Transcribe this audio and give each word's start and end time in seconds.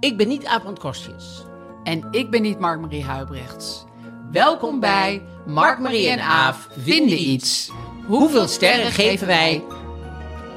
Ik 0.00 0.16
ben 0.16 0.28
niet 0.28 0.46
Abrand 0.46 0.78
Kostjes. 0.78 1.44
En 1.84 2.08
ik 2.10 2.30
ben 2.30 2.42
niet 2.42 2.58
Mark-Marie 2.58 3.04
Huibrechts. 3.04 3.84
Welkom 4.32 4.80
bij 4.80 5.22
Mark-Marie 5.46 6.08
en 6.08 6.20
Aaf 6.20 6.68
vinden 6.78 7.20
iets. 7.20 7.70
Hoeveel 8.06 8.48
sterren 8.48 8.92
geven 8.92 9.26
wij? 9.26 9.64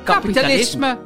Kapitalisme. 0.04 1.00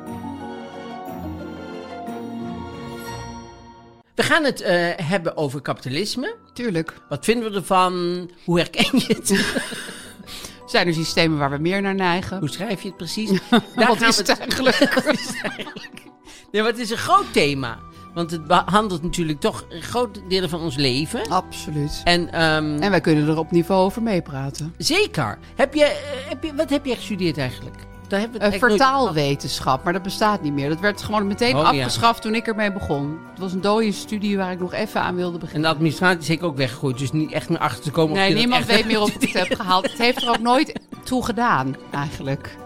We 4.16 4.24
gaan 4.24 4.44
het 4.44 4.62
eh, 4.62 4.90
hebben 4.96 5.38
over 5.38 5.62
kapitalisme. 5.62 6.36
Tuurlijk. 6.54 6.94
Wat 7.10 7.26
vinden 7.26 7.52
we 7.52 7.58
ervan? 7.58 8.30
Hoe 8.44 8.58
herken 8.58 9.00
je 9.00 9.08
het? 9.08 9.56
Zijn 10.72 10.88
er 10.88 10.94
systemen 10.94 11.38
waar 11.38 11.52
we 11.52 11.58
meer 11.58 11.82
naar 11.82 11.96
neigen? 11.96 12.40
Hoe 12.40 12.50
schrijf 12.50 12.82
je 12.82 12.88
het 12.88 12.98
precies? 12.98 13.30
Wat 13.50 13.64
gaan 13.76 14.08
is 14.08 14.18
we 14.18 14.32
het 14.32 14.40
eigenlijk? 14.40 14.94
Wat 14.94 15.14
is 15.14 15.28
het 15.28 15.42
eigenlijk? 15.42 15.92
Nee, 16.52 16.62
maar 16.62 16.72
het 16.72 16.80
is 16.82 16.90
een 16.90 16.98
groot 16.98 17.34
thema. 17.34 17.80
Want 18.18 18.32
het 18.32 18.46
behandelt 18.48 19.04
natuurlijk 19.04 19.40
toch 19.40 19.66
grote 19.70 20.20
delen 20.28 20.50
van 20.50 20.60
ons 20.62 20.76
leven. 20.76 21.30
Absoluut. 21.30 22.02
En, 22.04 22.32
ehm, 22.34 22.78
En 22.82 22.90
wij 22.90 23.02
kunnen 23.02 23.28
er 23.28 23.38
op 23.38 23.52
niveau 23.52 23.86
over 23.86 24.02
meepraten. 24.02 24.74
zeker. 24.78 25.38
Heb 25.56 25.74
je, 25.74 25.84
eh, 25.84 26.30
heb 26.30 26.44
je, 26.44 26.56
wat 26.56 26.70
heb 26.70 26.86
je 26.86 26.96
gestudeerd 26.96 27.38
eigenlijk? 27.38 27.76
Daar 28.08 28.20
hebben 28.20 28.40
we 28.40 28.46
het 28.46 28.56
vertaalwetenschap, 28.58 29.84
maar 29.84 29.94
dat 29.94 30.02
bestaat 30.02 30.42
niet 30.42 30.54
meer. 30.54 30.70
Dat 30.70 30.80
werd 30.80 31.02
gewoon 31.02 31.28
meteen 31.28 31.56
Oh, 31.56 31.62
ja. 31.62 31.68
afgeschaft 31.68 32.22
toen 32.22 32.36
ik 32.36 32.48
ermee 32.48 32.72
begon. 32.74 33.18
Het 33.30 33.40
was 33.40 33.54
een 33.54 33.62
dode 33.62 33.92
studie 33.92 34.38
waar 34.38 34.52
ik 34.52 34.60
nog 34.60 34.74
even 34.74 35.02
aan 35.02 35.16
wilde 35.16 35.34
En 35.34 35.40
beginnen. 35.40 35.62
de 35.70 35.76
administratie 35.76 36.20
is 36.20 36.26
zeker 36.26 36.46
ook 36.46 36.58
weggegooid. 36.58 36.98
Dus 36.98 37.12
niet 37.12 37.32
echt 37.32 37.50
meer 37.50 37.60
achter 37.60 37.84
te 37.84 37.92
komen. 37.92 38.16
Nee, 38.16 38.34
niemand 38.34 38.66
weet 38.66 38.86
meer 38.86 39.02
of 39.02 39.10
ik 39.16 39.22
het 39.34 39.48
heb 39.48 39.60
gehaald. 39.60 39.84
Het 39.90 39.98
heeft 39.98 40.22
er 40.22 40.30
ook 40.30 40.40
nooit 40.40 40.80
toe 41.04 41.26
gedaan, 41.26 41.76
eigenlijk. 41.92 42.58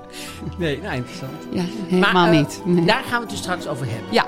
Nee, 0.58 0.82
nou 0.82 0.96
interessant. 0.96 1.32
Ja, 1.52 1.64
helemaal 1.88 2.14
Maar, 2.14 2.32
eh, 2.32 2.38
niet. 2.38 2.62
Nee. 2.66 2.86
Daar 2.86 3.04
gaan 3.04 3.14
we 3.14 3.20
het 3.20 3.30
dus 3.30 3.40
straks 3.40 3.68
over 3.68 3.86
hebben. 3.90 4.08
Ja, 4.14 4.26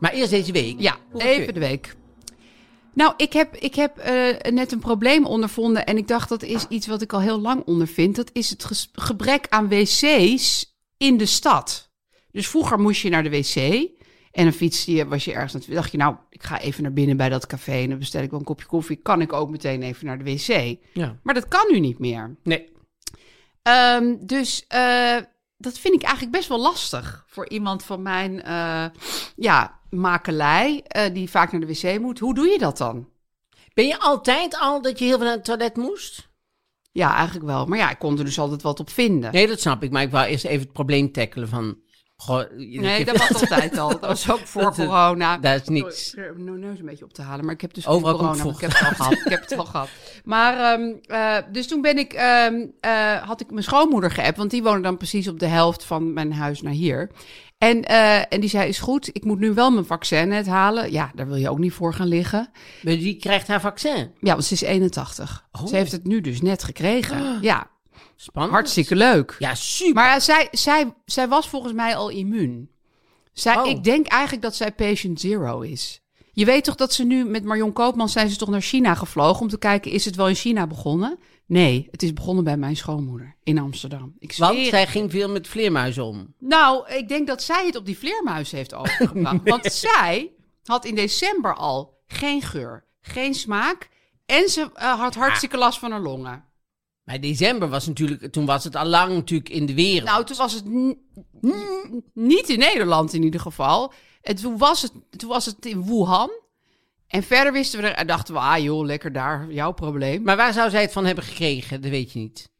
Maar 0.00 0.12
eerst 0.12 0.30
deze 0.30 0.52
week. 0.52 0.80
Ja, 0.80 0.96
even 1.16 1.54
de 1.54 1.60
week. 1.60 1.96
Nou, 2.94 3.12
ik 3.16 3.32
heb, 3.32 3.54
ik 3.56 3.74
heb 3.74 3.98
eh, 3.98 4.52
net 4.52 4.72
een 4.72 4.78
probleem 4.78 5.26
ondervonden. 5.26 5.86
En 5.86 5.96
ik 5.96 6.08
dacht 6.08 6.28
dat 6.28 6.42
is 6.42 6.66
iets 6.68 6.86
wat 6.86 7.02
ik 7.02 7.12
al 7.12 7.20
heel 7.20 7.40
lang 7.40 7.62
ondervind. 7.64 8.16
Dat 8.16 8.30
is 8.32 8.50
het 8.50 8.88
gebrek 8.92 9.46
aan 9.48 9.68
wc's 9.68 10.64
in 10.96 11.16
de 11.16 11.26
stad. 11.26 11.90
Dus 12.30 12.48
vroeger 12.48 12.78
moest 12.80 13.00
je 13.00 13.08
naar 13.10 13.22
de 13.22 13.30
wc. 13.30 13.56
En 14.32 14.44
dan 14.44 14.52
fietste 14.52 14.92
je, 14.92 15.06
was 15.06 15.24
je 15.24 15.32
ergens. 15.32 15.52
het- 15.52 15.74
dacht 15.74 15.90
je, 15.92 15.98
nou, 15.98 16.16
ik 16.30 16.42
ga 16.42 16.60
even 16.60 16.82
naar 16.82 16.92
binnen 16.92 17.16
bij 17.16 17.28
dat 17.28 17.46
café. 17.46 17.72
En 17.82 17.88
dan 17.88 17.98
bestel 17.98 18.22
ik 18.22 18.30
wel 18.30 18.38
een 18.38 18.44
kopje 18.44 18.66
koffie. 18.66 18.96
Kan 18.96 19.20
ik 19.20 19.32
ook 19.32 19.50
meteen 19.50 19.82
even 19.82 20.06
naar 20.06 20.18
de 20.18 20.24
wc? 20.24 20.76
Ja. 20.92 21.18
Maar 21.22 21.34
dat 21.34 21.48
kan 21.48 21.66
nu 21.70 21.80
niet 21.80 21.98
meer. 21.98 22.36
Nee. 22.42 22.68
Ehm, 23.62 24.16
dus 24.20 24.64
eh, 24.68 25.16
dat 25.56 25.78
vind 25.78 25.94
ik 25.94 26.02
eigenlijk 26.02 26.32
best 26.36 26.48
wel 26.48 26.60
lastig 26.60 27.24
voor 27.26 27.48
iemand 27.48 27.84
van 27.84 28.02
mijn 28.02 28.42
eh, 28.42 28.84
ja, 29.36 29.77
makelij, 29.90 30.82
eh, 30.86 31.14
die 31.14 31.30
vaak 31.30 31.52
naar 31.52 31.60
de 31.60 31.66
wc 31.66 32.00
moet. 32.00 32.18
Hoe 32.18 32.34
doe 32.34 32.46
je 32.46 32.58
dat 32.58 32.78
dan? 32.78 33.08
Ben 33.74 33.86
je 33.86 33.98
altijd 33.98 34.58
al 34.58 34.82
dat 34.82 34.98
je 34.98 35.04
heel 35.04 35.16
veel 35.16 35.26
naar 35.26 35.36
het 35.36 35.44
toilet 35.44 35.76
moest? 35.76 36.28
Ja, 36.92 37.14
eigenlijk 37.14 37.46
wel. 37.46 37.66
Maar 37.66 37.78
ja, 37.78 37.90
ik 37.90 37.98
kon 37.98 38.18
er 38.18 38.24
dus 38.24 38.38
altijd 38.38 38.62
wat 38.62 38.80
op 38.80 38.90
vinden. 38.90 39.32
Nee, 39.32 39.46
dat 39.46 39.60
snap 39.60 39.82
ik. 39.82 39.90
Maar 39.90 40.02
ik 40.02 40.10
wou 40.10 40.26
eerst 40.26 40.44
even 40.44 40.62
het 40.62 40.72
probleem 40.72 41.12
tackelen 41.12 41.48
van... 41.48 41.78
Goh, 42.22 42.42
Nee, 42.56 43.04
dat 43.04 43.16
was 43.16 43.34
altijd 43.40 43.78
al. 43.78 43.88
Dat 43.88 44.00
was 44.00 44.30
ook 44.30 44.38
voor 44.46 44.62
Dat 44.62 44.74
corona. 44.86 45.38
dat 45.38 45.60
is 45.62 45.68
niks. 45.68 46.08
Sorry, 46.10 46.26
ik 46.26 46.34
probeer 46.34 46.52
mijn 46.52 46.64
neus 46.70 46.78
een 46.78 46.84
beetje 46.86 47.04
op 47.04 47.12
te 47.12 47.22
halen, 47.22 47.44
maar 47.44 47.54
ik 47.54 47.60
heb 47.60 47.74
dus 47.74 47.86
Overal 47.86 48.16
corona. 48.16 48.44
Ik 48.44 48.60
heb 48.60 48.70
het 48.70 48.80
al 48.88 48.94
gehad. 48.94 49.12
Ik 49.12 49.28
heb 49.28 49.40
het 49.40 49.58
al 49.58 49.64
gehad. 49.74 49.88
Maar 50.24 50.72
ehm, 50.72 50.92
eh, 51.06 51.36
dus 51.52 51.66
toen 51.66 51.80
ben 51.80 51.98
ik, 51.98 52.12
ehm, 52.12 52.54
eh, 52.80 53.16
had 53.16 53.40
ik 53.40 53.50
mijn 53.50 53.62
schoonmoeder 53.64 54.10
geappt, 54.10 54.36
want 54.36 54.50
die 54.50 54.62
woonde 54.62 54.80
dan 54.82 54.96
precies 54.96 55.28
op 55.28 55.38
de 55.38 55.46
helft 55.46 55.84
van 55.84 56.12
mijn 56.12 56.32
huis 56.32 56.62
naar 56.62 56.72
hier. 56.72 57.10
En, 57.58 57.82
eh, 57.84 58.32
en 58.32 58.40
die 58.40 58.50
zei: 58.50 58.68
Is 58.68 58.78
goed, 58.78 59.08
ik 59.12 59.24
moet 59.24 59.38
nu 59.38 59.54
wel 59.54 59.70
mijn 59.70 59.84
vaccin 59.86 60.28
net 60.28 60.46
halen. 60.46 60.92
Ja, 60.92 61.10
daar 61.14 61.26
wil 61.26 61.36
je 61.36 61.50
ook 61.50 61.58
niet 61.58 61.72
voor 61.72 61.94
gaan 61.94 62.08
liggen. 62.08 62.50
Maar 62.82 62.94
Die 62.94 63.16
krijgt 63.16 63.48
haar 63.48 63.60
vaccin. 63.60 64.10
Ja, 64.20 64.32
want 64.32 64.44
ze 64.44 64.52
is 64.54 64.60
81. 64.60 65.46
Oh. 65.52 65.66
Ze 65.66 65.76
heeft 65.76 65.92
het 65.92 66.04
nu 66.04 66.20
dus 66.20 66.40
net 66.42 66.64
gekregen. 66.64 67.38
Ja, 67.40 67.66
Spannend. 68.20 68.54
hartstikke 68.54 68.96
leuk. 68.96 69.36
Ja, 69.38 69.54
super. 69.54 69.94
Maar 69.94 70.20
zij, 70.20 70.48
zij, 70.50 70.94
zij 71.04 71.28
was 71.28 71.48
volgens 71.48 71.72
mij 71.72 71.96
al 71.96 72.08
immuun. 72.08 72.70
Zij, 73.32 73.56
Oh. 73.56 73.66
Ik 73.66 73.84
denk 73.84 74.06
eigenlijk 74.06 74.42
dat 74.42 74.54
zij 74.54 74.72
patient 74.72 75.20
zero 75.20 75.60
is. 75.60 76.00
Je 76.32 76.44
weet 76.44 76.64
toch 76.64 76.74
dat 76.74 76.92
ze 76.92 77.04
nu 77.04 77.24
met 77.24 77.44
Marion 77.44 77.72
Koopman 77.72 78.08
zijn 78.08 78.30
ze 78.30 78.36
toch 78.36 78.48
naar 78.48 78.60
China 78.60 78.94
gevlogen 78.94 79.40
om 79.40 79.48
te 79.48 79.58
kijken 79.58 79.90
is 79.90 80.04
het 80.04 80.16
wel 80.16 80.28
in 80.28 80.34
China 80.34 80.66
begonnen? 80.66 81.18
Nee, 81.46 81.88
het 81.90 82.02
is 82.02 82.12
begonnen 82.12 82.44
bij 82.44 82.56
mijn 82.56 82.76
schoonmoeder 82.76 83.36
in 83.42 83.58
Amsterdam. 83.58 84.14
Ik 84.18 84.32
zweer 84.32 84.48
Want 84.48 84.66
zij 84.66 84.86
ging 84.86 85.10
veel 85.10 85.28
met 85.28 85.48
vleermuizen 85.48 86.04
om. 86.04 86.34
Nou, 86.38 86.88
ik 86.88 87.08
denk 87.08 87.26
dat 87.26 87.42
zij 87.42 87.66
het 87.66 87.76
op 87.76 87.86
die 87.86 87.98
vleermuis 87.98 88.50
heeft 88.50 88.74
overgebracht. 88.74 89.48
Want 89.48 89.72
zij 89.72 90.32
had 90.64 90.84
in 90.84 90.94
december 90.94 91.54
al 91.54 92.02
geen 92.06 92.42
geur, 92.42 92.84
geen 93.00 93.34
smaak 93.34 93.88
en 94.26 94.48
ze 94.48 94.70
eh, 94.74 95.00
had 95.00 95.14
hartstikke 95.14 95.56
last 95.56 95.78
van 95.78 95.90
haar 95.90 96.00
longen. 96.00 96.44
Maar 97.08 97.20
december 97.20 97.68
was 97.68 97.86
natuurlijk... 97.86 98.32
Toen 98.32 98.46
was 98.46 98.64
het 98.64 98.76
al 98.76 98.86
lang 98.86 99.14
natuurlijk 99.14 99.48
in 99.50 99.66
de 99.66 99.74
wereld. 99.74 100.08
Nou, 100.08 100.24
toen 100.24 100.36
was 100.36 100.52
het 100.52 100.64
niet 102.14 102.48
in 102.48 102.58
Nederland 102.58 103.12
in 103.12 103.22
ieder 103.22 103.40
geval. 103.40 103.92
En 104.22 104.36
toen 104.36 104.58
was 104.58 104.82
het, 104.82 104.92
toen 105.16 105.28
was 105.28 105.46
het 105.46 105.66
in 105.66 105.84
Wuhan. 105.84 106.30
En 107.06 107.22
verder 107.22 107.52
wisten 107.52 107.80
we 107.80 107.86
er, 107.86 107.94
en 107.94 108.06
dachten 108.06 108.34
we, 108.34 108.40
ah 108.40 108.62
joh, 108.62 108.84
lekker 108.84 109.12
daar, 109.12 109.52
jouw 109.52 109.72
probleem. 109.72 110.22
Maar 110.22 110.36
waar 110.36 110.52
zou 110.52 110.70
zij 110.70 110.80
het 110.80 110.92
van 110.92 111.04
hebben 111.04 111.24
gekregen? 111.24 111.80
Dat 111.80 111.90
weet 111.90 112.12
je 112.12 112.18
niet. 112.18 112.50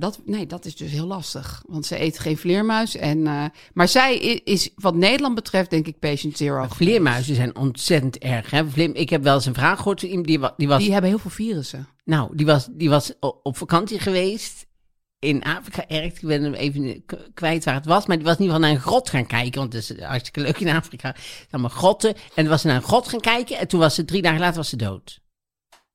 Dat, 0.00 0.20
nee, 0.24 0.46
dat 0.46 0.64
is 0.64 0.76
dus 0.76 0.90
heel 0.90 1.06
lastig. 1.06 1.62
Want 1.66 1.86
ze 1.86 2.00
eet 2.00 2.18
geen 2.18 2.36
vleermuis. 2.36 2.96
En, 2.96 3.26
eh, 3.26 3.44
maar 3.72 3.88
zij 3.88 4.16
is, 4.44 4.70
wat 4.74 4.94
Nederland 4.94 5.34
betreft, 5.34 5.70
denk 5.70 5.86
ik 5.86 5.98
patient 5.98 6.36
zero. 6.36 6.58
Maar 6.58 6.70
vleermuizen 6.70 7.34
zijn 7.34 7.56
ontzettend 7.56 8.18
erg. 8.18 8.50
Hè? 8.50 8.68
Vleer- 8.68 8.96
ik 8.96 9.10
heb 9.10 9.22
wel 9.22 9.34
eens 9.34 9.46
een 9.46 9.54
vraag 9.54 9.76
gehoord. 9.78 10.00
Die, 10.00 10.22
die 10.56 10.68
was, 10.68 10.78
Die 10.78 10.92
hebben 10.92 11.10
heel 11.10 11.18
veel 11.18 11.30
virussen. 11.30 11.88
nou, 12.04 12.36
die 12.36 12.46
was, 12.46 12.68
die 12.70 12.90
was 12.90 13.12
op 13.42 13.56
vakantie 13.56 13.98
geweest 13.98 14.66
in 15.18 15.42
Afrika. 15.42 15.88
Erg, 15.88 16.04
ik 16.04 16.20
ben 16.20 16.42
hem 16.42 16.54
even 16.54 17.04
kwijt 17.34 17.64
waar 17.64 17.74
het 17.74 17.84
was. 17.86 18.06
Maar 18.06 18.16
die 18.16 18.26
was 18.26 18.36
in 18.36 18.42
ieder 18.42 18.54
geval 18.56 18.70
naar 18.70 18.78
een 18.80 18.86
grot 18.86 19.10
gaan 19.10 19.26
kijken. 19.26 19.60
Want 19.60 19.72
het 19.72 19.90
is 19.90 20.02
hartstikke 20.02 20.40
leuk 20.40 20.58
in 20.60 20.68
Afrika. 20.76 21.14
Allemaal 21.50 21.70
grotten. 21.70 22.14
En 22.34 22.48
was 22.48 22.60
ze 22.60 22.66
naar 22.66 22.76
een 22.76 22.82
grot 22.82 23.08
gaan 23.08 23.20
kijken. 23.20 23.58
En 23.58 23.68
toen 23.68 23.80
was 23.80 23.94
ze 23.94 24.04
drie 24.04 24.22
dagen 24.22 24.40
later 24.40 24.56
was 24.56 24.68
ze 24.68 24.76
dood. 24.76 25.20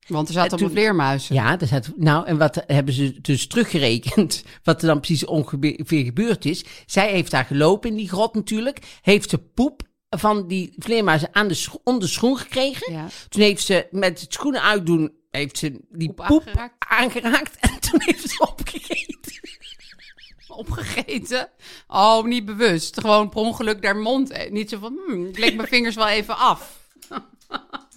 Want 0.07 0.28
er 0.28 0.34
zaten 0.34 0.52
En 0.52 0.57
allemaal 0.57 0.57
toen- 0.75 0.84
vleermuizen. 0.84 1.36
Ja, 1.36 1.57
dat 1.57 1.69
had, 1.69 1.90
nou, 1.96 2.25
en 2.25 2.38
wat 2.38 2.63
hebben 2.68 2.94
ze 2.94 3.22
dus 3.22 3.48
teruggerekend? 3.48 4.44
Wat 4.63 4.81
er 4.81 4.88
dan 4.88 5.00
precies 5.00 5.25
ongeveer 5.25 6.04
gebeurd 6.06 6.46
is. 6.46 6.66
Zij 6.86 7.10
heeft 7.12 7.31
daar 7.31 7.46
gelopen 7.46 7.90
in 7.90 7.96
die 7.96 8.10
grot 8.10 8.34
natuurlijk. 8.36 8.80
Heeft 9.02 9.30
ze 9.30 9.38
poep 9.38 9.81
van 10.10 10.48
die 10.48 10.74
vleermuizen 10.78 11.30
aan 11.31 11.48
de 11.48 11.54
scho- 11.54 11.81
onder 11.84 12.02
de 12.02 12.13
schoen 12.13 12.38
gekregen. 12.38 12.94
Ja. 12.94 13.07
Toen 13.30 13.42
heeft 13.42 13.63
ze 13.66 13.88
met 13.92 14.22
het 14.22 14.34
schoenen 14.34 14.62
uitdoen, 14.62 15.12
heeft 15.31 15.57
ze 15.57 15.80
die 15.90 16.13
Poep 16.13 16.25
poep, 16.28 16.42
aangeraakt. 16.48 16.74
aangeraakt. 16.88 17.56
En 17.60 17.80
toen 17.90 18.02
heeft 18.04 18.30
ze 18.30 18.48
opgegeten. 18.50 19.13
Opgegeten. 20.48 21.50
Oh, 21.88 22.24
niet 22.25 22.46
bewust. 22.46 23.00
Gewoon 23.00 23.30
per 23.30 23.40
ongeluk 23.40 23.81
daar 23.81 23.96
mond. 23.98 24.30
eh, 24.31 24.52
Niet 24.52 24.69
zo 24.69 24.78
van, 24.80 25.00
hmm, 25.07 25.25
ik 25.25 25.38
leg 25.38 25.56
mijn 25.56 25.68
vingers 25.68 25.96
wel 25.96 26.07
even 26.07 26.38
af. 26.38 26.88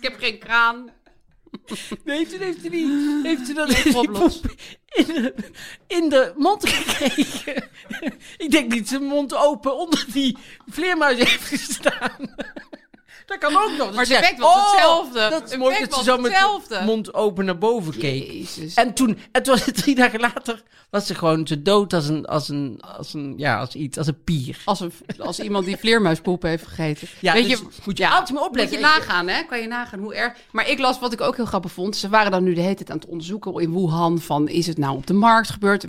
ik 0.01 0.03
heb 0.03 0.17
geen 0.19 0.39
kraan. 0.39 0.91
Nee, 2.05 2.27
toen 2.27 2.41
heeft 2.41 2.61
hij 2.61 2.71
die, 2.71 3.21
heeft 3.23 3.47
hij 3.47 3.55
dat 3.55 3.71
Roblox. 3.95 4.41
in 4.89 5.06
de, 5.06 5.35
in 5.87 6.09
de 6.09 6.33
mond 6.37 6.69
gekregen. 6.69 7.69
Ik 8.45 8.50
denk 8.50 8.73
niet 8.73 8.89
zijn 8.89 9.03
mond 9.05 9.35
open 9.35 9.77
onder 9.77 10.05
die 10.12 10.37
vleermuis 10.67 11.19
heeft 11.19 11.45
gestaan. 11.45 12.35
Dat 13.29 13.39
kan 13.39 13.57
ook 13.57 13.71
nog. 13.71 13.87
Dat 13.87 13.95
Maar 13.95 14.05
ze 14.07 14.15
het 14.15 14.23
effect 14.23 14.41
was 14.41 14.55
oh, 14.55 14.71
hetzelfde. 14.71 15.29
Dat 15.31 15.45
is 15.45 15.51
Het 15.51 15.59
mooi 15.59 15.79
dat 15.81 15.95
ze 15.95 16.03
zo 16.03 16.17
met 16.19 16.31
hetzelfde. 16.31 16.81
mond 16.85 17.15
open 17.15 17.45
naar 17.45 17.59
boven 17.59 17.99
keek. 17.99 18.31
Jezus. 18.31 18.75
En 18.75 18.95
toen, 18.95 19.19
en 19.33 19.43
toen 19.43 19.55
was 19.55 19.65
het 19.65 19.77
drie 19.83 19.95
dagen 19.95 20.21
later, 20.21 20.63
was 20.91 21.07
ze 21.07 21.15
gewoon 21.15 21.47
zo 21.47 21.63
dood 21.63 21.93
als 21.93 22.09
een, 22.09 22.27
als 22.27 22.49
een, 22.49 22.81
als 22.97 23.15
een, 23.15 23.35
ja, 23.37 23.59
als 23.59 23.75
iets, 23.75 23.99
als 23.99 24.07
een 24.07 24.23
pier. 24.25 24.63
Als, 24.65 24.81
een, 24.81 24.93
als 25.19 25.41
iemand 25.41 25.65
die 25.65 25.77
vleermuispoep 25.77 26.43
heeft 26.43 26.67
gegeten. 26.67 27.09
Ja, 27.21 27.33
Weet 27.33 27.49
dus 27.49 27.59
je, 27.59 27.67
moet 27.85 27.99
je 27.99 28.09
altijd 28.09 28.33
maar 28.33 28.47
opletten. 28.47 28.81
Moet 28.81 28.89
je 28.89 28.95
nagaan, 28.99 29.29
hè? 29.29 29.43
Kan 29.43 29.61
je 29.61 29.67
nagaan 29.67 29.99
hoe 29.99 30.15
erg. 30.15 30.33
Maar 30.51 30.69
ik 30.69 30.79
las 30.79 30.99
wat 30.99 31.13
ik 31.13 31.21
ook 31.21 31.37
heel 31.37 31.47
grappig 31.47 31.73
vond. 31.73 31.97
Ze 31.97 32.09
waren 32.09 32.31
dan 32.31 32.45
nu 32.45 32.55
de 32.55 32.61
hele 32.61 32.75
tijd 32.75 32.91
aan 32.91 32.99
het 32.99 33.09
onderzoeken 33.09 33.55
in 33.55 33.73
Wuhan. 33.73 34.19
Van 34.19 34.49
is 34.49 34.67
het 34.67 34.79
nou 34.79 34.97
op 34.97 35.07
de 35.07 35.15
markt 35.15 35.51
gebeurd? 35.51 35.85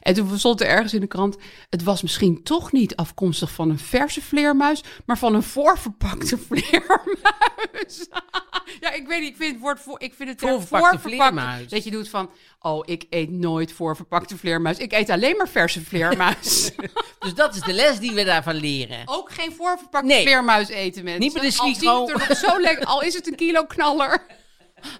En 0.00 0.14
toen 0.14 0.38
stond 0.38 0.60
er 0.60 0.66
ergens 0.66 0.94
in 0.94 1.00
de 1.00 1.06
krant. 1.06 1.36
Het 1.70 1.82
was 1.82 2.02
misschien 2.02 2.42
toch 2.42 2.72
niet 2.72 2.96
afkomstig 2.96 3.52
van 3.52 3.70
een 3.70 3.78
verse 3.78 4.22
vleermuis. 4.22 4.82
Maar 5.06 5.18
van 5.18 5.34
een 5.34 5.42
voorverpakte 5.42 6.38
vleermuis. 6.48 6.80
ja, 8.80 8.92
ik 8.92 9.06
weet 9.06 9.20
niet. 9.20 9.28
Ik 9.30 9.36
vind 9.36 9.52
het 9.52 9.60
woord 9.60 9.80
voor. 9.80 10.00
Ik 10.00 10.14
vind 10.14 10.28
het 10.28 10.40
Voorverpakte 10.40 10.98
vleermuis. 10.98 11.68
Dat 11.68 11.84
je 11.84 11.90
doet 11.90 12.08
van. 12.08 12.30
Oh, 12.60 12.82
ik 12.84 13.04
eet 13.10 13.30
nooit 13.30 13.72
voorverpakte 13.72 14.36
vleermuis. 14.36 14.78
Ik 14.78 14.92
eet 14.92 15.10
alleen 15.10 15.36
maar 15.36 15.48
verse 15.48 15.80
vleermuis. 15.84 16.70
Dus 17.18 17.34
dat 17.34 17.54
is 17.54 17.60
de 17.60 17.72
les 17.72 17.98
die 17.98 18.12
we 18.12 18.24
daarvan 18.24 18.54
leren. 18.54 19.02
Ook 19.04 19.32
geen 19.32 19.52
voorverpakte 19.52 20.06
Nee. 20.06 20.22
vleermuis 20.22 20.68
eten, 20.68 21.04
mensen. 21.04 21.20
Niet 21.22 21.32
met 21.34 21.42
een 21.42 21.58
Al 21.58 21.66
ziet 21.66 21.76
sligo. 21.76 22.00
het 22.06 22.10
er 22.10 22.28
nog 22.28 22.38
zo 22.38 22.60
lekker, 22.60 22.84
al 22.86 23.02
is 23.02 23.14
het 23.14 23.26
een 23.26 23.34
kilo 23.36 23.64
knaller. 23.64 24.26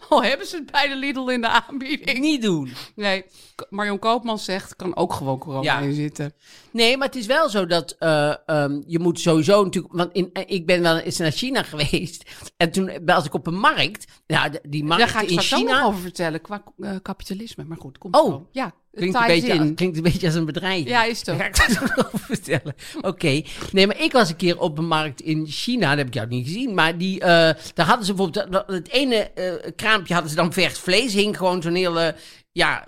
Al 0.09 0.23
hebben 0.31 0.47
ze 0.47 0.57
het 0.57 0.71
bij 0.71 0.89
de 0.89 0.97
Lidl 0.97 1.29
in 1.29 1.41
de 1.41 1.49
aanbieding. 1.49 2.19
Niet 2.19 2.43
doen. 2.43 2.73
Nee, 2.95 3.25
Marion 3.71 3.99
Koopman 3.99 4.39
zegt, 4.39 4.77
kan 4.77 4.97
ook 4.97 5.13
gewoon 5.13 5.39
corona 5.39 5.63
Ja. 5.63 5.79
in 5.79 5.95
zitten. 5.95 6.33
Nee, 6.71 6.97
maar 6.97 7.07
het 7.07 7.17
is 7.17 7.27
wel 7.27 7.49
zo 7.49 7.67
dat 7.67 7.97
eh, 7.99 8.35
ehm, 8.47 8.81
je 8.87 8.99
moet 8.99 9.21
sowieso 9.21 9.65
natuurlijk... 9.65 9.95
Want 9.95 10.13
in, 10.13 10.31
eh, 10.33 10.43
ik 10.47 10.67
ben 10.67 10.83
wel 10.83 10.99
eens 10.99 11.19
naar 11.19 11.31
China 11.31 11.63
geweest. 11.73 12.31
En 12.57 12.73
toen 12.73 12.91
was 13.05 13.25
ik 13.25 13.35
op 13.35 13.47
een 13.47 13.59
markt. 13.59 14.05
Ja, 14.27 14.49
de- 14.49 14.61
die 14.69 14.85
markt 14.85 15.03
Daar 15.03 15.13
ga 15.13 15.21
ik 15.21 15.31
in 15.31 15.41
China... 15.41 15.85
over 15.85 16.01
vertellen, 16.01 16.41
qua 16.41 16.63
eh, 16.79 16.97
kapitalisme. 17.03 17.65
Maar 17.65 17.79
goed, 17.79 17.99
komt 17.99 18.17
Oh. 18.17 18.47
Ja, 18.51 18.73
Klinkt 18.93 19.17
een, 19.17 19.27
beetje, 19.27 19.53
in. 19.53 19.75
klinkt 19.75 19.97
een 19.97 20.03
beetje 20.03 20.27
als 20.27 20.35
een 20.37 20.45
bedrijf. 20.45 20.87
Ja, 20.89 21.05
is. 21.05 21.25
Daar 21.25 21.37
ga 21.53 21.67
ik 21.69 21.83
ook 21.83 22.05
over 22.07 22.19
vertellen. 22.37 22.75
Oké. 23.01 23.43
Nee, 23.73 23.87
maar 23.87 24.01
ik 24.01 24.13
was 24.13 24.29
een 24.29 24.37
keer 24.37 24.59
op 24.61 24.79
een 24.79 24.87
markt 24.87 25.21
in 25.21 25.47
China. 25.47 25.89
Dat 25.89 25.99
heb 25.99 26.07
ik 26.07 26.15
jou 26.15 26.29
niet 26.29 26.47
gezien. 26.47 26.75
Maar 26.75 26.99
die, 26.99 27.21
eh, 27.21 27.27
daar 27.75 27.87
hadden 27.87 28.07
ze 28.07 28.15
bijvoorbeeld... 28.15 28.53
dat- 28.53 28.67
Het 28.67 28.89
ene 28.89 29.17
eh, 29.17 29.53
kraampje 29.77 30.13
hadden 30.13 30.31
ze 30.31 30.37
dan 30.37 30.53
vers 30.53 30.79
vlees. 30.79 31.13
Hing 31.15 31.37
gewoon 31.37 31.63
zo'n 31.63 31.75
hele... 31.75 32.15
Ja... 32.53 32.87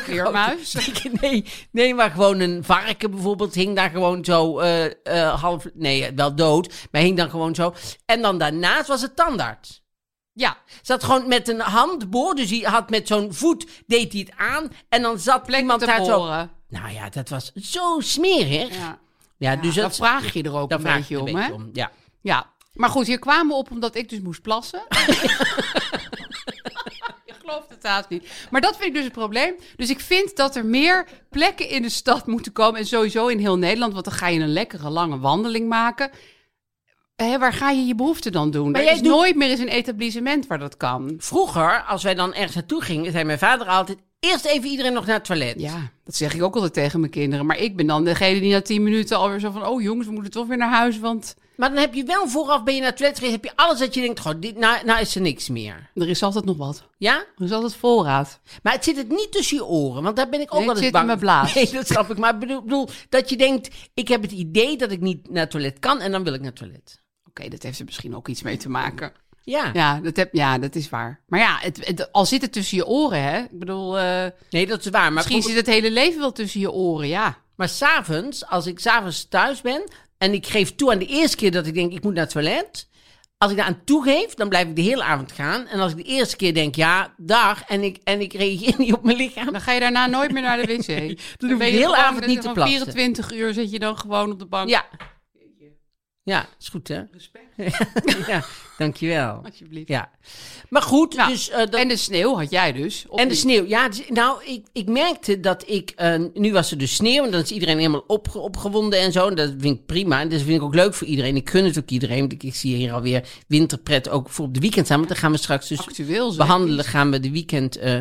grote- 0.00 1.10
Nee, 1.20 1.44
nee, 1.70 1.94
maar 1.94 2.10
gewoon 2.10 2.40
een 2.40 2.64
varken 2.64 3.10
bijvoorbeeld 3.10 3.54
hing 3.54 3.76
daar 3.76 3.90
gewoon 3.90 4.24
zo 4.24 4.58
eh, 4.58 5.40
half... 5.40 5.66
Nee, 5.74 6.10
wel 6.14 6.34
dood. 6.34 6.74
Maar 6.90 7.02
hing 7.02 7.16
dan 7.16 7.30
gewoon 7.30 7.54
zo. 7.54 7.74
En 8.06 8.22
dan 8.22 8.38
daarnaast 8.38 8.88
was 8.88 9.02
het 9.02 9.16
tandarts. 9.16 9.82
Ja, 10.38 10.56
Zat 10.82 11.04
gewoon 11.04 11.28
met 11.28 11.48
een 11.48 11.60
handboor, 11.60 12.34
dus 12.34 12.50
hij 12.50 12.70
had 12.70 12.90
met 12.90 13.06
zo'n 13.06 13.34
voet, 13.34 13.66
deed 13.86 14.12
hij 14.12 14.20
het 14.20 14.32
aan. 14.36 14.72
En 14.88 15.02
dan 15.02 15.18
zat 15.18 15.48
iemand 15.48 15.80
te 15.80 15.86
daar 15.86 16.04
zo... 16.04 16.26
Nou 16.68 16.92
ja, 16.92 17.08
dat 17.08 17.28
was 17.28 17.52
zo 17.52 18.00
smerig. 18.00 18.74
Ja, 18.76 18.98
Ja. 19.38 19.56
dus 19.56 19.74
Ja, 19.74 19.82
dat, 19.82 19.96
dan 19.96 20.06
vraag 20.06 20.32
je 20.32 20.42
er 20.42 20.54
ook 20.54 20.70
een 20.70 20.76
om, 20.76 20.82
beetje 20.82 21.18
om. 21.52 21.70
Ja. 21.72 21.90
Ja, 22.20 22.46
maar 22.72 22.90
goed, 22.90 23.06
hier 23.06 23.18
kwamen 23.18 23.46
we 23.46 23.54
op 23.54 23.70
omdat 23.70 23.94
ik 23.94 24.08
dus 24.08 24.20
moest 24.20 24.42
plassen. 24.42 24.82
je 27.26 27.34
gelooft 27.40 27.68
het 27.68 27.82
haast 27.82 28.08
niet. 28.08 28.28
Maar 28.50 28.60
dat 28.60 28.76
vind 28.76 28.88
ik 28.88 28.94
dus 28.94 29.04
het 29.04 29.12
probleem. 29.12 29.54
Dus 29.76 29.90
ik 29.90 30.00
vind 30.00 30.36
dat 30.36 30.56
er 30.56 30.66
meer 30.66 31.06
plekken 31.30 31.68
in 31.68 31.82
de 31.82 31.88
stad 31.88 32.26
moeten 32.26 32.52
komen. 32.52 32.80
En 32.80 32.86
sowieso 32.86 33.26
in 33.26 33.38
heel 33.38 33.58
Nederland, 33.58 33.92
want 33.92 34.04
dan 34.04 34.14
ga 34.14 34.28
je 34.28 34.40
een 34.40 34.52
lekkere 34.52 34.90
lange 34.90 35.18
wandeling 35.18 35.68
maken. 35.68 36.10
Hé, 37.22 37.38
waar 37.38 37.52
ga 37.52 37.70
je 37.70 37.84
je 37.86 37.94
behoefte 37.94 38.30
dan 38.30 38.50
doen? 38.50 38.70
Maar 38.70 38.80
er 38.80 38.86
jij 38.86 38.94
is 38.94 39.02
doet- 39.02 39.10
nooit 39.12 39.36
meer 39.36 39.48
eens 39.50 39.60
een 39.60 39.68
etablissement 39.68 40.46
waar 40.46 40.58
dat 40.58 40.76
kan. 40.76 41.14
Vroeger, 41.18 41.84
als 41.88 42.02
wij 42.02 42.14
dan 42.14 42.34
ergens 42.34 42.54
naartoe 42.54 42.82
gingen, 42.82 43.12
zei 43.12 43.24
mijn 43.24 43.38
vader 43.38 43.66
altijd... 43.66 43.98
Eerst 44.20 44.44
even 44.44 44.68
iedereen 44.70 44.92
nog 44.92 45.06
naar 45.06 45.14
het 45.14 45.24
toilet. 45.24 45.60
Ja, 45.60 45.90
dat 46.04 46.14
zeg 46.14 46.34
ik 46.34 46.42
ook 46.42 46.54
altijd 46.54 46.72
tegen 46.72 47.00
mijn 47.00 47.12
kinderen. 47.12 47.46
Maar 47.46 47.58
ik 47.58 47.76
ben 47.76 47.86
dan 47.86 48.04
degene 48.04 48.40
die 48.40 48.52
na 48.52 48.60
tien 48.62 48.82
minuten 48.82 49.16
alweer 49.18 49.38
zo 49.40 49.50
van... 49.50 49.66
Oh 49.66 49.82
jongens, 49.82 50.06
we 50.06 50.12
moeten 50.12 50.30
toch 50.30 50.46
weer 50.46 50.56
naar 50.56 50.70
huis, 50.70 50.98
want 50.98 51.36
Maar 51.56 51.68
dan 51.68 51.78
heb 51.78 51.94
je 51.94 52.04
wel 52.04 52.28
vooraf, 52.28 52.62
ben 52.64 52.74
je 52.74 52.80
naar 52.80 52.88
het 52.88 52.98
toilet 52.98 53.18
geweest, 53.18 53.34
heb 53.34 53.44
je 53.44 53.56
alles 53.56 53.78
dat 53.78 53.94
je 53.94 54.00
denkt... 54.00 54.20
Goh, 54.20 54.32
dit, 54.40 54.58
nou, 54.58 54.84
nou 54.84 55.00
is 55.00 55.14
er 55.14 55.20
niks 55.20 55.48
meer. 55.48 55.90
er 55.94 56.08
is 56.08 56.22
altijd 56.22 56.44
nog 56.44 56.56
wat. 56.56 56.86
Ja? 56.98 57.24
Er 57.36 57.44
is 57.44 57.52
altijd 57.52 57.74
voorraad. 57.76 58.40
Maar 58.62 58.72
het 58.72 58.84
zit 58.84 58.96
het 58.96 59.08
niet 59.08 59.32
tussen 59.32 59.56
je 59.56 59.64
oren, 59.66 60.02
want 60.02 60.16
daar 60.16 60.28
ben 60.28 60.40
ik 60.40 60.54
ook 60.54 60.58
wel 60.60 60.68
het 60.68 60.76
eens 60.76 60.78
zit 60.78 60.86
in 60.86 60.92
bang 60.92 61.06
mijn 61.06 61.18
blaas. 61.18 61.54
Nee, 61.54 61.70
dat 61.70 61.86
snap 61.86 62.10
ik. 62.10 62.18
Maar 62.18 62.34
ik 62.34 62.40
bedoel, 62.40 62.62
bedoel, 62.62 62.88
dat 63.08 63.28
je 63.30 63.36
denkt, 63.36 63.68
ik 63.94 64.08
heb 64.08 64.22
het 64.22 64.32
idee 64.32 64.76
dat 64.76 64.90
ik 64.90 65.00
niet 65.00 65.30
naar 65.30 65.42
het 65.42 65.50
toilet 65.50 65.78
kan 65.78 66.00
en 66.00 66.10
dan 66.12 66.24
wil 66.24 66.32
ik 66.34 66.40
naar 66.40 66.50
het 66.50 66.58
toilet. 66.58 67.00
Oké, 67.38 67.48
dat 67.48 67.62
heeft 67.62 67.78
er 67.78 67.84
misschien 67.84 68.16
ook 68.16 68.28
iets 68.28 68.42
mee 68.42 68.56
te 68.56 68.68
maken. 68.68 69.12
Ja. 69.42 69.70
Ja, 69.72 70.00
dat, 70.00 70.16
heb, 70.16 70.28
ja, 70.34 70.58
dat 70.58 70.74
is 70.74 70.88
waar. 70.88 71.20
Maar 71.26 71.40
ja, 71.40 71.58
het, 71.60 71.86
het- 71.86 72.12
al 72.12 72.26
zit 72.26 72.42
het 72.42 72.52
tussen 72.52 72.76
je 72.76 72.86
oren, 72.86 73.22
hè? 73.22 73.38
Ik 73.42 73.58
bedoel, 73.58 73.98
eh, 73.98 74.26
Nee, 74.50 74.66
dat 74.66 74.84
is 74.84 74.90
waar. 74.90 75.00
Maar 75.02 75.12
misschien 75.12 75.42
zit 75.42 75.56
het 75.56 75.66
hele 75.66 75.90
leven 75.90 76.20
wel 76.20 76.32
tussen 76.32 76.60
je 76.60 76.70
oren, 76.72 77.08
ja. 77.08 77.36
Maar 77.56 77.68
s'avonds, 77.68 78.46
als 78.46 78.66
ik 78.66 78.78
s'avonds 78.80 79.28
thuis 79.28 79.60
ben 79.60 79.82
en 80.18 80.32
ik 80.32 80.46
geef 80.46 80.74
toe 80.74 80.92
aan 80.92 80.98
de 80.98 81.06
eerste 81.06 81.36
keer 81.36 81.50
dat 81.50 81.66
ik 81.66 81.74
denk 81.74 81.92
ik 81.92 82.02
moet 82.02 82.14
naar 82.14 82.22
het 82.24 82.32
toilet. 82.32 82.88
Als 83.38 83.50
ik 83.50 83.56
daar 83.56 83.66
aan 83.66 83.84
toegeef, 83.84 84.34
dan 84.34 84.48
blijf 84.48 84.68
ik 84.68 84.76
de 84.76 84.82
hele 84.82 85.02
avond 85.02 85.32
gaan. 85.32 85.66
En 85.66 85.80
als 85.80 85.90
ik 85.90 85.96
de 85.96 86.02
eerste 86.02 86.36
keer 86.36 86.54
denk, 86.54 86.74
ja, 86.74 87.14
dag, 87.16 87.62
en 87.64 87.82
ik, 87.82 87.98
en 88.04 88.20
ik 88.20 88.32
reageer 88.32 88.74
niet 88.78 88.92
op 88.92 89.02
mijn 89.04 89.16
lichaam. 89.16 89.52
Dan 89.52 89.60
ga 89.60 89.72
je 89.72 89.80
daarna 89.80 90.06
nooit 90.06 90.32
meer 90.32 90.42
naar 90.42 90.66
de 90.66 90.76
wc. 90.76 90.86
Dan 91.38 91.48
Dan 91.48 91.58
ben 91.58 91.66
je 91.66 91.72
de 91.72 91.78
hele 91.78 91.96
avond 91.96 92.26
niet 92.26 92.42
te 92.42 92.50
plassen. 92.50 92.92
24 92.92 93.32
uur 93.32 93.52
zit 93.54 93.70
je 93.70 93.78
dan 93.78 93.98
gewoon 93.98 94.32
op 94.32 94.38
de 94.38 94.46
bank. 94.46 94.68
Ja. 94.68 94.84
Ja, 96.28 96.46
is 96.60 96.68
goed 96.68 96.88
hè? 96.88 97.00
ja, 98.26 98.44
dankjewel. 98.78 99.40
Alsjeblieft. 99.44 99.88
Ja. 99.88 100.10
Maar 100.68 100.82
goed, 100.82 101.14
Nou, 101.16 101.30
dus... 101.30 101.50
eh, 101.50 101.56
dat- 101.58 101.74
En 101.74 101.88
de 101.88 101.96
sneeuw 101.96 102.36
had 102.36 102.50
jij 102.50 102.72
dus. 102.72 103.06
En 103.10 103.16
de 103.16 103.24
niet? 103.24 103.38
sneeuw. 103.38 103.64
Ja, 103.66 103.88
nou, 104.08 104.44
ik, 104.44 104.66
ik 104.72 104.88
merkte 104.88 105.40
dat 105.40 105.64
ik... 105.66 105.90
eh, 105.96 106.14
nu 106.34 106.52
was 106.52 106.70
er 106.70 106.78
dus 106.78 106.94
sneeuw 106.94 107.24
en 107.24 107.30
dan 107.30 107.40
is 107.42 107.50
iedereen 107.50 107.76
helemaal 107.76 108.04
opge- 108.06 108.38
opgewonden 108.38 108.98
en 109.00 109.12
zo. 109.12 109.28
En 109.28 109.34
dat 109.34 109.52
vind 109.58 109.78
ik 109.78 109.86
prima. 109.86 110.20
En 110.20 110.28
dat 110.28 110.40
vind 110.40 110.56
ik 110.56 110.62
ook 110.62 110.74
leuk 110.74 110.94
voor 110.94 111.06
iedereen. 111.06 111.36
Ik 111.36 111.50
gun 111.50 111.64
het 111.64 111.78
ook 111.78 111.88
iedereen. 111.88 112.18
Want 112.20 112.32
ik, 112.32 112.42
ik 112.42 112.54
zie 112.54 112.74
hier 112.76 112.92
alweer 112.92 113.28
winterpret 113.46 114.08
ook 114.08 114.28
voor 114.28 114.44
op 114.46 114.54
de 114.54 114.60
weekend 114.60 114.84
staan. 114.86 114.96
Want 114.96 115.08
dan 115.08 115.18
gaan 115.18 115.32
we 115.32 115.38
straks 115.38 115.68
dus 115.68 115.78
Actueel 115.78 116.36
behandelen. 116.36 116.84
Gaan 116.84 117.10
we 117.10 117.20
de 117.20 117.30
weekend 117.30 117.76
eh, 117.76 117.98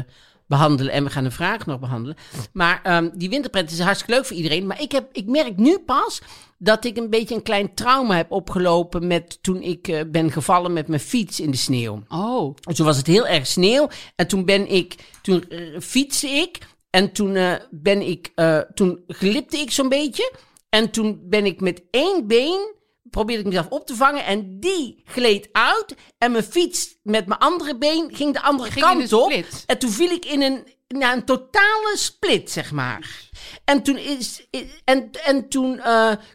behandelen. 0.47 0.93
En 0.93 1.03
we 1.03 1.09
gaan 1.09 1.23
de 1.23 1.31
vraag 1.31 1.65
nog 1.65 1.79
behandelen. 1.79 2.17
Maar 2.53 2.79
ehm, 2.83 3.09
die 3.13 3.29
winterpret 3.29 3.71
is 3.71 3.79
hartstikke 3.79 4.13
leuk 4.13 4.25
voor 4.25 4.35
iedereen. 4.35 4.67
Maar 4.67 4.81
ik, 4.81 4.91
heb, 4.91 5.09
ik 5.11 5.25
merk 5.25 5.57
nu 5.57 5.79
pas 5.79 6.21
dat 6.57 6.85
ik 6.85 6.97
een 6.97 7.09
beetje 7.09 7.35
een 7.35 7.43
klein 7.43 7.73
trauma 7.73 8.15
heb 8.15 8.31
opgelopen... 8.31 9.07
met 9.07 9.43
toen 9.43 9.61
ik 9.61 9.87
eh, 9.87 10.01
ben 10.07 10.31
gevallen 10.31 10.73
met 10.73 10.87
mijn 10.87 10.99
fiets 10.99 11.39
in 11.39 11.51
de 11.51 11.57
sneeuw. 11.57 12.03
Oh, 12.07 12.55
En 12.63 12.75
Toen 12.75 12.85
was 12.85 12.97
het 12.97 13.07
heel 13.07 13.27
erg 13.27 13.47
sneeuw. 13.47 13.89
En 14.15 14.27
toen 14.27 14.45
ben 14.45 14.71
ik, 14.71 14.95
toen 15.21 15.49
eh, 15.49 15.79
fietste 15.79 16.27
ik. 16.27 16.59
En 16.89 17.11
toen 17.11 17.35
eh, 17.35 17.53
ben 17.71 18.01
ik, 18.01 18.31
toen 18.73 19.03
glipte 19.07 19.57
ik 19.57 19.71
zo'n 19.71 19.89
beetje. 19.89 20.33
En 20.69 20.91
toen 20.91 21.19
ben 21.23 21.45
ik 21.45 21.61
met 21.61 21.81
één 21.91 22.27
been, 22.27 22.75
probeerde 23.17 23.41
ik 23.41 23.47
mezelf 23.47 23.67
op 23.69 23.87
te 23.87 23.95
vangen. 23.95 24.25
En 24.25 24.59
die 24.59 25.01
gleed 25.05 25.49
uit. 25.51 25.95
En 26.17 26.31
mijn 26.31 26.43
fiets 26.43 26.95
met 27.03 27.27
mijn 27.27 27.39
andere 27.39 27.77
been 27.77 28.09
ging 28.15 28.33
de 28.33 28.41
andere 28.41 28.71
Ging 28.71 28.85
in 28.91 28.97
kant 29.07 29.13
op. 29.13 29.31
En 29.65 29.77
toen 29.79 29.89
viel 29.91 30.09
ik 30.11 30.25
in 30.25 30.41
een, 30.41 30.67
nou, 30.87 31.15
een 31.15 31.25
totale 31.25 31.93
split, 31.95 32.51
zeg 32.51 32.71
maar. 32.71 33.25
En 33.65 33.83
toen, 33.83 33.97
is, 33.97 34.47
en, 34.83 35.09
en 35.23 35.49
toen 35.49 35.75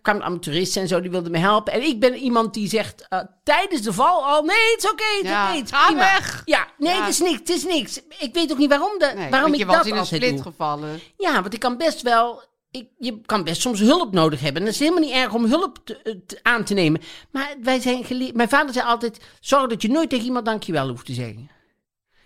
kwamen 0.03 0.23
allemaal 0.23 0.39
toeristen 0.39 0.83
en 0.83 0.89
zo, 0.89 1.01
die 1.01 1.11
wilden 1.11 1.31
me 1.33 1.39
helpen. 1.39 1.73
En 1.73 1.83
ik 1.83 2.01
ben 2.01 2.15
iemand 2.15 2.55
die 2.55 2.69
zegt 2.69 3.07
eh, 3.09 3.21
tijdens 3.45 3.83
de 3.83 3.93
val 3.93 4.27
al: 4.27 4.43
nee, 4.43 4.71
het 4.75 4.85
is 4.85 4.91
oké, 4.91 5.05
het 5.17 5.25
is 5.25 5.31
Ja, 5.31 5.53
is 5.53 5.63
ga 5.71 5.87
prima. 5.87 6.01
weg. 6.01 6.43
Ja, 6.45 6.67
nee, 6.79 6.95
Ja. 6.95 7.01
het 7.01 7.09
is 7.09 7.19
niks, 7.21 7.39
het 7.39 7.49
is 7.51 7.65
niks. 7.65 8.01
Ik 8.19 8.35
weet 8.35 8.53
ook 8.53 8.59
niet 8.59 8.69
waarom, 8.69 8.99
de, 8.99 9.13
nee, 9.17 9.31
waarom 9.31 9.53
ik 9.53 9.59
je 9.59 9.67
was 9.67 9.77
dat 9.77 9.87
in 9.87 9.93
een 9.93 9.99
altijd 9.99 10.23
split 10.23 10.35
doe. 10.35 10.43
gevallen. 10.53 11.01
Ja, 11.17 11.41
want 11.43 11.55
ik 11.55 11.61
kan 11.61 11.77
best 11.77 12.03
wel. 12.03 12.43
Ik, 12.73 12.89
je 12.99 13.21
kan 13.27 13.45
best 13.45 13.61
soms 13.61 13.81
hulp 13.81 14.13
nodig 14.13 14.41
hebben. 14.41 14.61
En 14.61 14.65
dat 14.67 14.75
is 14.75 14.81
helemaal 14.81 15.01
niet 15.03 15.13
erg 15.15 15.35
om 15.35 15.45
hulp 15.45 15.79
te- 15.85 16.03
eh, 16.03 16.15
te- 16.27 16.39
aan 16.43 16.65
te 16.65 16.75
nemen. 16.75 17.01
Maar 17.31 17.55
wij 17.63 17.81
zijn 17.81 18.05
geleerd. 18.05 18.35
Mijn 18.35 18.49
vader 18.49 18.73
zei 18.75 18.87
altijd: 18.87 19.21
zorg 19.41 19.67
dat 19.69 19.83
je 19.83 19.89
nooit 19.91 20.11
tegen 20.11 20.25
iemand 20.25 20.45
dankjewel 20.45 20.89
hoeft 20.89 21.07
te 21.07 21.13
zeggen. 21.15 21.51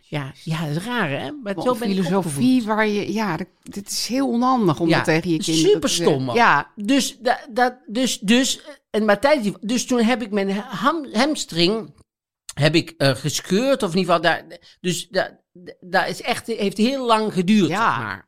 Ja, 0.09 0.33
ja, 0.45 0.67
dat 0.67 0.77
is 0.77 0.85
raar, 0.85 1.11
hè? 1.11 1.31
Maar 1.33 1.55
Zo 1.55 1.61
zo 1.61 1.75
ben 1.75 1.89
filosofie 1.91 2.65
waar 2.65 2.87
je... 2.87 3.13
Ja, 3.13 3.37
dat, 3.37 3.47
dit 3.63 3.91
is 3.91 4.07
heel 4.07 4.29
onhandig 4.29 4.81
om 4.81 4.89
Ja, 4.89 4.97
dat 4.97 5.05
tegen 5.05 5.31
je 5.31 5.37
kinderen 5.39 5.71
super 5.71 5.89
te 5.89 5.95
zeggen. 5.95 6.15
stom 6.15 6.31
ook. 6.31 6.37
Ja, 6.37 6.73
Dus, 6.77 7.19
da, 7.19 7.41
dat, 7.51 7.75
dus, 7.87 8.19
dus, 8.19 8.61
en 8.91 9.05
Matthijs, 9.05 9.51
dus 9.61 9.87
toen 9.87 10.01
heb 10.03 10.23
ik 10.23 10.31
mijn 10.31 10.51
ham, 10.51 11.07
hamstring 11.13 11.95
heb 12.55 12.75
ik, 12.75 12.95
eh, 12.97 13.11
gescheurd, 13.15 13.83
of 13.83 13.93
in 13.93 13.99
ieder 13.99 14.15
geval, 14.15 14.31
daar, 14.33 14.59
dus 14.81 15.09
dat, 15.09 15.33
dat 15.81 16.09
is 16.09 16.23
echt, 16.23 16.47
heeft 16.47 16.77
heel 16.77 17.07
lang 17.07 17.33
geduurd, 17.33 17.69
Ja. 17.69 17.95
zeg 17.95 18.05
maar. 18.05 18.26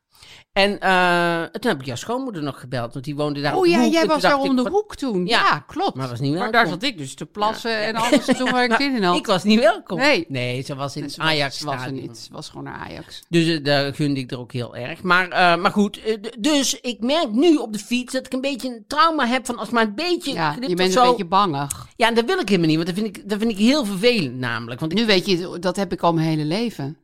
En 0.58 0.80
eh, 0.80 1.42
toen 1.60 1.70
heb 1.70 1.80
ik 1.80 1.86
jouw 1.86 1.96
schoonmoeder 1.96 2.42
nog 2.42 2.60
gebeld, 2.60 2.92
want 2.92 3.04
die 3.04 3.16
woonde 3.16 3.40
daar 3.40 3.54
op 3.54 3.60
Oh 3.60 3.66
ja, 3.66 3.80
hoek. 3.82 3.92
jij 3.92 4.06
was 4.06 4.22
daar 4.22 4.38
om 4.38 4.56
de 4.56 4.68
hoek 4.68 4.94
toen. 4.96 5.26
Ja. 5.26 5.40
Ja, 5.40 5.58
klopt. 5.66 5.96
Maar 5.96 6.08
was 6.08 6.20
niet 6.20 6.34
Maar 6.34 6.52
daar 6.52 6.66
zat 6.66 6.82
ik 6.82 6.98
dus 6.98 7.14
te 7.14 7.26
plassen 7.26 7.78
en 7.82 7.94
alles 7.96 8.24
te 8.24 8.34
doen 8.34 8.50
waar 8.50 8.64
ik 8.64 8.74
zin 8.78 8.96
in 8.96 9.02
had. 9.02 9.16
Ik 9.16 9.26
was 9.26 9.44
niet 9.44 9.60
welkom. 9.60 9.98
Nee. 9.98 10.24
Nee, 10.28 10.62
ze 10.62 10.74
was 10.74 10.96
in 10.96 11.02
was- 11.02 11.18
Ajax 11.18 11.58
ze 11.58 11.64
was 11.64 11.74
er 11.74 11.80
stadion. 11.80 12.00
niet. 12.02 12.18
Ze 12.18 12.32
was 12.32 12.48
gewoon 12.48 12.64
naar 12.64 12.78
Ajax. 12.88 13.22
Dus 13.28 13.46
eh, 13.46 13.64
daar 13.64 13.94
gunde 13.94 14.20
ik 14.20 14.30
er 14.30 14.38
ook 14.38 14.52
heel 14.52 14.76
erg. 14.76 15.02
Maar, 15.02 15.28
eh, 15.28 15.56
maar 15.56 15.70
goed, 15.72 16.00
dus 16.38 16.80
ik 16.80 17.00
merk 17.00 17.30
nu 17.30 17.56
op 17.56 17.72
de 17.72 17.78
fiets 17.78 18.12
dat 18.12 18.26
ik 18.26 18.32
een 18.32 18.40
beetje 18.40 18.68
een 18.68 18.84
trauma 18.86 19.26
heb 19.26 19.46
van 19.46 19.58
als 19.58 19.70
maar 19.70 19.82
een 19.84 19.94
beetje 19.94 20.32
Ja, 20.32 20.56
je 20.66 20.74
bent 20.74 20.92
zo. 20.92 21.02
een 21.02 21.08
beetje 21.10 21.24
bangig. 21.26 21.88
Ja, 21.96 22.08
en 22.08 22.14
dat 22.14 22.24
wil 22.24 22.38
ik 22.38 22.48
helemaal 22.48 22.68
niet, 22.68 22.76
want 22.84 22.88
dat 22.88 22.98
vind 23.04 23.16
ik, 23.16 23.28
dat 23.28 23.38
vind 23.38 23.50
ik 23.50 23.58
heel 23.58 23.84
vervelend 23.84 24.38
namelijk. 24.38 24.80
Want 24.80 24.92
ik 24.92 24.98
Nu 24.98 25.06
weet 25.06 25.26
je, 25.26 25.56
dat 25.60 25.76
heb 25.76 25.92
ik 25.92 26.00
al 26.02 26.12
mijn 26.12 26.26
hele 26.26 26.44
leven. 26.44 26.96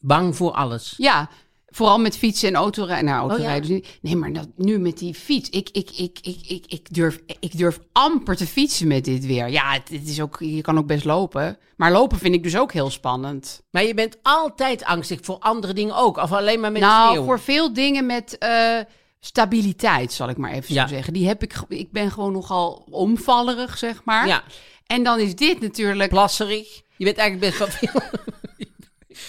bang 0.00 0.36
voor 0.36 0.52
alles. 0.52 0.94
Ja, 0.96 1.28
vooral 1.70 1.98
met 1.98 2.16
fietsen 2.16 2.48
en 2.48 2.54
autorijden. 2.54 3.04
Nou, 3.04 3.32
Oh, 3.32 3.38
ja. 3.38 3.58
Nee, 4.00 4.16
maar 4.16 4.32
dat, 4.32 4.48
nu 4.56 4.78
met 4.78 4.98
die 4.98 5.14
fiets. 5.14 5.48
Ik, 5.50 5.68
ik, 5.72 5.90
ik, 5.90 6.18
ik, 6.22 6.38
ik, 6.46 6.64
ik, 6.66 6.94
durf, 6.94 7.18
ik 7.40 7.58
durf 7.58 7.78
amper 7.92 8.36
te 8.36 8.46
fietsen 8.46 8.86
met 8.88 9.04
dit 9.04 9.26
weer. 9.26 9.48
Ja, 9.48 9.72
het, 9.72 9.88
het 9.88 10.08
is 10.08 10.20
ook, 10.20 10.36
je 10.40 10.60
kan 10.60 10.78
ook 10.78 10.86
best 10.86 11.04
lopen. 11.04 11.58
Maar 11.76 11.92
lopen 11.92 12.18
vind 12.18 12.34
ik 12.34 12.42
dus 12.42 12.56
ook 12.56 12.72
heel 12.72 12.90
spannend. 12.90 13.62
Maar 13.70 13.84
je 13.84 13.94
bent 13.94 14.16
altijd 14.22 14.84
angstig 14.84 15.18
voor 15.22 15.36
andere 15.38 15.72
dingen 15.72 15.96
ook. 15.96 16.16
Of 16.16 16.32
alleen 16.32 16.60
maar 16.60 16.72
met 16.72 16.82
nou, 16.82 17.10
sneeuw. 17.10 17.24
voor 17.24 17.40
veel 17.40 17.72
dingen 17.72 18.06
met 18.06 18.38
eh, 18.38 18.78
stabiliteit, 19.20 20.12
zal 20.12 20.28
ik 20.28 20.36
maar 20.36 20.52
even 20.52 20.74
Ja. 20.74 20.86
zo 20.86 20.94
zeggen. 20.94 21.12
Die 21.12 21.26
heb 21.26 21.42
ik, 21.42 21.54
ik 21.68 21.92
ben 21.92 22.10
gewoon 22.10 22.32
nogal 22.32 22.86
omvallerig, 22.90 23.78
zeg 23.78 24.04
maar. 24.04 24.26
Ja, 24.26 24.42
En 24.86 25.02
dan 25.02 25.18
is 25.18 25.34
dit 25.34 25.60
natuurlijk... 25.60 26.10
plasserig. 26.10 26.82
Je 26.96 27.04
bent 27.04 27.16
eigenlijk 27.16 27.58
best 27.58 27.58
wel 27.58 27.68
veel... 27.90 28.20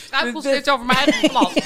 Struikel 0.06 0.42
steeds 0.42 0.70
over 0.70 0.86
mijn 0.86 0.98
eigen 0.98 1.30
plas. 1.30 1.54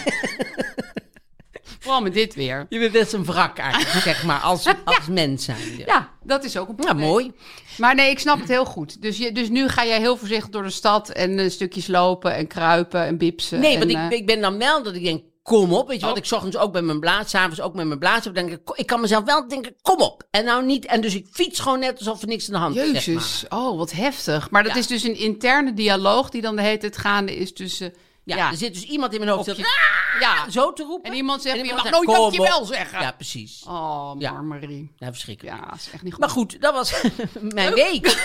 Vooral 1.80 2.02
met 2.02 2.14
dit 2.14 2.36
weer. 2.36 2.66
Je 2.70 2.80
bent 2.80 2.92
best 2.92 3.14
een 3.14 3.26
wrak 3.26 3.58
eigenlijk, 3.58 4.04
zeg 4.14 4.24
maar, 4.24 4.40
als, 4.40 4.66
als 4.84 5.08
mens 5.10 5.46
zijn. 5.46 5.78
Ja, 5.86 6.10
dat 6.24 6.44
is 6.44 6.58
ook 6.58 6.68
een 6.68 6.76
Ja, 6.78 6.84
probleem. 6.84 7.08
mooi. 7.08 7.32
Maar 7.78 7.96
nee, 7.96 8.10
ik 8.10 8.20
snap 8.20 8.40
het 8.40 8.48
heel 8.48 8.66
goed. 8.66 9.02
Dus, 9.02 9.18
je, 9.18 9.32
dus 9.32 9.50
nu 9.50 9.68
ga 9.70 9.86
jij 9.86 10.00
heel 10.00 10.18
voorzichtig 10.18 10.50
door 10.50 10.64
de 10.64 10.70
stad 10.70 11.10
en 11.10 11.40
eh, 11.40 11.50
stukjes 11.50 11.88
lopen 11.88 12.34
en 12.36 12.48
kruipen 12.48 13.02
en 13.04 13.18
bipsen. 13.18 13.60
Nee, 13.60 13.74
en, 13.74 13.80
want 13.80 13.92
eh, 13.94 14.06
ik, 14.06 14.12
ik 14.12 14.26
ben 14.26 14.42
dan 14.42 14.58
wel 14.58 14.84
dat 14.84 14.96
ik 14.96 15.04
denk, 15.04 15.24
kom 15.44 15.74
op. 15.74 15.88
Weet 15.88 16.00
je 16.00 16.06
wat, 16.06 16.12
Oh. 16.16 16.18
ik 16.22 16.26
's 16.26 16.32
ochtends 16.32 16.58
ook 16.58 16.72
bij 16.72 16.82
mijn 16.82 17.00
blaad, 17.00 17.30
's 17.30 17.36
avonds 17.36 17.62
ook 17.62 17.74
met 17.76 17.86
mijn 17.86 18.00
blaad. 18.00 18.34
Denk 18.36 18.52
ik, 18.52 18.60
ik 18.74 18.86
kan 18.86 19.02
mezelf 19.02 19.24
wel 19.24 19.48
denken, 19.48 19.76
kom 19.82 20.02
op. 20.02 20.24
En 20.32 20.46
nou 20.46 20.66
niet. 20.66 20.86
En 20.86 21.02
dus 21.02 21.16
ik 21.16 21.28
fiets 21.32 21.60
gewoon 21.60 21.80
net 21.80 21.98
alsof 21.98 22.22
er 22.22 22.28
niks 22.28 22.48
aan 22.48 22.54
de 22.54 22.60
hand 22.60 22.76
is, 22.76 22.92
zeg 22.92 23.06
Jezus, 23.06 23.46
oh, 23.50 23.78
wat 23.78 23.92
heftig. 23.92 24.50
Maar 24.50 24.64
dat 24.64 24.74
Ja. 24.74 24.80
is 24.80 24.88
dus 24.88 25.04
een 25.04 25.18
interne 25.18 25.74
dialoog 25.74 26.30
die 26.30 26.42
dan 26.42 26.56
de 26.56 26.62
hele 26.62 26.78
tijd 26.78 26.98
gaande 26.98 27.36
is 27.36 27.54
tussen... 27.54 27.94
Ja, 28.26 28.36
ja. 28.36 28.52
er 28.52 28.58
zit 28.58 28.74
dus 28.74 28.84
iemand 28.84 29.14
in 29.14 29.20
mijn 29.20 29.32
hoofd 29.32 29.46
je- 29.46 29.56
zegt, 29.56 29.70
ja. 30.20 30.50
Zo 30.50 30.74
te 30.74 30.84
roepen. 30.84 31.10
En 31.12 31.16
iemand 31.18 31.42
zegt, 31.42 31.56
En 31.58 31.64
je 31.64 31.68
iemand 31.68 31.84
mag 31.84 31.94
zegt, 31.94 32.06
nooit 32.08 32.20
"Kom 32.20 32.32
dankjewel 32.32 32.60
op." 32.62 32.68
zeggen. 32.68 33.02
Ja, 33.02 33.12
precies. 33.12 33.64
Oh, 33.68 34.12
Ja. 34.18 34.32
Marmarie. 34.32 34.92
Ja, 34.98 35.08
verschrikkelijk. 35.08 35.58
Ja, 35.58 35.74
is 35.74 35.90
echt 35.92 36.04
niet 36.04 36.12
goed. 36.12 36.22
Maar 36.22 36.30
goed, 36.30 36.62
dat 36.62 36.74
was 36.74 37.02
mijn 37.42 37.74
week. 37.74 38.06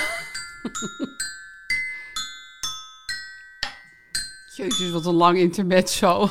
Jezus, 4.57 4.91
wat 4.91 5.07
een 5.07 5.15
lang 5.15 5.39
intermezzo. 5.39 6.31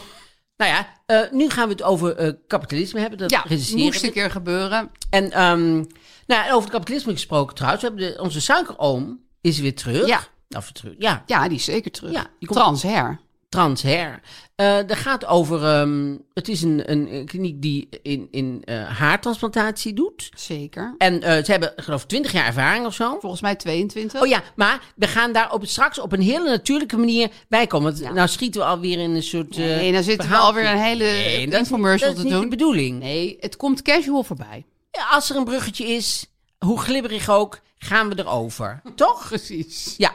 Nou 0.57 0.71
ja, 0.71 0.87
eh, 1.05 1.31
nu 1.31 1.49
gaan 1.49 1.65
we 1.67 1.71
het 1.73 1.83
over 1.83 2.15
eh, 2.15 2.33
kapitalisme 2.47 2.99
hebben. 2.99 3.17
Dat 3.19 3.29
Ja, 3.31 3.43
moest 3.75 4.03
een 4.03 4.11
keer 4.11 4.31
gebeuren. 4.31 4.91
En 5.09 5.31
ehm, 5.31 5.73
nou, 6.27 6.45
over 6.51 6.61
het 6.61 6.69
kapitalisme 6.71 7.11
gesproken 7.11 7.55
trouwens. 7.55 7.83
We 7.83 7.89
hebben 7.89 8.13
de, 8.13 8.21
onze 8.21 8.41
suikeroom 8.41 9.19
is 9.41 9.59
weer 9.59 9.75
terug. 9.75 10.07
Ja. 10.07 10.21
Of 10.49 10.71
terug. 10.71 10.93
Ja, 10.97 11.23
Ja, 11.25 11.47
die 11.47 11.57
is 11.57 11.63
zeker 11.63 11.91
terug. 11.91 12.11
Ja, 12.11 12.27
die 12.39 12.47
komt- 12.47 12.59
Transher. 12.59 13.19
Transher. 13.49 14.19
Eh 14.55 14.77
dat 14.87 14.97
gaat 14.97 15.25
over. 15.25 15.63
ehm, 15.65 16.15
het 16.33 16.47
is 16.47 16.61
een, 16.61 16.91
een 16.91 17.25
kliniek 17.25 17.61
die 17.61 17.89
in, 18.01 18.27
in 18.31 18.61
eh, 18.65 18.97
haartransplantatie 18.99 19.93
doet. 19.93 20.29
Zeker. 20.35 20.95
En 20.97 21.21
eh, 21.23 21.43
ze 21.43 21.51
hebben, 21.51 21.73
geloof 21.75 22.01
ik, 22.01 22.07
20 22.07 22.31
jaar 22.31 22.45
ervaring 22.45 22.85
of 22.85 22.93
zo. 22.93 23.17
Volgens 23.19 23.41
mij 23.41 23.55
22. 23.55 24.21
Oh 24.21 24.27
ja, 24.27 24.43
maar 24.55 24.81
we 24.95 25.07
gaan 25.07 25.31
daar 25.33 25.51
op, 25.53 25.65
straks 25.65 25.99
op 25.99 26.11
een 26.11 26.21
hele 26.21 26.49
natuurlijke 26.49 26.97
manier 26.97 27.29
bij 27.47 27.67
komen. 27.67 27.91
Want 27.91 28.03
Ja. 28.03 28.11
nou 28.13 28.27
schieten 28.27 28.61
we 28.61 28.67
alweer 28.67 28.99
in 28.99 29.09
een 29.15 29.23
soort. 29.23 29.51
eh, 29.57 29.65
Nee, 29.65 29.91
dan 29.91 30.03
zitten 30.03 30.29
we 30.29 30.35
alweer 30.35 30.65
een 30.71 30.77
hele 30.81 31.03
Nee, 31.03 31.47
dat 31.49 31.59
infomercial 31.59 32.07
dat 32.09 32.17
is 32.17 32.23
te 32.23 32.27
niet 32.27 32.33
doen. 32.39 32.49
de 32.49 32.55
bedoeling. 32.55 32.99
Nee, 32.99 33.37
het 33.39 33.57
komt 33.57 33.81
casual 33.81 34.23
voorbij. 34.23 34.65
Ja, 34.91 35.07
Als 35.11 35.29
er 35.29 35.35
een 35.35 35.43
bruggetje 35.43 35.85
is, 35.87 36.25
hoe 36.57 36.79
glibberig 36.79 37.29
ook, 37.29 37.59
gaan 37.77 38.09
we 38.09 38.19
erover. 38.19 38.81
Toch? 38.95 39.27
Precies. 39.29 39.93
Ja. 39.97 40.11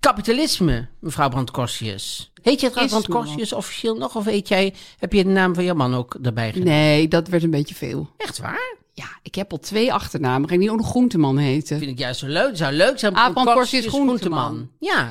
Kapitalisme, 0.00 0.88
mevrouw 1.00 1.28
Brandkorstius. 1.28 2.29
Heet 2.42 2.60
jij 2.60 2.70
trouwens 2.70 2.98
Is 2.98 3.06
me 3.06 3.12
Brandkorstius 3.12 3.52
officieel 3.52 3.94
nog? 3.94 4.16
Of 4.16 4.24
heet 4.24 4.48
jij, 4.48 4.74
heb 4.98 5.12
je 5.12 5.24
de 5.24 5.30
naam 5.30 5.54
van 5.54 5.64
je 5.64 5.74
man 5.74 5.94
ook 5.94 6.16
erbij 6.22 6.52
gedaan? 6.52 6.66
Nee, 6.68 7.08
dat 7.08 7.28
werd 7.28 7.42
een 7.42 7.50
beetje 7.50 7.74
veel. 7.74 8.08
Echt 8.16 8.38
waar? 8.38 8.76
Ja, 8.92 9.18
ik 9.22 9.34
heb 9.34 9.52
al 9.52 9.58
twee 9.58 9.92
achternamen. 9.92 10.48
Ga 10.48 10.54
ik 10.54 10.60
niet 10.60 10.70
ook 10.70 10.76
nog 10.76 10.88
Groenteman 10.88 11.36
heten? 11.36 11.78
Vind 11.78 11.90
ik 11.90 11.98
juist 11.98 12.20
zo 12.20 12.26
leuk. 12.26 12.46
Het 12.46 12.58
zou 12.58 12.72
leuk 12.72 12.98
zijn. 12.98 13.14
Ah, 13.14 13.32
Brandkorstius 13.32 13.86
Brandkorstius 13.86 14.20
Groenteman. 14.26 14.70
Ja. 14.78 15.10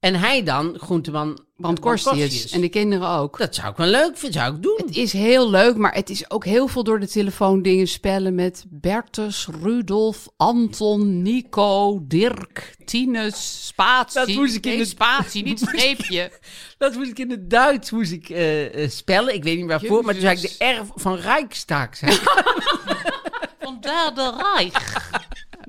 En 0.00 0.14
hij 0.14 0.42
dan, 0.42 0.74
Groenteman 0.78 1.46
Brandkorstius. 1.56 2.50
En 2.50 2.60
de 2.60 2.68
kinderen 2.68 3.08
ook. 3.08 3.38
Dat 3.38 3.54
zou 3.54 3.70
ik 3.70 3.76
wel 3.76 3.86
leuk 3.86 4.16
vinden, 4.16 4.40
zou 4.40 4.54
ik 4.54 4.62
doen. 4.62 4.80
Het 4.86 4.96
is 4.96 5.12
heel 5.12 5.50
leuk, 5.50 5.76
maar 5.76 5.94
het 5.94 6.10
is 6.10 6.30
ook 6.30 6.44
heel 6.44 6.68
veel 6.68 6.84
door 6.84 7.00
de 7.00 7.08
telefoon 7.08 7.62
dingen 7.62 7.88
spellen 7.88 8.34
met 8.34 8.64
Bertus, 8.68 9.48
Rudolf, 9.62 10.28
Anton, 10.36 11.22
Nico, 11.22 12.00
Dirk, 12.02 12.76
Tinus, 12.84 13.66
Spatie. 13.66 14.26
Dat 14.26 14.28
moest 14.36 14.54
ik 14.54 14.66
in 14.66 14.76
Nee, 14.76 14.84
spatie, 14.84 15.42
niet 15.44 15.60
streepje. 15.68 16.32
Dat 16.78 16.94
moest 16.94 17.10
ik 17.10 17.18
in 17.18 17.30
het 17.30 17.50
Duits 17.50 17.90
moest 17.90 18.12
ik, 18.12 18.28
eh, 18.28 18.84
eh, 18.84 18.90
spellen. 18.90 19.34
Ik 19.34 19.44
weet 19.44 19.56
niet 19.56 19.66
waarvoor, 19.66 20.04
maar 20.04 20.14
toen 20.14 20.22
zei 20.22 20.36
ik 20.36 20.58
de 20.58 20.64
R 20.64 20.84
van 20.94 21.16
Rijkstaak. 21.16 21.96
Vandaar 23.60 24.14
de 24.14 24.52
Reich. 24.54 25.17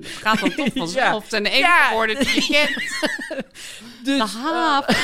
Dat 0.00 0.10
gaat 0.10 0.40
dan 0.40 0.54
toch 0.54 0.68
vanzelf. 0.84 1.20
Het 1.22 1.30
zijn 1.30 1.42
de 1.42 1.48
enige 1.50 1.66
Ja. 1.70 1.92
woorden 1.92 2.18
die 2.18 2.34
je 2.34 2.46
kent. 2.50 2.74
dus, 4.04 4.32
De 4.32 4.38
haap. 4.38 4.94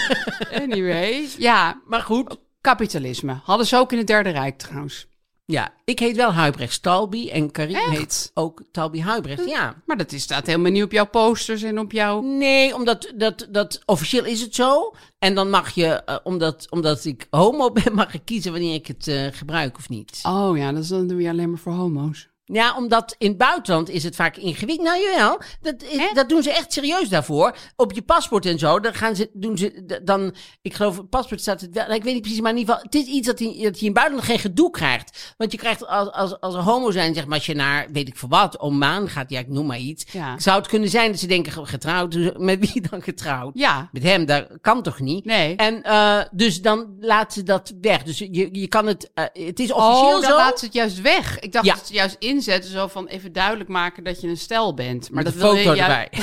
Anyway. 0.62 1.28
Ja, 1.38 1.80
maar 1.86 2.00
goed. 2.02 2.36
kapitalisme. 2.60 3.40
Hadden 3.44 3.66
ze 3.66 3.76
ook 3.76 3.92
in 3.92 3.98
het 3.98 4.06
Derde 4.06 4.30
Rijk 4.30 4.58
trouwens. 4.58 5.06
Ja, 5.44 5.72
ik 5.84 5.98
heet 5.98 6.16
wel 6.16 6.32
Huibrecht 6.32 6.82
Talbi 6.82 7.30
en 7.30 7.50
Karin 7.50 7.74
Echt? 7.76 7.88
heet 7.90 8.30
ook 8.34 8.62
Talbi 8.72 9.00
Huibrecht. 9.02 9.44
Ja. 9.48 9.74
Maar 9.86 9.96
dat 9.96 10.12
is, 10.12 10.22
staat 10.22 10.46
helemaal 10.46 10.70
niet 10.70 10.82
op 10.82 10.92
jouw 10.92 11.06
posters 11.06 11.62
en 11.62 11.78
op 11.78 11.92
jouw... 11.92 12.20
Nee, 12.20 12.74
omdat 12.74 13.12
dat, 13.16 13.46
dat 13.50 13.82
officieel 13.84 14.24
is 14.24 14.40
het 14.40 14.54
zo. 14.54 14.94
En 15.18 15.34
dan 15.34 15.50
mag 15.50 15.70
je, 15.70 15.86
eh, 15.86 16.16
omdat, 16.22 16.66
omdat 16.70 17.04
ik 17.04 17.26
homo 17.30 17.70
ben, 17.72 17.94
mag 17.94 18.14
ik 18.14 18.20
kiezen 18.24 18.52
wanneer 18.52 18.74
ik 18.74 18.86
het 18.86 19.08
eh, 19.08 19.26
gebruik 19.32 19.76
of 19.78 19.88
niet. 19.88 20.20
Oh 20.22 20.56
ja, 20.56 20.72
dat 20.72 20.82
is 20.82 20.88
dan 20.88 21.16
weer 21.16 21.30
alleen 21.30 21.50
maar 21.50 21.58
voor 21.58 21.72
homo's. 21.72 22.28
Ja, 22.44 22.76
omdat 22.76 23.14
in 23.18 23.28
het 23.28 23.36
buitenland 23.38 23.88
is 23.88 24.04
het 24.04 24.14
vaak 24.16 24.36
ingewikkeld. 24.36 24.88
Nou 24.88 25.00
jawel, 25.02 25.40
dat, 25.60 25.82
is, 25.82 26.12
dat 26.14 26.28
doen 26.28 26.42
ze 26.42 26.52
echt 26.52 26.72
serieus 26.72 27.08
daarvoor. 27.08 27.56
Op 27.76 27.92
je 27.92 28.02
paspoort 28.02 28.46
en 28.46 28.58
zo, 28.58 28.80
dan 28.80 28.94
gaan 28.94 29.16
ze, 29.16 29.30
doen 29.32 29.58
ze 29.58 30.00
dan, 30.04 30.34
ik 30.62 30.74
geloof, 30.74 30.96
het 30.96 31.08
paspoort 31.08 31.40
staat 31.40 31.60
het 31.60 31.74
wel, 31.74 31.82
nou, 31.84 31.94
ik 31.96 32.02
weet 32.04 32.12
niet 32.12 32.22
precies, 32.22 32.40
maar 32.40 32.50
in 32.52 32.58
ieder 32.58 32.74
geval, 32.74 32.90
het 32.90 33.00
is 33.00 33.14
iets 33.14 33.26
dat 33.26 33.38
je, 33.38 33.44
dat 33.46 33.54
je 33.54 33.60
in 33.80 33.84
het 33.84 33.92
buitenland 33.94 34.24
geen 34.28 34.38
gedoe 34.38 34.70
krijgt. 34.70 35.34
Want 35.36 35.52
je 35.52 35.58
krijgt 35.58 35.86
als, 35.86 36.10
als, 36.10 36.40
als 36.40 36.54
homo 36.54 36.90
zijn, 36.90 37.14
zeg 37.14 37.26
maar, 37.26 37.36
als 37.36 37.46
je 37.46 37.54
naar, 37.54 37.86
weet 37.92 38.08
ik 38.08 38.16
veel 38.16 38.28
wat, 38.28 38.58
Oman 38.60 39.08
gaat, 39.08 39.30
ja, 39.30 39.38
ik 39.38 39.48
noem 39.48 39.66
maar 39.66 39.78
iets. 39.78 40.04
Ja. 40.12 40.38
Zou 40.38 40.58
het 40.58 40.68
kunnen 40.68 40.88
zijn 40.88 41.10
dat 41.10 41.20
ze 41.20 41.26
denken, 41.26 41.66
getrouwd, 41.66 42.10
dus 42.12 42.30
met 42.36 42.72
wie 42.72 42.80
dan 42.90 43.02
getrouwd? 43.02 43.50
Ja. 43.54 43.88
Met 43.92 44.02
hem, 44.02 44.24
dat 44.26 44.46
kan 44.60 44.82
toch 44.82 45.00
niet? 45.00 45.24
Nee. 45.24 45.56
En 45.56 45.82
eh, 45.82 46.20
dus 46.30 46.62
dan 46.62 46.96
laten 47.00 47.32
ze 47.32 47.42
dat 47.42 47.72
weg. 47.80 48.02
Dus 48.02 48.18
je, 48.18 48.48
je 48.52 48.68
kan 48.68 48.86
het, 48.86 49.10
eh, 49.14 49.24
het 49.46 49.60
is 49.60 49.72
officieel 49.72 50.06
Oh, 50.16 50.20
dan 50.20 50.30
zo. 50.30 50.36
laat 50.36 50.58
ze 50.58 50.64
het 50.64 50.74
juist 50.74 51.00
weg. 51.00 51.38
Ik 51.38 51.52
dacht 51.52 51.66
Ja. 51.66 51.72
dat 51.72 51.80
het 51.82 51.92
juist 51.92 52.16
inzetten, 52.32 52.70
zo 52.70 52.86
van 52.86 53.06
even 53.06 53.32
duidelijk 53.32 53.68
maken 53.68 54.04
dat 54.04 54.20
je 54.20 54.28
een 54.28 54.36
stel 54.36 54.74
bent. 54.74 55.10
Maar 55.10 55.22
met 55.22 55.32
dat 55.32 55.42
wil 55.42 55.54
je 55.54 55.68
erbij. 55.68 56.08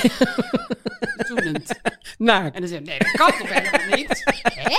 Nou, 2.17 2.45
En 2.53 2.59
dan 2.59 2.69
zeg 2.69 2.79
je, 2.79 2.85
nee, 2.85 2.99
dat 2.99 3.11
kan 3.11 3.31
toch 3.37 3.49
helemaal 3.49 3.97
niet? 3.97 4.23
Hè? 4.43 4.77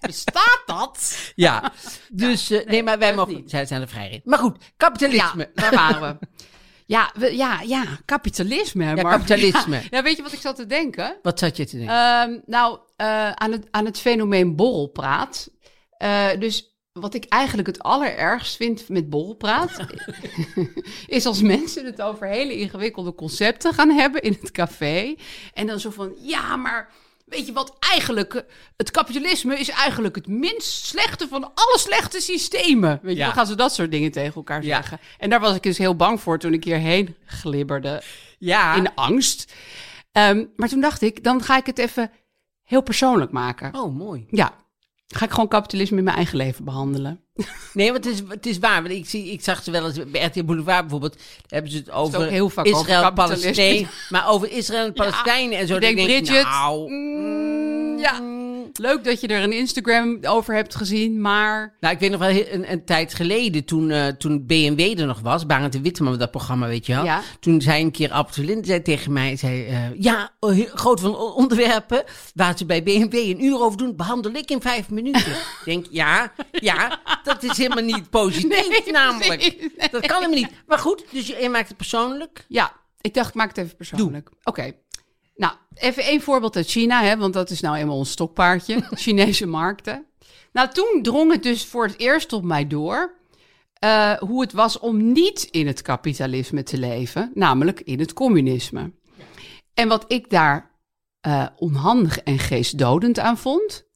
Bestaat 0.00 0.62
dat? 0.66 1.32
Ja, 1.34 1.72
dus 2.10 2.50
eh, 2.50 2.66
nee, 2.66 2.82
maar 2.82 2.98
wij 2.98 3.14
mogen, 3.14 3.34
niet. 3.34 3.50
zij 3.50 3.66
zijn 3.66 3.80
er 3.80 3.88
vrij 3.88 4.10
in. 4.10 4.20
Maar 4.24 4.38
goed, 4.38 4.56
kapitalisme. 4.76 5.50
Ja, 5.54 5.62
daar 5.62 5.74
waren 5.74 6.18
we. 6.18 6.26
Ja, 6.86 7.12
we, 7.14 7.36
ja, 7.36 7.60
ja, 7.60 7.84
kapitalisme. 8.04 8.84
Ja, 8.84 8.94
kapitalisme. 8.94 9.76
Ja, 9.76 9.82
ja, 9.90 10.02
weet 10.02 10.16
je 10.16 10.22
wat 10.22 10.32
ik 10.32 10.40
zat 10.40 10.56
te 10.56 10.66
denken? 10.66 11.18
Wat 11.22 11.38
zat 11.38 11.56
je 11.56 11.66
te 11.66 11.76
denken? 11.76 11.94
Ehm, 11.94 12.38
nou, 12.46 12.78
eh, 12.96 13.30
aan, 13.30 13.52
het, 13.52 13.66
aan 13.70 13.84
het 13.84 14.00
fenomeen 14.00 14.56
borrelpraat. 14.56 15.48
Eh, 15.98 16.28
dus 16.38 16.73
wat 17.00 17.14
ik 17.14 17.24
eigenlijk 17.24 17.68
het 17.68 17.82
allerergst 17.82 18.56
vind 18.56 18.88
met 18.88 19.10
borrelpraat... 19.10 19.70
is 21.06 21.26
als 21.26 21.42
mensen 21.42 21.84
het 21.86 22.02
over 22.02 22.26
hele 22.26 22.56
ingewikkelde 22.56 23.14
concepten 23.14 23.74
gaan 23.74 23.90
hebben 23.90 24.22
in 24.22 24.36
het 24.40 24.50
café. 24.50 25.14
En 25.54 25.66
dan 25.66 25.80
zo 25.80 25.90
van, 25.90 26.14
ja, 26.20 26.56
maar... 26.56 26.90
Weet 27.24 27.46
je 27.46 27.52
wat 27.52 27.76
eigenlijk, 27.78 28.44
het 28.76 28.90
kapitalisme 28.90 29.58
is 29.58 29.68
eigenlijk 29.68 30.14
het 30.14 30.26
minst 30.26 30.84
slechte 30.86 31.28
van 31.28 31.42
alle 31.44 31.78
slechte 31.78 32.20
systemen. 32.20 32.98
Weet 33.02 33.12
je, 33.12 33.18
Ja. 33.18 33.24
dan 33.24 33.34
gaan 33.34 33.46
ze 33.46 33.54
dat 33.54 33.74
soort 33.74 33.90
dingen 33.90 34.10
tegen 34.12 34.34
elkaar 34.34 34.64
Ja. 34.64 34.74
zeggen. 34.76 34.98
En 35.18 35.30
daar 35.30 35.40
was 35.40 35.54
ik 35.56 35.62
dus 35.62 35.78
heel 35.78 35.96
bang 35.96 36.20
voor 36.20 36.38
toen 36.38 36.52
ik 36.52 36.64
hierheen 36.64 37.16
glibberde 37.26 38.02
ja. 38.38 38.74
in 38.74 38.94
angst. 38.94 39.52
Ehm, 40.12 40.44
maar 40.56 40.68
toen 40.68 40.80
dacht 40.80 41.02
ik, 41.02 41.24
dan 41.24 41.42
ga 41.42 41.56
ik 41.56 41.66
het 41.66 41.78
even 41.78 42.10
heel 42.62 42.82
persoonlijk 42.82 43.30
maken. 43.32 43.74
Oh, 43.74 43.96
mooi. 43.96 44.26
Ja. 44.30 44.54
Ga 45.06 45.24
ik 45.24 45.30
gewoon 45.30 45.48
kapitalisme 45.48 45.98
in 45.98 46.04
mijn 46.04 46.16
eigen 46.16 46.36
leven 46.36 46.64
behandelen? 46.64 47.20
Nee, 47.72 47.92
want 47.92 48.04
het 48.04 48.14
is, 48.14 48.22
het 48.28 48.46
is 48.46 48.58
waar. 48.58 48.82
Want 48.82 48.94
ik, 48.94 49.08
zie, 49.08 49.32
ik 49.32 49.42
zag 49.42 49.62
ze 49.62 49.70
wel 49.70 49.86
eens 49.86 49.98
bij 50.10 50.24
RTL 50.24 50.44
Boulevard 50.44 50.80
bijvoorbeeld. 50.80 51.16
hebben 51.46 51.70
ze 51.70 51.76
het 51.76 51.90
over 51.90 52.20
ook 52.20 52.28
heel 52.28 52.48
vaak 52.48 52.66
Israël. 52.66 53.12
Palestijn. 53.12 53.88
Maar 54.08 54.28
over 54.28 54.50
Israël 54.50 54.86
en 54.86 54.92
Palestijnen 55.02 55.58
en 55.58 55.66
zo. 55.66 55.74
Ik 55.74 55.80
denk, 55.80 55.98
ik, 55.98 56.04
Bridget, 56.04 56.44
nou, 56.44 56.90
mm, 56.90 57.98
ja. 57.98 58.20
Leuk 58.72 59.04
dat 59.04 59.20
je 59.20 59.26
er 59.26 59.42
een 59.42 59.52
Instagram 59.52 60.18
over 60.22 60.54
hebt 60.54 60.74
gezien, 60.74 61.20
maar... 61.20 61.76
Nou, 61.80 61.94
ik 61.94 62.00
weet 62.00 62.10
nog 62.10 62.20
wel 62.20 62.30
een, 62.30 62.72
een 62.72 62.84
tijd 62.84 63.14
geleden, 63.14 63.64
toen, 63.64 63.90
eh, 63.90 64.06
toen 64.06 64.46
BMW 64.46 64.98
er 65.00 65.06
nog 65.06 65.20
was, 65.20 65.46
Barend 65.46 65.72
de 65.72 65.80
Witteman, 65.80 66.18
dat 66.18 66.30
programma, 66.30 66.66
weet 66.66 66.86
je 66.86 66.94
wel. 66.94 67.04
Ja. 67.04 67.22
Toen 67.40 67.60
zei 67.60 67.82
een 67.82 67.90
keer 67.90 68.10
Absolin 68.10 68.64
zei 68.64 68.82
tegen 68.82 69.12
mij, 69.12 69.36
zei, 69.36 69.66
eh, 69.66 70.00
ja, 70.00 70.30
oh, 70.40 70.58
groot 70.74 71.00
van 71.00 71.16
onderwerpen 71.16 72.04
waar 72.34 72.58
ze 72.58 72.66
bij 72.66 72.82
BMW 72.82 73.14
een 73.14 73.44
uur 73.44 73.60
over 73.60 73.78
doen, 73.78 73.96
behandel 73.96 74.32
ik 74.32 74.50
in 74.50 74.60
vijf 74.60 74.90
minuten. 74.90 75.32
ik 75.60 75.62
denk, 75.64 75.86
ja, 75.90 76.32
ja, 76.50 77.00
dat 77.22 77.42
is 77.42 77.56
helemaal 77.56 77.84
niet 77.84 78.10
positief 78.10 78.68
Nee, 78.68 78.92
namelijk. 78.92 79.40
precies, 79.40 79.70
nee. 79.76 79.88
Dat 79.90 80.06
kan 80.06 80.22
helemaal 80.22 80.40
niet. 80.40 80.50
Maar 80.66 80.78
goed, 80.78 81.04
dus 81.10 81.26
je, 81.26 81.36
je 81.40 81.48
maakt 81.48 81.68
het 81.68 81.76
persoonlijk. 81.76 82.44
Ja, 82.48 82.72
ik 83.00 83.14
dacht, 83.14 83.28
ik 83.28 83.34
maak 83.34 83.48
het 83.48 83.58
even 83.58 83.76
persoonlijk. 83.76 84.30
Oké. 84.44 84.72
Nou, 85.34 85.52
even 85.74 86.02
één 86.02 86.20
voorbeeld 86.20 86.56
uit 86.56 86.68
China, 86.68 87.02
hè, 87.02 87.16
want 87.16 87.32
dat 87.32 87.50
is 87.50 87.60
nou 87.60 87.76
eenmaal 87.76 87.96
ons 87.96 88.10
stokpaardje. 88.10 88.82
Chinese 89.04 89.46
markten. 89.46 90.06
Nou, 90.52 90.68
toen 90.72 90.98
drong 91.02 91.32
het 91.32 91.42
dus 91.42 91.66
voor 91.66 91.86
het 91.86 91.98
eerst 91.98 92.32
op 92.32 92.44
mij 92.44 92.66
door... 92.66 93.14
eh, 93.74 94.12
hoe 94.12 94.40
het 94.40 94.52
was 94.52 94.78
om 94.78 95.12
niet 95.12 95.42
in 95.42 95.66
het 95.66 95.82
kapitalisme 95.82 96.62
te 96.62 96.78
leven, 96.78 97.30
namelijk 97.34 97.80
in 97.80 97.98
het 98.00 98.12
communisme. 98.12 98.92
En 99.74 99.88
wat 99.88 100.04
ik 100.12 100.30
daar 100.30 100.70
eh, 101.20 101.46
onhandig 101.56 102.18
en 102.18 102.38
geestdodend 102.38 103.18
aan 103.18 103.38
vond, 103.38 103.86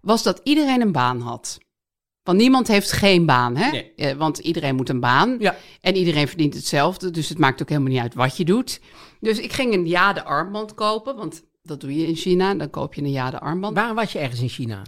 was 0.00 0.22
dat 0.22 0.40
iedereen 0.42 0.80
een 0.80 0.92
baan 0.92 1.20
had. 1.20 1.58
Want 2.28 2.40
niemand 2.40 2.68
heeft 2.68 2.92
geen 2.92 3.26
baan, 3.26 3.56
hè? 3.56 3.70
Nee. 3.70 3.92
Eh, 3.96 4.16
want 4.16 4.38
iedereen 4.38 4.74
moet 4.74 4.88
een 4.88 5.00
baan. 5.00 5.36
Ja. 5.38 5.56
En 5.80 5.96
iedereen 5.96 6.28
verdient 6.28 6.54
hetzelfde, 6.54 7.10
dus 7.10 7.28
het 7.28 7.38
maakt 7.38 7.62
ook 7.62 7.68
helemaal 7.68 7.90
niet 7.90 8.00
uit 8.00 8.14
wat 8.14 8.36
je 8.36 8.44
doet. 8.44 8.80
Dus 9.20 9.38
ik 9.38 9.52
ging 9.52 9.74
een 9.74 9.86
jade 9.86 10.24
armband 10.24 10.74
kopen, 10.74 11.16
want 11.16 11.42
dat 11.62 11.80
doe 11.80 11.96
je 11.96 12.06
in 12.06 12.16
China. 12.16 12.54
Dan 12.54 12.70
koop 12.70 12.94
je 12.94 13.02
een 13.02 13.10
jade 13.10 13.40
armband. 13.40 13.76
Waar 13.76 13.94
was 13.94 14.12
je 14.12 14.18
ergens 14.18 14.40
in 14.40 14.48
China? 14.48 14.82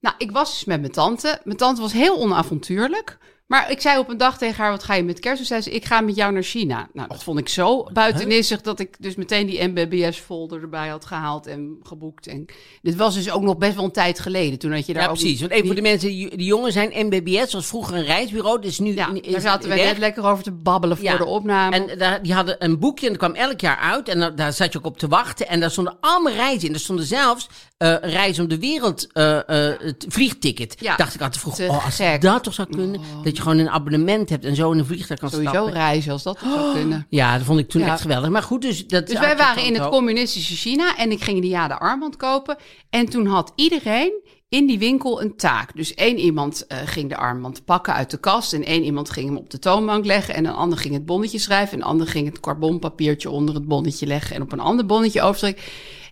Nou, 0.00 0.14
ik 0.18 0.30
was 0.30 0.50
dus 0.50 0.64
met 0.64 0.80
mijn 0.80 0.92
tante. 0.92 1.40
Mijn 1.44 1.56
tante 1.56 1.80
was 1.80 1.92
heel 1.92 2.18
onavontuurlijk. 2.18 3.18
Maar 3.46 3.70
ik 3.70 3.80
zei 3.80 3.98
op 3.98 4.08
een 4.08 4.16
dag 4.16 4.38
tegen 4.38 4.62
haar, 4.62 4.70
wat 4.70 4.82
ga 4.84 4.94
je 4.94 5.02
met 5.02 5.20
kerst? 5.20 5.36
Toen 5.36 5.46
zei 5.46 5.60
ze, 5.60 5.70
ik 5.70 5.84
ga 5.84 6.00
met 6.00 6.16
jou 6.16 6.32
naar 6.32 6.42
China. 6.42 6.88
Nou, 6.92 7.08
dat 7.08 7.22
vond 7.22 7.38
ik 7.38 7.48
zo 7.48 7.82
buitenissig 7.92 8.60
dat 8.60 8.78
ik 8.80 8.96
dus 8.98 9.14
meteen 9.14 9.46
die 9.46 9.62
MBBS-folder 9.68 10.62
erbij 10.62 10.88
had 10.88 11.04
gehaald 11.04 11.46
en 11.46 11.76
geboekt. 11.82 12.26
En 12.26 12.46
dit 12.82 12.96
was 12.96 13.14
dus 13.14 13.30
ook 13.30 13.42
nog 13.42 13.56
best 13.58 13.74
wel 13.74 13.84
een 13.84 13.90
tijd 13.90 14.20
geleden. 14.20 14.58
Toen 14.58 14.72
had 14.72 14.86
je 14.86 14.92
daar 14.92 15.02
Ja, 15.02 15.08
ook 15.08 15.14
precies. 15.16 15.40
Want 15.40 15.52
even 15.52 15.66
voor 15.66 15.74
de 15.74 15.82
mensen 15.82 16.08
die, 16.08 16.44
jongen 16.44 16.72
zijn, 16.72 17.06
MBBS 17.06 17.52
was 17.52 17.66
vroeger 17.66 17.94
een 17.96 18.04
reisbureau, 18.04 18.60
dus 18.60 18.78
nu 18.78 18.94
Ja, 18.94 19.10
is 19.20 19.32
daar 19.32 19.40
zaten 19.40 19.68
wij 19.68 19.78
weg. 19.78 19.86
net 19.86 19.98
lekker 19.98 20.24
over 20.24 20.44
te 20.44 20.52
babbelen 20.52 20.96
voor 20.96 21.18
de 21.18 21.24
opname. 21.24 21.76
En 21.76 21.98
daar, 21.98 22.22
die 22.22 22.34
hadden 22.34 22.64
een 22.64 22.78
boekje 22.78 23.06
en 23.06 23.12
dat 23.12 23.22
kwam 23.22 23.34
elk 23.34 23.60
jaar 23.60 23.78
uit. 23.78 24.08
En 24.08 24.18
daar, 24.18 24.34
daar 24.36 24.52
zat 24.52 24.72
je 24.72 24.78
ook 24.78 24.84
op 24.86 24.98
te 24.98 25.08
wachten. 25.08 25.48
En 25.48 25.60
daar 25.60 25.70
stonden 25.70 25.96
allemaal 26.00 26.32
reizen 26.32 26.68
in. 26.68 26.74
Er 26.74 26.80
stonden 26.80 27.04
zelfs 27.06 27.48
eh 27.76 27.94
reizen 28.00 28.42
om 28.42 28.48
de 28.48 28.58
wereld 28.58 29.06
het 29.12 30.04
vliegticket. 30.08 30.76
Ja, 30.80 30.96
Dacht 30.96 31.14
ik 31.14 31.20
altijd 31.20 31.40
vroeg, 31.42 31.54
te 31.54 31.66
oh, 31.68 31.84
als 31.84 31.94
gek. 31.96 32.20
dat 32.20 32.42
toch 32.44 32.54
zou 32.54 32.68
kunnen. 32.70 33.00
Dat 33.22 33.36
je 33.36 33.42
gewoon 33.42 33.58
een 33.58 33.68
abonnement 33.70 34.28
hebt 34.28 34.44
en 34.44 34.54
zo 34.56 34.72
in 34.72 34.78
een 34.78 34.86
vliegtuig 34.86 35.20
kan 35.20 35.30
Sowieso 35.30 35.52
stappen. 35.52 35.72
reizen, 35.72 36.12
als 36.12 36.22
dat 36.22 36.38
zou 36.38 36.72
kunnen. 36.72 37.06
Ja, 37.08 37.36
dat 37.36 37.46
vond 37.46 37.58
ik 37.58 37.68
toen 37.68 37.80
Ja. 37.80 37.92
echt 37.92 38.00
geweldig. 38.00 38.30
Maar 38.30 38.42
goed, 38.42 38.62
dus 38.62 38.86
dat 38.86 39.06
Dus 39.06 39.18
wij 39.18 39.36
waren 39.36 39.64
in 39.64 39.74
het 39.74 39.82
ook. 39.82 39.90
communistische 39.90 40.54
China 40.56 40.96
en 40.96 41.10
ik 41.10 41.22
ging 41.22 41.40
die 41.40 41.50
jade 41.50 41.78
armband 41.78 42.16
kopen. 42.16 42.56
En 42.90 43.06
toen 43.08 43.26
had 43.26 43.52
iedereen 43.56 44.12
in 44.48 44.66
die 44.66 44.78
winkel 44.78 45.22
een 45.22 45.36
taak. 45.36 45.76
Dus 45.76 45.94
één 45.94 46.18
iemand 46.18 46.66
ging 46.84 47.08
de 47.08 47.16
armband 47.16 47.64
pakken 47.64 47.92
uit 47.94 48.10
de 48.10 48.18
kast 48.20 48.52
en 48.52 48.64
één 48.64 48.84
iemand 48.84 49.10
ging 49.10 49.26
hem 49.28 49.36
op 49.36 49.50
de 49.50 49.58
toonbank 49.58 50.04
leggen 50.04 50.34
en 50.34 50.44
een 50.46 50.52
ander 50.54 50.78
ging 50.78 50.94
het 50.94 51.06
bonnetje 51.06 51.38
schrijven 51.38 51.72
en 51.74 51.78
een 51.84 51.88
ander 51.90 52.06
ging 52.06 52.26
het 52.26 52.40
carbonpapiertje 52.40 53.30
onder 53.30 53.54
het 53.54 53.66
bonnetje 53.66 54.06
leggen 54.06 54.36
en 54.36 54.42
op 54.42 54.52
een 54.52 54.60
ander 54.60 54.86
bonnetje 54.86 55.22
overstrekken. 55.22 55.64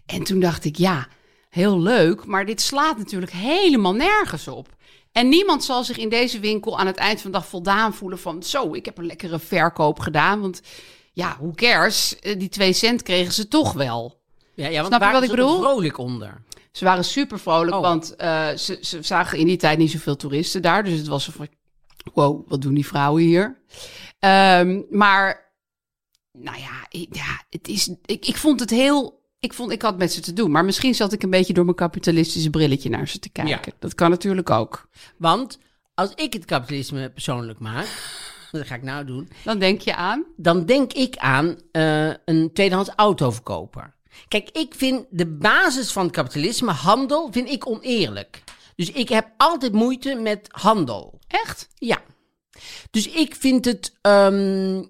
En 0.06 0.22
toen 0.22 0.40
dacht 0.40 0.64
ik, 0.64 0.76
ja, 0.76 1.06
heel 1.54 1.80
leuk, 1.80 2.24
maar 2.26 2.46
dit 2.46 2.60
slaat 2.60 2.98
natuurlijk 2.98 3.32
helemaal 3.32 3.94
nergens 3.94 4.48
op. 4.48 4.68
En 5.12 5.28
niemand 5.28 5.64
zal 5.64 5.84
zich 5.84 5.98
in 5.98 6.08
deze 6.08 6.40
winkel 6.40 6.78
aan 6.78 6.86
het 6.86 6.96
eind 6.96 7.20
van 7.20 7.30
de 7.30 7.36
dag 7.38 7.46
voldaan 7.46 7.94
voelen 7.94 8.18
van... 8.18 8.42
zo, 8.42 8.74
ik 8.74 8.84
heb 8.84 8.98
een 8.98 9.06
lekkere 9.06 9.38
verkoop 9.38 9.98
gedaan. 9.98 10.40
Want 10.40 10.60
ja, 11.12 11.36
hoe 11.38 11.54
cares? 11.54 12.18
Eh, 12.18 12.38
Die 12.38 12.48
twee 12.48 12.72
cent 12.72 13.02
kregen 13.02 13.32
ze 13.32 13.48
toch 13.48 13.72
wel. 13.72 14.20
Ja, 14.54 14.68
ja, 14.68 14.74
want 14.82 14.86
Snap 14.94 15.02
je 15.06 15.12
wat 15.12 15.22
ik 15.22 15.28
ze 15.30 15.34
bedoel? 15.36 15.58
vrolijk 15.60 15.98
onder. 15.98 16.42
Ze 16.72 16.84
waren 16.84 17.04
super 17.04 17.38
vrolijk, 17.38 17.76
Oh. 17.76 17.80
want 17.82 18.16
eh, 18.16 18.48
ze, 18.52 18.78
ze 18.80 19.02
zagen 19.02 19.38
in 19.38 19.46
die 19.46 19.56
tijd 19.56 19.78
niet 19.78 19.90
zoveel 19.90 20.16
toeristen 20.16 20.62
daar. 20.62 20.84
Dus 20.84 20.98
het 20.98 21.06
was 21.06 21.24
zo 21.24 21.32
van, 21.36 21.48
wow, 22.14 22.48
wat 22.48 22.62
doen 22.62 22.74
die 22.74 22.86
vrouwen 22.86 23.22
hier? 23.22 23.62
Ehm, 24.18 24.80
maar, 24.90 25.52
nou 26.32 26.58
ja, 26.58 26.86
ja 27.10 27.42
het 27.50 27.68
is, 27.68 27.90
ik, 28.04 28.26
ik 28.26 28.36
vond 28.36 28.60
het 28.60 28.70
heel... 28.70 29.22
Ik, 29.44 29.52
vond, 29.52 29.72
ik 29.72 29.82
had 29.82 29.98
met 29.98 30.12
ze 30.12 30.20
te 30.20 30.32
doen, 30.32 30.50
maar 30.50 30.64
misschien 30.64 30.94
zat 30.94 31.12
ik 31.12 31.22
een 31.22 31.30
beetje 31.30 31.52
door 31.52 31.64
mijn 31.64 31.76
kapitalistische 31.76 32.50
brilletje 32.50 32.88
naar 32.88 33.08
ze 33.08 33.18
te 33.18 33.28
kijken. 33.28 33.60
Ja. 33.64 33.72
Dat 33.78 33.94
kan 33.94 34.10
natuurlijk 34.10 34.50
ook. 34.50 34.88
Want 35.16 35.58
als 35.94 36.10
ik 36.14 36.32
het 36.32 36.44
kapitalisme 36.44 37.10
persoonlijk 37.10 37.58
maak, 37.58 37.86
dat 38.52 38.66
ga 38.66 38.74
ik 38.74 38.82
nou 38.82 39.04
doen, 39.04 39.28
Dan 39.44 39.58
denk 39.58 39.80
je 39.80 39.94
aan. 39.94 40.24
dan 40.36 40.66
denk 40.66 40.92
ik 40.92 41.16
aan 41.16 41.58
eh, 41.72 42.08
een 42.24 42.50
tweedehands 42.52 42.90
autoverkoper. 42.96 43.94
Kijk, 44.28 44.50
ik 44.50 44.74
vind 44.74 45.06
de 45.10 45.26
basis 45.26 45.92
van 45.92 46.04
het 46.04 46.12
kapitalisme, 46.12 46.70
handel, 46.72 47.28
vind 47.32 47.48
ik 47.48 47.68
oneerlijk. 47.68 48.42
Dus 48.76 48.90
ik 48.92 49.08
heb 49.08 49.26
altijd 49.36 49.72
moeite 49.72 50.14
met 50.14 50.48
handel. 50.50 51.18
Echt? 51.26 51.68
Ja. 51.74 52.02
Dus 52.90 53.08
ik 53.08 53.34
vind 53.34 53.64
het 53.64 53.92
ehm, 54.00 54.82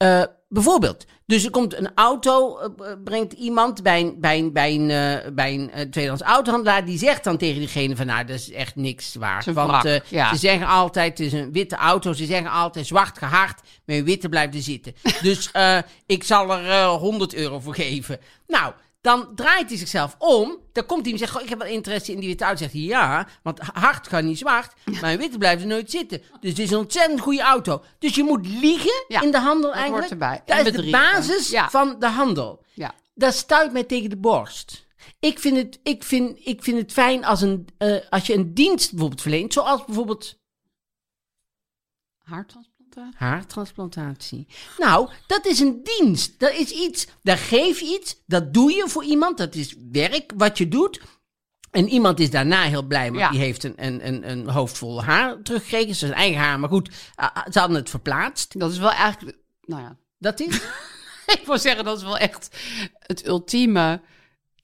eh, 0.00 0.22
bijvoorbeeld. 0.48 1.04
Dus 1.26 1.44
er 1.44 1.50
komt 1.50 1.76
een 1.76 1.90
auto, 1.94 2.58
eh, 2.58 2.92
brengt 3.04 3.32
iemand 3.32 3.82
bij 3.82 4.00
een, 4.00 4.16
bij 4.20 4.38
een, 4.38 4.52
bij 4.52 4.74
een, 4.74 4.90
eh, 4.90 5.32
bij 5.32 5.54
een 5.54 5.70
eh, 5.70 5.88
tweedehands 5.88 6.22
autohandelaar. 6.22 6.84
Die 6.84 6.98
zegt 6.98 7.24
dan 7.24 7.36
tegen 7.36 7.58
diegene 7.58 7.96
van 7.96 8.06
nou, 8.06 8.24
dat 8.24 8.36
is 8.36 8.52
echt 8.52 8.76
niks 8.76 9.14
waard. 9.14 9.46
Een 9.46 9.54
Want 9.54 9.70
wrak, 9.70 9.84
eh, 9.84 10.00
ja. 10.08 10.28
ze 10.28 10.36
zeggen 10.36 10.66
altijd, 10.66 11.18
het 11.18 11.26
is 11.26 11.32
een 11.32 11.52
witte 11.52 11.76
auto. 11.76 12.12
Ze 12.12 12.24
zeggen 12.24 12.50
altijd 12.50 12.86
zwart 12.86 13.18
gehard, 13.18 13.60
met 13.84 13.96
een 13.96 14.04
witte 14.04 14.28
blijft 14.28 14.54
er 14.54 14.62
zitten. 14.62 14.94
dus 15.22 15.50
eh, 15.52 15.78
ik 16.06 16.24
zal 16.24 16.52
er 16.52 16.70
eh, 16.70 16.94
100 16.94 17.34
euro 17.34 17.60
voor 17.60 17.74
geven. 17.74 18.18
Nou, 18.46 18.72
dan 19.00 19.34
draait 19.34 19.68
hij 19.68 19.78
zichzelf 19.78 20.14
om. 20.18 20.58
Dan 20.72 20.86
komt 20.86 21.02
hij 21.04 21.12
en 21.12 21.18
zegt, 21.18 21.32
goh, 21.32 21.42
ik 21.42 21.48
heb 21.48 21.58
wel 21.58 21.68
interesse 21.68 22.12
in 22.12 22.18
die 22.18 22.28
witte 22.28 22.44
auto. 22.44 22.58
Zegt 22.58 22.72
hij, 22.72 22.82
ja, 22.82 23.26
want 23.42 23.58
hard 23.58 24.08
kan 24.08 24.24
niet 24.24 24.38
zwart. 24.38 24.72
Maar 25.00 25.12
een 25.12 25.18
witte 25.18 25.38
blijft 25.38 25.62
er 25.62 25.68
nooit 25.68 25.90
zitten. 25.90 26.22
Dus 26.40 26.50
het 26.50 26.58
is 26.58 26.70
een 26.70 26.78
ontzettend 26.78 27.20
goede 27.20 27.42
auto. 27.42 27.84
Dus 27.98 28.14
je 28.14 28.22
moet 28.22 28.46
liegen 28.46 29.04
Ja, 29.08 29.20
in 29.22 29.30
de 29.30 29.38
handel 29.38 29.68
dat 29.70 29.78
eigenlijk. 29.78 30.00
hoort 30.00 30.10
erbij. 30.22 30.42
Dat 30.46 30.58
En 30.58 30.66
is 30.66 30.84
de 30.84 30.90
basis 30.90 31.50
Ja. 31.50 31.70
van 31.70 31.96
de 31.98 32.06
handel. 32.08 32.64
Ja. 32.74 32.94
Dat 33.14 33.34
stuit 33.34 33.72
mij 33.72 33.84
tegen 33.84 34.10
de 34.10 34.16
borst. 34.16 34.86
Ik 35.18 35.38
vind 35.38 35.56
het, 35.56 35.78
ik 35.82 36.04
vind, 36.04 36.38
ik 36.46 36.62
vind 36.62 36.78
het 36.78 36.92
fijn 36.92 37.24
als, 37.24 37.40
een, 37.40 37.66
eh, 37.78 37.96
als 38.10 38.26
je 38.26 38.34
een 38.34 38.54
dienst 38.54 38.90
bijvoorbeeld 38.90 39.20
verleent. 39.22 39.52
Zoals 39.52 39.84
bijvoorbeeld 39.84 40.38
Haartransplantatie? 42.94 43.16
haartransplantatie. 43.18 44.46
Nou, 44.78 45.08
dat 45.26 45.46
is 45.46 45.60
een 45.60 45.80
dienst. 45.82 46.38
Dat 46.38 46.52
is 46.52 46.70
iets, 46.70 47.06
daar 47.22 47.38
geef 47.38 47.80
je 47.80 47.86
iets. 48.00 48.16
Dat 48.26 48.54
doe 48.54 48.72
je 48.72 48.84
voor 48.88 49.04
iemand. 49.04 49.38
Dat 49.38 49.54
is 49.54 49.74
werk 49.92 50.32
wat 50.36 50.58
je 50.58 50.68
doet. 50.68 51.00
En 51.70 51.88
iemand 51.88 52.20
is 52.20 52.30
daarna 52.30 52.62
heel 52.62 52.82
blij, 52.82 53.06
want 53.08 53.20
Ja. 53.20 53.30
die 53.30 53.40
heeft 53.40 53.64
een, 53.64 53.74
een, 53.76 54.06
een, 54.06 54.30
een 54.30 54.48
hoofd 54.48 54.78
vol 54.78 55.04
haar 55.04 55.42
teruggekregen. 55.42 55.94
Zijn 55.94 56.12
eigen 56.12 56.40
haar, 56.40 56.60
maar 56.60 56.68
goed, 56.68 56.90
ze 57.50 57.58
hadden 57.58 57.76
het 57.76 57.90
verplaatst. 57.90 58.58
Dat 58.58 58.70
is 58.72 58.78
wel 58.78 58.90
eigenlijk... 58.92 59.38
Nou 59.64 59.82
ja, 59.82 59.96
Dat 60.18 60.40
is 60.40 60.54
ik 61.40 61.42
wil 61.46 61.58
zeggen, 61.58 61.84
dat 61.84 61.96
is 61.96 62.02
wel 62.02 62.18
echt 62.18 62.56
het 62.98 63.26
ultieme... 63.26 64.00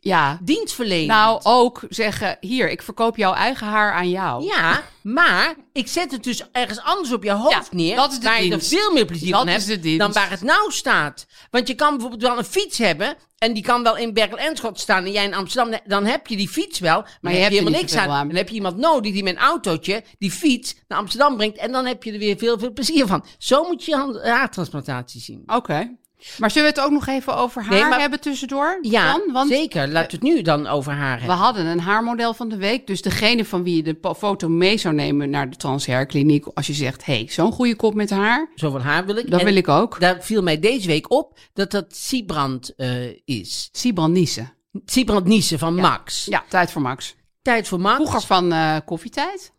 Ja, 0.01 0.39
dienstverlening. 0.43 1.09
nou 1.09 1.41
ook 1.43 1.83
zeggen, 1.89 2.37
hier, 2.41 2.71
ik 2.71 2.83
verkoop 2.83 3.17
jouw 3.17 3.33
eigen 3.33 3.67
haar 3.67 3.93
aan 3.93 4.11
jou. 4.11 4.45
Ja, 4.45 4.83
maar 5.03 5.55
ik 5.73 5.89
zet 5.89 6.11
het 6.11 6.23
dus 6.25 6.51
ergens 6.53 6.81
anders 6.83 7.13
op 7.13 7.23
je 7.25 7.31
hoofd 7.33 7.69
Ja, 7.71 7.77
neer. 7.77 7.97
dat 7.97 8.13
is 8.13 8.19
de 8.19 8.25
waar 8.25 8.43
je 8.43 8.53
er 8.53 8.63
veel 8.63 8.93
meer 8.93 9.05
plezier 9.05 9.31
Dat 9.31 9.41
van 9.41 9.49
hebt 9.49 9.99
dan 9.99 10.13
waar 10.13 10.31
het 10.31 10.43
nou 10.43 10.73
staat. 10.73 11.27
Want 11.51 11.69
je 11.69 11.75
kan 11.75 11.91
bijvoorbeeld 11.91 12.23
wel 12.23 12.39
een 12.39 12.45
fiets 12.45 12.79
hebben. 12.79 13.17
En 13.39 13.53
die 13.53 13.63
kan 13.63 13.83
wel 13.83 13.97
in 13.97 14.13
Berkel 14.13 14.39
en 14.39 14.57
Schot 14.57 14.81
staan. 14.81 15.05
En 15.05 15.13
jij 15.13 15.25
in 15.25 15.35
Amsterdam. 15.35 15.81
Dan 15.87 16.05
heb 16.05 16.27
je 16.27 16.37
die 16.37 16.49
fiets 16.49 16.79
wel. 16.79 17.01
Maar, 17.01 17.19
maar 17.21 17.33
je 17.33 17.39
hebt 17.39 17.53
er 17.53 17.59
helemaal 17.59 17.81
niks 17.81 17.95
aan. 17.95 18.11
aan. 18.11 18.27
Dan 18.27 18.37
heb 18.37 18.49
je 18.49 18.55
iemand 18.55 18.77
nodig 18.77 19.13
die 19.13 19.23
met 19.23 19.35
een 19.37 19.41
autootje 19.43 20.05
die 20.19 20.31
fiets 20.31 20.75
naar 20.89 20.99
Amsterdam 20.99 21.37
brengt. 21.37 21.59
En 21.59 21.73
dan 21.73 21.87
heb 21.87 22.03
je 22.03 22.13
er 22.13 22.19
weer 22.19 22.39
veel, 22.39 22.59
veel 22.59 22.73
plezier 22.73 23.07
van. 23.07 23.25
Zo 23.39 23.63
moet 23.65 23.85
je 23.85 24.21
haartransplantatie 24.23 25.21
zien. 25.21 25.43
Oké. 25.47 25.97
Maar 26.39 26.51
zullen 26.51 26.73
we 26.73 26.75
het 26.81 26.85
ook 26.87 26.93
nog 26.93 27.07
even 27.07 27.37
over 27.37 27.63
haar 27.63 27.71
Nee, 27.71 27.85
maar- 27.85 28.01
hebben 28.01 28.21
tussendoor? 28.21 28.79
Ja, 28.83 29.13
dan? 29.13 29.33
Want 29.33 29.49
zeker. 29.49 29.89
We 29.89 29.99
het 29.99 30.23
nu 30.23 30.43
dan 30.43 30.67
over 30.67 30.93
haar 30.93 31.15
we 31.15 31.19
hebben. 31.19 31.37
hadden 31.39 31.67
een 31.67 31.81
haarmodel 31.81 32.35
van 32.35 32.49
de 32.49 32.57
week. 32.57 32.87
Dus 32.87 33.03
degene 33.03 33.45
van 33.45 33.63
wie 33.63 33.77
je 33.77 33.83
de 33.83 34.15
foto 34.17 34.49
mee 34.49 34.77
zou 34.79 34.95
nemen 34.95 35.31
naar 35.31 35.51
de 35.51 35.57
transhairkliniek. 35.57 36.47
Als 36.55 36.67
je 36.67 36.73
zegt, 36.73 37.05
hé, 37.05 37.15
hey, 37.15 37.27
zo'n 37.29 37.53
goede 37.53 37.77
kop 37.77 37.95
met 37.95 38.11
haar. 38.11 38.51
Zoveel 38.55 38.81
haar 38.81 39.07
wil 39.07 39.17
ik. 39.17 39.31
Dat 39.31 39.41
En 39.41 39.47
wil 39.47 39.57
ik 39.57 39.69
ook. 39.69 40.01
Daar 40.01 40.17
viel 40.21 40.43
mij 40.43 40.59
deze 40.61 40.87
week 40.87 41.11
op 41.11 41.39
dat 41.53 41.71
dat 41.71 41.97
Siebrand 41.97 42.75
eh, 42.77 43.09
is. 43.25 43.69
Sibran 43.73 44.13
Niesen. 44.13 44.53
Siebrand 44.85 45.25
Niesen 45.25 45.59
van 45.59 45.75
Max. 45.75 46.25
Ja, 46.25 46.45
tijd 46.49 46.71
voor 46.71 46.83
Max. 46.83 47.15
Tijd 47.43 47.69
voor 47.69 47.81
Max. 47.81 47.97
Vroeger 47.97 48.21
van 48.21 48.53
eh, 48.53 48.77
Koffietijd. 48.85 49.53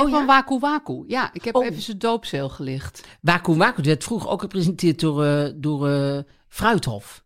En 0.00 0.06
Oh, 0.06 0.10
van 0.10 0.20
ja? 0.20 0.26
Waku 0.26 0.58
Waku. 0.58 1.04
Ja, 1.06 1.30
ik 1.32 1.44
heb 1.44 1.54
Oh. 1.54 1.64
even 1.64 1.82
zijn 1.82 1.98
doopzeel 1.98 2.48
gelicht. 2.48 3.04
Waku 3.20 3.54
Waku 3.56 3.82
werd 3.82 4.04
vroeger 4.04 4.30
ook 4.30 4.40
gepresenteerd 4.40 5.00
door, 5.00 5.24
eh, 5.24 5.52
door 5.54 5.88
eh, 5.88 6.18
Fruithof. 6.48 7.24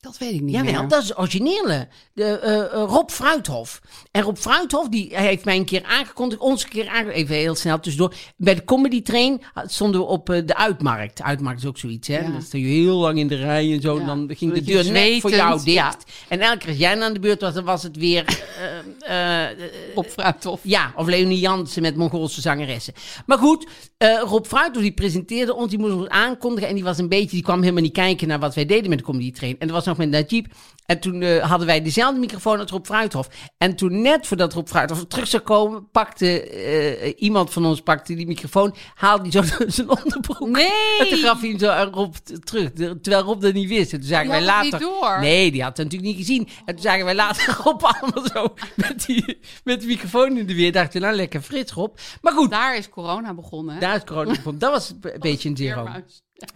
Dat 0.00 0.18
weet 0.18 0.32
ik 0.32 0.40
niet 0.40 0.54
Jawel, 0.54 0.72
meer. 0.72 0.88
dat 0.88 1.02
is 1.02 1.08
het 1.08 1.18
originele. 1.18 1.88
De, 2.12 2.24
eh, 2.24 2.60
eh, 2.60 2.68
Rob 2.72 3.10
Fruithof. 3.10 3.80
En 4.10 4.22
Rob 4.22 4.36
Fruithof, 4.36 4.88
die 4.88 5.10
heeft 5.12 5.44
mij 5.44 5.56
een 5.56 5.64
keer 5.64 5.84
aangekondigd, 5.84 6.40
ons 6.40 6.62
een 6.62 6.68
keer 6.68 6.88
aangekondigd, 6.88 7.16
even 7.16 7.34
heel 7.34 7.54
snel 7.54 7.80
tussendoor. 7.80 8.14
Bij 8.36 8.54
de 8.54 8.64
Comedy 8.64 9.02
Train 9.02 9.42
stonden 9.66 10.00
we 10.00 10.06
op 10.06 10.30
eh, 10.30 10.46
de 10.46 10.56
Uitmarkt. 10.56 11.16
De 11.16 11.22
Uitmarkt 11.22 11.60
is 11.60 11.66
ook 11.66 11.78
zoiets, 11.78 12.08
hè. 12.08 12.18
Ja. 12.18 12.30
Dan 12.30 12.42
sta 12.42 12.58
je 12.58 12.64
heel 12.66 12.96
lang 12.96 13.18
in 13.18 13.28
de 13.28 13.34
rij 13.36 13.72
en 13.72 13.80
zo. 13.80 13.94
Ja. 13.94 14.00
En 14.00 14.06
dan 14.06 14.30
ging 14.36 14.52
de 14.52 14.62
deur 14.62 14.92
net 14.92 15.20
voor 15.20 15.30
jou 15.30 15.54
dicht. 15.54 15.66
ja. 15.76 15.94
En 16.28 16.40
elke 16.40 16.58
keer 16.58 16.68
als 16.68 16.78
jij 16.78 17.02
aan 17.02 17.12
de 17.12 17.20
beurt 17.20 17.40
was, 17.40 17.54
dan 17.54 17.64
was 17.64 17.82
het 17.82 17.96
weer... 17.96 18.48
Op 19.94 20.06
Fruithof. 20.06 20.60
ja, 20.62 20.92
of 20.96 21.06
Leonie 21.06 21.38
Jansen 21.38 21.82
met 21.82 21.96
Mongoolse 21.96 22.40
zangeressen. 22.40 22.94
Maar 23.26 23.38
goed, 23.38 23.66
Rob 24.24 24.46
Fruithof 24.46 24.82
die 24.82 24.92
presenteerde 24.92 25.54
ons, 25.54 25.70
die 25.70 25.78
moest 25.78 25.94
ons 25.94 26.08
aankondigen. 26.08 26.68
En 26.68 26.74
die 26.74 26.84
was 26.84 26.98
een 26.98 27.08
beetje, 27.08 27.28
die 27.30 27.42
kwam 27.42 27.60
helemaal 27.60 27.82
niet 27.82 27.92
kijken 27.92 28.28
naar 28.28 28.38
wat 28.38 28.54
wij 28.54 28.66
deden 28.66 28.88
met 28.88 28.98
de 28.98 29.04
Comedy 29.04 29.32
Train. 29.32 29.56
En 29.58 29.66
dat 29.66 29.76
was 29.76 29.86
Najib. 29.98 30.48
En 30.90 31.00
toen 31.00 31.22
eh, 31.22 31.48
hadden 31.48 31.66
wij 31.66 31.82
dezelfde 31.82 32.20
microfoon 32.20 32.60
als 32.60 32.70
Rob 32.70 32.84
Fruithof. 32.84 33.28
En 33.58 33.76
toen 33.76 34.02
net 34.02 34.26
voordat 34.26 34.52
Rob 34.52 34.66
Fruithof 34.66 35.04
terug 35.06 35.28
zou 35.28 35.42
komen, 35.42 35.90
pakte 35.90 36.42
eh, 36.42 37.12
iemand 37.16 37.52
van 37.52 37.66
ons 37.66 37.80
pakte 37.80 38.14
die 38.14 38.26
microfoon, 38.26 38.74
haalde 38.94 39.22
die 39.22 39.32
zo 39.32 39.42
zijn 39.66 39.88
onderbroek. 39.88 40.48
Nee! 40.48 40.98
En 40.98 41.08
toen 41.08 41.18
gaf 41.18 41.40
hij 41.40 41.48
hem 41.48 41.58
zo 41.58 41.68
aan 41.68 41.92
Rob 41.92 42.14
terug, 42.44 42.70
terwijl 42.72 43.22
Rob 43.22 43.42
dat 43.42 43.52
niet 43.52 43.68
wist. 43.68 43.92
En 43.92 43.98
toen 43.98 44.08
zagen 44.08 44.24
Die 44.24 44.32
wij 44.32 44.44
later... 44.44 44.72
niet 44.72 44.80
door. 44.80 45.20
Nee, 45.20 45.50
die 45.50 45.62
had 45.62 45.76
het 45.76 45.86
natuurlijk 45.86 46.16
niet 46.16 46.26
gezien. 46.26 46.48
En 46.64 46.74
toen 46.74 46.82
zagen 46.82 47.04
wij 47.04 47.14
later 47.14 47.56
Rob 47.64 47.82
allemaal 47.82 48.28
zo 48.34 48.54
met 48.76 49.06
die, 49.06 49.38
met 49.64 49.80
de 49.80 49.86
microfoon 49.86 50.36
in 50.36 50.46
de 50.46 50.54
weer. 50.54 50.72
Dachten 50.72 51.00
we, 51.00 51.06
nou 51.06 51.16
lekker 51.16 51.40
frits 51.40 51.72
Rob. 51.72 51.96
Maar 52.22 52.32
goed, 52.32 52.50
Daar 52.50 52.76
is 52.76 52.88
corona 52.88 53.34
begonnen. 53.34 53.74
hè? 53.74 53.80
daar 53.80 53.96
is 53.96 54.04
corona 54.04 54.30
begonnen. 54.30 54.60
Dat 54.60 54.70
was 54.70 54.90
een 55.00 55.20
beetje 55.20 55.48
een 55.48 55.56
zero. 55.56 55.88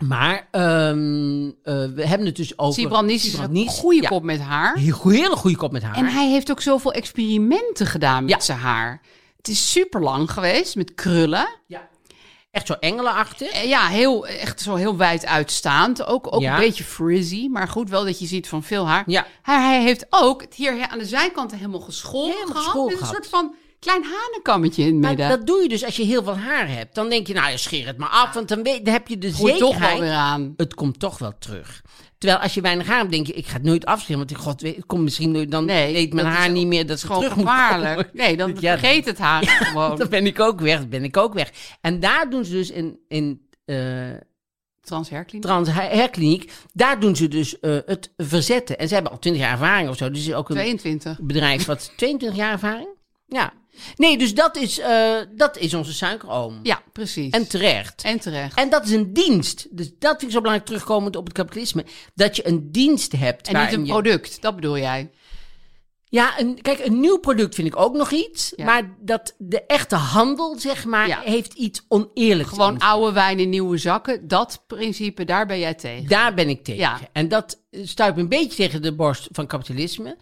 Maar 0.07 0.49
ehm, 0.51 1.47
eh, 1.63 1.85
we 1.95 2.07
hebben 2.07 2.27
het 2.27 2.37
dus 2.37 2.59
over... 2.59 2.75
Siebrand 2.75 3.07
Nies 3.07 3.27
is 3.27 3.39
een 3.39 3.67
goede 3.69 4.03
Ja, 4.03 4.09
kop 4.25 4.37
met 4.39 4.47
haar. 4.47 4.77
Een 4.77 5.11
hele 5.11 5.37
goede 5.37 5.57
kop 5.57 5.73
met 5.73 5.83
haar. 5.83 5.95
En 5.97 6.07
hij 6.07 6.29
heeft 6.31 6.51
ook 6.51 6.61
zoveel 6.61 6.93
experimenten 6.93 7.87
gedaan 7.87 8.25
met 8.25 8.33
Ja. 8.33 8.41
zijn 8.41 8.59
haar. 8.59 9.01
Het 9.37 9.49
is 9.49 9.71
super 9.73 10.01
lang 10.03 10.31
geweest 10.31 10.77
met 10.77 10.95
krullen. 10.95 11.49
ja. 11.67 11.93
Echt 12.51 12.67
zo 12.67 12.73
engelenachtig. 12.73 13.49
Eh, 13.51 13.65
Ja, 13.69 13.87
heel, 13.87 14.27
echt 14.27 14.61
zo 14.61 14.75
heel 14.75 14.97
wijd 14.97 15.27
uitstaand. 15.27 16.05
Ook, 16.07 16.35
ook 16.35 16.41
Ja. 16.41 16.55
een 16.55 16.61
beetje 16.61 16.85
frizzy. 16.85 17.49
Maar 17.49 17.69
goed, 17.69 17.91
wel 17.91 18.05
dat 18.05 18.19
je 18.19 18.27
ziet 18.27 18.49
van 18.49 18.63
veel 18.63 18.87
haar. 18.87 19.03
Ja. 19.07 19.27
Hij, 19.43 19.61
hij 19.63 19.83
heeft 19.83 20.07
ook 20.11 20.45
hier 20.55 20.87
aan 20.89 20.99
de 20.99 21.05
zijkanten 21.07 21.57
helemaal 21.59 21.81
geschoren 21.81 22.33
Helemaal 22.39 22.63
gehad. 22.63 22.87
met 22.91 23.01
een 23.01 23.07
soort 23.07 23.27
van 23.27 23.55
klein 23.79 24.05
hanenkammetje 24.05 24.83
in 24.83 24.89
het 24.93 25.01
Maar 25.01 25.09
midden. 25.11 25.29
dat 25.29 25.47
doe 25.47 25.63
je 25.63 25.69
dus 25.69 25.85
als 25.85 25.97
je 25.97 26.05
heel 26.05 26.23
veel 26.23 26.37
haar 26.39 26.69
hebt. 26.69 26.95
Dan 26.95 27.09
denk 27.09 27.27
je, 27.27 27.35
nou, 27.35 27.51
je 27.51 27.57
scheer 27.59 27.87
het 27.87 27.99
maar 27.99 28.09
af. 28.09 28.35
Want 28.35 28.49
dan, 28.49 28.63
weet, 28.63 28.85
dan 28.85 28.95
heb 28.95 29.09
je 29.09 29.19
de 29.19 29.33
Groeit 29.33 29.59
toch 29.59 29.61
wel 29.61 29.71
zekerheid... 29.89 30.01
weer 30.01 30.13
aan. 30.19 30.55
het 30.57 30.75
komt 30.75 30.99
toch 30.99 31.19
wel 31.19 31.33
terug. 31.39 31.83
Terwijl 32.25 32.43
als 32.45 32.55
je 32.55 32.61
weinig 32.61 32.87
haar 32.87 32.99
hebt, 32.99 33.11
denk 33.11 33.27
je, 33.27 33.33
ik 33.33 33.47
ga 33.47 33.53
het 33.53 33.63
nooit 33.63 33.85
afscheren. 33.85 34.19
Want 34.19 34.31
ik, 34.31 34.37
god, 34.37 34.61
weet, 34.61 34.77
het 34.77 34.87
komt 34.87 35.03
misschien 35.03 35.31
nooit, 35.31 35.51
dan 35.51 35.65
Nee, 35.65 35.93
weet 35.93 36.13
mijn 36.13 36.27
haar 36.27 36.51
niet 36.51 36.67
meer 36.67 36.87
dat 36.87 36.97
is 36.97 37.03
gewoon 37.03 37.31
gevaarlijk. 37.31 38.13
Nee, 38.13 38.37
dan 38.37 38.57
Ja, 38.61 38.79
vergeet 38.79 39.05
het 39.05 39.19
haar 39.19 39.47
gewoon. 39.65 39.97
Dan 39.97 40.09
ben 40.09 40.27
ik 40.27 40.41
ook 40.41 40.61
weg, 40.61 40.79
dan 40.79 40.89
ben 40.89 41.05
ik 41.05 41.17
ook 41.17 41.35
weg. 41.35 41.53
En 41.81 42.01
daar 42.01 42.31
doen 42.31 42.45
ze 42.45 42.53
dus 42.53 42.71
in, 42.71 42.99
in 43.09 43.49
eh 43.65 43.77
Transherkliniek. 44.81 45.47
Trans 45.47 45.69
Hairkliniek, 45.69 46.53
daar 46.73 47.01
doen 47.01 47.17
ze 47.17 47.29
dus 47.29 47.61
eh, 47.61 47.79
het 47.87 48.13
verzetten. 48.17 48.79
En 48.79 48.89
ze 48.89 48.95
hebben 48.95 49.13
al 49.13 49.19
20 49.19 49.43
jaar 49.43 49.53
ervaring 49.53 49.89
of 49.89 49.97
zo. 49.97 50.11
Dus 50.11 50.27
is 50.27 50.35
ook 50.35 50.49
een 50.49 50.55
22. 50.57 51.21
bedrijf 51.21 51.65
wat 51.65 51.93
22 51.97 52.39
jaar 52.39 52.53
ervaring. 52.53 52.89
Ja. 53.27 53.53
Nee, 53.97 54.19
dus 54.19 54.35
dat 54.35 54.57
is, 54.57 54.79
eh, 54.79 55.15
dat 55.37 55.59
is 55.59 55.75
onze 55.75 55.93
suikeroom. 55.95 56.61
Ja, 56.63 56.83
precies. 56.93 57.31
En 57.33 57.49
terecht. 57.49 58.03
En 58.03 58.21
terecht. 58.21 58.59
En 58.59 58.71
dat 58.71 58.85
is 58.85 58.91
een 58.91 59.13
dienst. 59.13 59.67
Dus 59.71 59.91
dat 59.99 60.11
vind 60.11 60.23
ik 60.23 60.31
zo 60.31 60.39
belangrijk 60.41 60.67
terugkomend 60.67 61.17
op 61.17 61.25
het 61.25 61.35
kapitalisme. 61.35 61.85
Dat 62.15 62.37
je 62.37 62.47
een 62.49 62.73
dienst 62.73 63.13
hebt. 63.13 63.49
En 63.49 63.61
niet 63.65 63.73
een 63.73 63.85
je- 63.87 63.93
product, 63.93 64.43
dat 64.43 64.55
bedoel 64.55 64.79
jij. 64.79 65.11
Ja, 66.09 66.41
een, 66.41 66.59
kijk, 66.63 66.87
een 66.87 67.01
nieuw 67.01 67.19
product 67.19 67.55
vind 67.55 67.67
ik 67.67 67.77
ook 67.77 67.95
nog 67.95 68.11
iets. 68.11 68.53
Ja. 68.57 68.65
Maar 68.65 68.95
dat 69.01 69.35
de 69.39 69.67
echte 69.67 69.95
handel, 69.97 70.59
zeg 70.59 70.85
maar, 70.85 71.09
Ja. 71.09 71.21
heeft 71.25 71.53
iets 71.53 71.85
oneerlijks. 71.89 72.51
Gewoon 72.51 72.79
oude 72.79 73.13
wijn 73.13 73.39
in 73.39 73.49
nieuwe 73.49 73.79
zakken. 73.79 74.29
Dat 74.29 74.63
principe, 74.67 75.25
daar 75.25 75.47
ben 75.47 75.59
jij 75.59 75.75
tegen. 75.75 76.09
Daar 76.09 76.35
ben 76.35 76.49
ik 76.49 76.65
tegen. 76.65 76.81
Ja. 76.81 76.99
En 77.13 77.29
dat 77.29 77.61
stuit 77.73 78.15
me 78.15 78.21
een 78.23 78.29
beetje 78.29 78.57
tegen 78.57 78.83
de 78.83 78.95
borst 78.95 79.29
van 79.33 79.47
kapitalisme. 79.47 80.17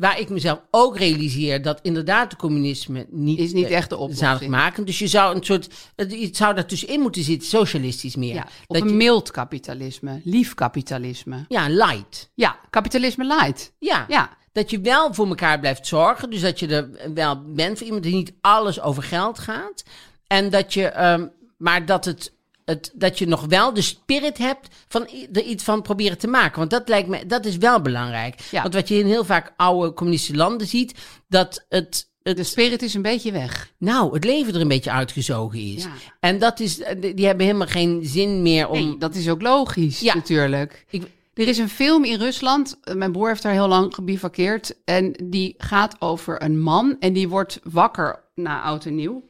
Waar 0.00 0.20
ik 0.20 0.28
mezelf 0.28 0.60
ook 0.70 0.96
realiseer 0.98 1.62
dat 1.62 1.78
inderdaad 1.82 2.30
de 2.30 2.36
communisme 2.36 3.06
niet, 3.10 3.38
Is 3.38 3.52
niet 3.52 3.64
eh, 3.66 3.76
echt 3.76 3.88
de 3.88 3.96
oplossing. 3.96 4.50
maken. 4.50 4.84
Dus 4.84 4.98
je 4.98 5.06
zou 5.06 5.36
een 5.36 5.44
soort, 5.44 5.68
het 5.96 6.36
zou 6.36 6.54
daar 6.54 6.66
tussenin 6.66 7.00
moeten 7.00 7.22
zitten, 7.22 7.48
socialistisch 7.48 8.16
meer. 8.16 8.34
Ja, 8.34 8.42
of 8.66 8.76
dat 8.76 8.82
een 8.82 8.88
je, 8.88 8.94
mild 8.94 9.30
kapitalisme, 9.30 10.20
lief 10.24 10.54
kapitalisme. 10.54 11.44
ja, 11.48 11.68
light. 11.68 12.30
Ja, 12.34 12.58
kapitalisme 12.70 13.24
light. 13.26 13.72
Ja. 13.78 14.04
Ja, 14.08 14.38
Dat 14.52 14.70
je 14.70 14.80
wel 14.80 15.14
voor 15.14 15.26
elkaar 15.28 15.60
blijft 15.60 15.86
zorgen. 15.86 16.30
Dus 16.30 16.40
dat 16.40 16.58
je 16.58 16.66
er 16.66 17.14
wel 17.14 17.42
bent 17.46 17.76
voor 17.76 17.86
iemand 17.86 18.04
die 18.04 18.14
niet 18.14 18.32
alles 18.40 18.80
over 18.80 19.02
geld 19.02 19.38
gaat. 19.38 19.82
En 20.26 20.50
dat 20.50 20.74
je, 20.74 20.86
ehm, 20.86 21.26
maar 21.58 21.86
dat 21.86 22.04
het. 22.04 22.32
Het, 22.70 22.90
dat 22.94 23.18
je 23.18 23.26
nog 23.26 23.44
wel 23.48 23.74
de 23.74 23.80
spirit 23.80 24.38
hebt 24.38 24.68
van 24.88 25.08
er 25.32 25.42
iets 25.42 25.64
van 25.64 25.82
proberen 25.82 26.18
te 26.18 26.26
maken. 26.26 26.58
Want 26.58 26.70
dat 26.70 26.88
lijkt 26.88 27.08
me, 27.08 27.26
dat 27.26 27.44
is 27.44 27.56
wel 27.56 27.80
belangrijk. 27.80 28.40
Ja. 28.50 28.62
Want 28.62 28.74
wat 28.74 28.88
je 28.88 28.98
in 28.98 29.06
heel 29.06 29.24
vaak 29.24 29.52
oude 29.56 29.92
communistische 29.92 30.36
landen 30.36 30.66
ziet, 30.66 30.94
dat 31.28 31.64
het, 31.68 32.08
het 32.22 32.36
de 32.36 32.44
spirit 32.44 32.82
is 32.82 32.94
een 32.94 33.02
beetje 33.02 33.32
weg. 33.32 33.72
nou, 33.78 34.14
het 34.14 34.24
leven 34.24 34.54
er 34.54 34.60
een 34.60 34.68
beetje 34.68 34.90
uitgezogen 34.90 35.58
is. 35.74 35.82
Ja. 35.82 35.90
En 36.20 36.38
dat 36.38 36.60
is, 36.60 36.76
die 37.00 37.14
die 37.14 37.26
hebben 37.26 37.46
helemaal 37.46 37.66
geen 37.66 38.00
zin 38.04 38.42
meer 38.42 38.68
om. 38.68 38.78
Nee, 38.88 38.96
dat 38.98 39.14
is 39.14 39.28
ook 39.28 39.42
logisch 39.42 40.00
Ja. 40.00 40.14
natuurlijk. 40.14 40.84
Ik- 40.90 41.02
Er 41.34 41.48
is 41.48 41.58
een 41.58 41.68
film 41.68 42.04
in 42.04 42.18
Rusland, 42.18 42.78
eh, 42.82 42.94
mijn 42.94 43.12
broer 43.12 43.28
heeft 43.28 43.42
daar 43.42 43.52
heel 43.52 43.68
lang 43.68 43.94
gebivakkeerd. 43.94 44.74
En 44.84 45.14
die 45.24 45.54
gaat 45.58 45.96
over 45.98 46.42
een 46.42 46.60
man 46.60 46.96
en 46.98 47.12
die 47.12 47.28
wordt 47.28 47.60
wakker 47.62 48.24
na 48.34 48.62
oud 48.62 48.84
en 48.84 48.94
nieuw. 48.94 49.28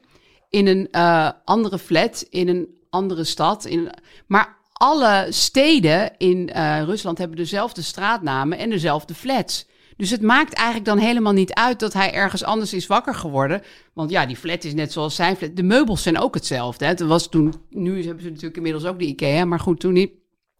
In 0.48 0.66
een 0.66 0.88
eh, 0.90 1.31
andere 1.44 1.79
flat, 1.79 2.26
in 2.31 2.48
een 2.48 2.68
andere 2.90 3.24
stad. 3.24 3.64
In, 3.64 3.90
maar 4.26 4.59
alle 4.72 5.26
steden 5.31 6.12
in 6.18 6.50
eh, 6.50 6.83
Rusland 6.83 7.18
hebben 7.18 7.37
dezelfde 7.37 7.83
straatnamen 7.83 8.59
en 8.59 8.70
dezelfde 8.70 9.14
flats. 9.14 9.66
Dus 9.96 10.11
het 10.11 10.22
maakt 10.22 10.53
eigenlijk 10.53 10.87
dan 10.87 10.98
helemaal 10.98 11.33
niet 11.33 11.53
uit 11.53 11.81
dat 11.81 11.92
hij 11.92 12.12
ergens 12.12 12.44
anders 12.44 12.72
is 12.72 12.87
wakker 12.87 13.14
geworden. 13.14 13.62
Want 13.92 14.11
ja, 14.11 14.26
die 14.26 14.37
flat 14.37 14.64
is 14.64 14.74
net 14.74 14.92
zoals 14.92 15.14
zijn 15.14 15.37
flat. 15.37 15.57
De 15.57 15.62
meubels 15.62 16.03
zijn 16.03 16.18
ook 16.18 16.35
hetzelfde. 16.35 16.85
Hè. 16.85 16.90
Het 16.90 17.00
was 17.00 17.29
toen, 17.29 17.55
nu 17.68 18.05
hebben 18.05 18.22
ze 18.22 18.29
natuurlijk 18.29 18.57
inmiddels 18.57 18.85
ook 18.85 18.98
de 18.98 19.05
IKEA, 19.07 19.44
maar 19.44 19.61
goed, 19.61 19.81
toen 19.81 19.92
niet. 19.92 20.11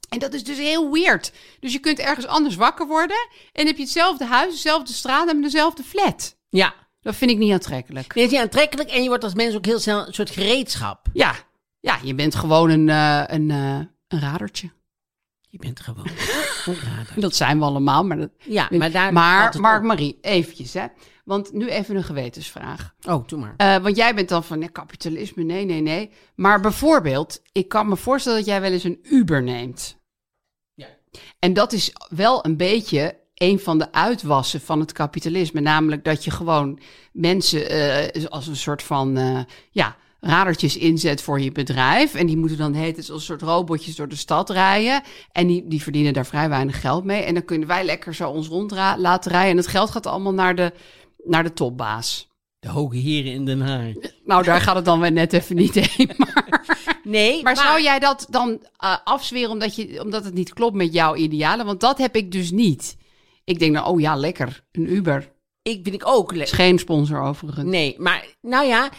En 0.09 0.19
dat 0.19 0.35
is 0.35 0.45
dus 0.45 0.59
heel 0.59 0.93
weird. 0.93 1.33
Dus 1.61 1.73
je 1.73 1.79
kunt 1.79 1.99
ergens 1.99 2.27
anders 2.27 2.57
wakker 2.57 2.87
worden 2.87 3.29
en 3.53 3.67
heb 3.67 3.77
je 3.77 3.83
hetzelfde 3.83 4.25
huis, 4.25 4.53
dezelfde 4.53 4.93
straat 4.93 5.29
en 5.29 5.41
dezelfde 5.43 5.83
flat. 5.83 6.37
Ja, 6.49 6.75
Dat 7.03 7.17
vind 7.17 7.31
ik 7.31 7.39
niet 7.39 7.53
aantrekkelijk. 7.53 8.15
dit 8.15 8.25
is 8.25 8.31
niet 8.31 8.41
aantrekkelijk 8.41 8.91
en 8.91 9.03
je 9.03 9.09
wordt 9.09 9.25
als 9.25 9.35
mens 9.35 9.55
ook 9.55 9.65
heel 9.67 9.79
snel 9.79 10.07
een 10.07 10.15
soort 10.15 10.31
gereedschap. 10.31 11.07
Ja, 11.13 11.35
ja 11.81 11.99
je 12.03 12.15
bent 12.15 12.35
gewoon 12.35 12.71
een, 12.71 12.89
eh, 12.89 13.23
een, 13.27 13.51
eh, 13.51 13.79
een 14.09 14.21
radertje. 14.21 14.71
Je 15.49 15.59
bent 15.59 15.81
gewoon 15.81 16.07
een 16.67 16.75
rader. 16.75 17.21
Dat 17.21 17.35
zijn 17.35 17.59
we 17.59 17.65
allemaal, 17.65 18.05
maar 18.05 18.17
dat, 18.17 18.31
Ja, 18.39 18.69
maar 18.71 18.91
daar. 18.91 19.13
maar 19.13 19.41
valt 19.41 19.53
het 19.53 19.63
Mark 19.63 19.81
op. 19.81 19.87
Marie, 19.87 20.19
eventjes 20.21 20.73
hè. 20.73 20.87
Want 21.25 21.53
nu 21.53 21.69
even 21.69 21.97
een 21.97 22.05
gewetensvraag. 22.05 22.95
Oh, 23.09 23.27
doe 23.29 23.39
maar. 23.39 23.55
Eh, 23.57 23.77
want 23.77 23.97
jij 23.97 24.15
bent 24.15 24.29
dan 24.29 24.45
van 24.45 24.59
nee, 24.59 24.69
kapitalisme, 24.69 25.43
nee, 25.43 25.65
nee, 25.65 25.81
nee. 25.81 26.11
Maar 26.35 26.61
bijvoorbeeld, 26.61 27.43
ik 27.53 27.69
kan 27.69 27.89
me 27.89 27.97
voorstellen 27.97 28.39
dat 28.39 28.47
jij 28.47 28.61
wel 28.61 28.73
eens 28.73 28.85
een 28.85 28.99
Uber 29.03 29.43
neemt. 29.43 29.99
Ja. 30.75 30.87
En 31.39 31.53
dat 31.53 31.73
is 31.73 31.93
wel 32.09 32.45
een 32.45 32.57
beetje 32.57 33.19
een 33.35 33.61
van 33.61 33.79
de 33.79 33.93
uitwassen 33.93 34.61
van 34.61 34.81
het 34.81 34.93
kapitalisme. 34.93 35.61
Namelijk 35.61 36.05
dat 36.05 36.25
je 36.25 36.31
gewoon 36.31 36.81
mensen 37.13 38.31
als 38.31 38.47
een 38.47 38.57
soort 38.57 38.83
van 38.83 39.19
ja, 39.71 39.97
radertjes 40.21 40.77
inzet 40.77 41.23
voor 41.23 41.41
je 41.41 41.53
bedrijf. 41.53 42.15
En 42.15 42.27
die 42.27 42.37
moeten 42.37 42.59
dan 42.59 42.73
heet 42.73 42.97
het 42.97 43.11
als 43.11 43.19
een 43.19 43.25
soort 43.25 43.43
robotjes 43.43 43.97
door 43.97 44.09
de 44.09 44.17
stad 44.17 44.51
rijden. 44.51 45.03
En 45.33 45.47
die, 45.47 45.69
die 45.69 45.83
verdienen 45.83 46.13
daar 46.13 46.27
vrij 46.27 46.49
weinig 46.49 46.81
geld 46.81 47.05
mee. 47.05 47.23
En 47.23 47.35
dan 47.35 47.45
kunnen 47.45 47.69
wij 47.69 47.85
lekker 47.85 48.15
zo 48.15 48.31
ons 48.31 48.49
rond 48.49 48.71
laten 48.97 49.31
rijden. 49.31 49.51
En 49.51 49.57
het 49.57 49.67
geld 49.67 49.91
gaat 49.91 50.07
allemaal 50.07 50.35
naar 50.35 50.55
de, 50.55 50.73
naar 51.25 51.43
de 51.43 51.53
topbaas. 51.53 52.29
De 52.59 52.69
hoge 52.69 52.97
heren 52.97 53.33
in 53.33 53.45
Den 53.45 53.61
Haag. 53.61 53.93
Nou, 54.25 54.43
daar 54.43 54.61
gaat 54.61 54.77
het 54.77 54.85
dan 54.85 55.01
weer 55.01 55.13
net 55.13 55.33
even 55.33 55.57
niet 55.57 55.75
heen. 55.75 56.11
Maar, 56.19 56.61
Nee, 57.05 57.43
maar 57.43 57.57
zou 57.57 57.83
jij 57.83 57.99
dat 57.99 58.27
dan 58.31 58.63
eh, 58.77 58.97
afzweren 59.05 59.51
omdat, 59.51 59.77
je, 59.77 60.03
omdat 60.05 60.25
het 60.25 60.35
niet 60.35 60.53
klopt 60.53 60.77
met 60.77 60.93
jouw 60.93 61.15
idealen? 61.15 61.67
Want 61.67 61.81
dat 61.81 61.99
heb 61.99 62.17
ik 62.17 62.33
dus 62.33 62.51
niet. 62.51 62.97
Ik 63.45 63.59
denk 63.59 63.75
dan, 63.75 63.85
oh 63.85 64.01
ja, 64.01 64.17
lekker, 64.17 64.65
een 64.73 64.93
Uber. 64.93 65.33
Ik 65.63 65.81
vind 65.83 65.95
ik 65.95 66.07
ook. 66.07 66.33
Is 66.33 66.53
geen 66.53 66.79
sponsor 66.79 67.21
overigens. 67.23 67.65
Nee, 67.71 67.95
maar 67.99 68.27
nou 68.41 68.67
ja, 68.67 68.91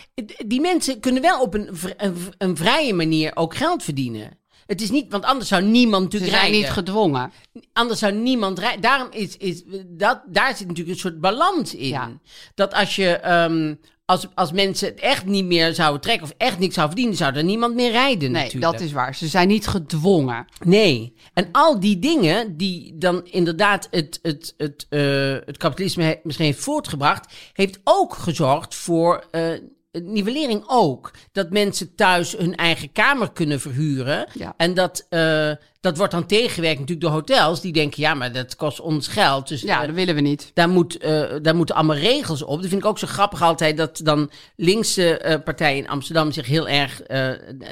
die 0.46 0.62
mensen 0.62 1.00
kunnen 1.00 1.22
wel 1.22 1.42
op 1.42 1.54
een, 1.54 1.70
een, 1.98 2.16
een 2.38 2.58
vrije 2.58 2.94
manier 2.94 3.32
ook 3.36 3.56
geld 3.56 3.84
verdienen. 3.84 4.40
Het 4.66 4.82
is 4.82 4.90
niet, 4.90 5.12
want 5.12 5.24
anders 5.24 5.50
zou 5.50 5.64
niemand 5.64 5.96
Ze 5.96 6.04
natuurlijk 6.04 6.32
zijn 6.32 6.44
rijden. 6.44 6.62
niet 6.62 6.70
gedwongen. 6.70 7.32
Anders 7.74 8.00
zou 8.00 8.14
niemand 8.14 8.60
rijden. 8.60 8.82
Daarom 8.82 9.08
is, 9.12 9.38
is 9.38 9.64
dat, 9.88 10.22
daar 10.28 10.56
zit 10.56 10.68
natuurlijk 10.68 10.96
een 10.96 11.02
soort 11.02 11.20
balans 11.20 11.76
in. 11.76 11.88
Ja. 11.88 12.12
Dat 12.56 12.74
als 12.74 12.96
je, 12.96 13.10
ehm, 13.10 13.76
als, 14.12 14.28
als 14.36 14.52
mensen 14.52 14.88
het 14.88 15.00
echt 15.00 15.26
niet 15.26 15.46
meer 15.46 15.74
zouden 15.74 16.02
trekken 16.02 16.24
of 16.28 16.34
echt 16.38 16.60
niks 16.60 16.74
zouden 16.76 16.96
verdienen, 16.96 17.18
zou 17.26 17.36
er 17.36 17.44
niemand 17.44 17.76
meer 17.76 17.92
rijden 17.92 18.32
Nee, 18.32 18.44
natuurlijk. 18.44 18.72
dat 18.72 18.82
is 18.82 18.92
waar. 18.92 19.16
Ze 19.16 19.28
zijn 19.28 19.48
niet 19.48 19.68
gedwongen. 19.68 20.46
Nee. 20.64 21.14
En 21.34 21.48
al 21.52 21.80
die 21.80 22.00
dingen 22.00 22.58
die 22.58 22.98
dan 22.98 23.26
inderdaad 23.26 23.88
het, 23.92 24.20
het, 24.22 24.54
het, 24.58 24.86
eh, 24.90 25.02
het 25.46 25.58
kapitalisme 25.58 26.04
he- 26.04 26.20
misschien 26.24 26.46
heeft 26.46 26.60
voortgebracht, 26.60 27.34
heeft 27.54 27.80
ook 27.84 28.14
gezorgd 28.14 28.76
voor 28.76 29.26
eh, 29.32 29.44
nivellering 29.92 30.64
ook. 30.68 31.12
Dat 31.32 31.50
mensen 31.50 31.96
thuis 31.96 32.38
hun 32.38 32.56
eigen 32.56 32.92
kamer 32.92 33.32
kunnen 33.32 33.60
verhuren. 33.60 34.28
Ja. 34.34 34.54
En 34.58 34.74
dat, 34.74 35.06
eh, 35.10 35.52
dat 35.82 35.98
wordt 35.98 36.12
dan 36.12 36.26
tegengewerkt 36.26 36.80
natuurlijk 36.80 37.08
door 37.08 37.16
hotels 37.18 37.62
die 37.62 37.74
denken, 37.74 38.02
ja, 38.02 38.14
maar 38.14 38.32
dat 38.32 38.56
kost 38.56 38.80
ons 38.80 39.08
geld. 39.08 39.48
Dus 39.48 39.62
Ja, 39.62 39.82
eh, 39.82 39.86
dat 39.88 39.96
willen 39.96 40.16
we 40.16 40.22
niet. 40.22 40.52
daar, 40.54 40.70
moet, 40.70 40.98
eh, 40.98 41.24
daar 41.42 41.56
moeten 41.56 41.76
allemaal 41.76 41.96
regels 41.96 42.44
op. 42.44 42.60
Dat 42.62 42.70
vind 42.70 42.82
ik 42.82 42.88
ook 42.88 43.00
zo 43.00 43.08
grappig 43.08 43.42
altijd 43.42 43.78
dat 43.78 44.00
dan 44.04 44.32
linkse 44.56 45.18
eh, 45.18 45.44
partijen 45.44 45.78
in 45.78 45.90
Amsterdam 45.90 46.32
zich 46.32 46.46
heel 46.48 46.68
erg 46.70 47.02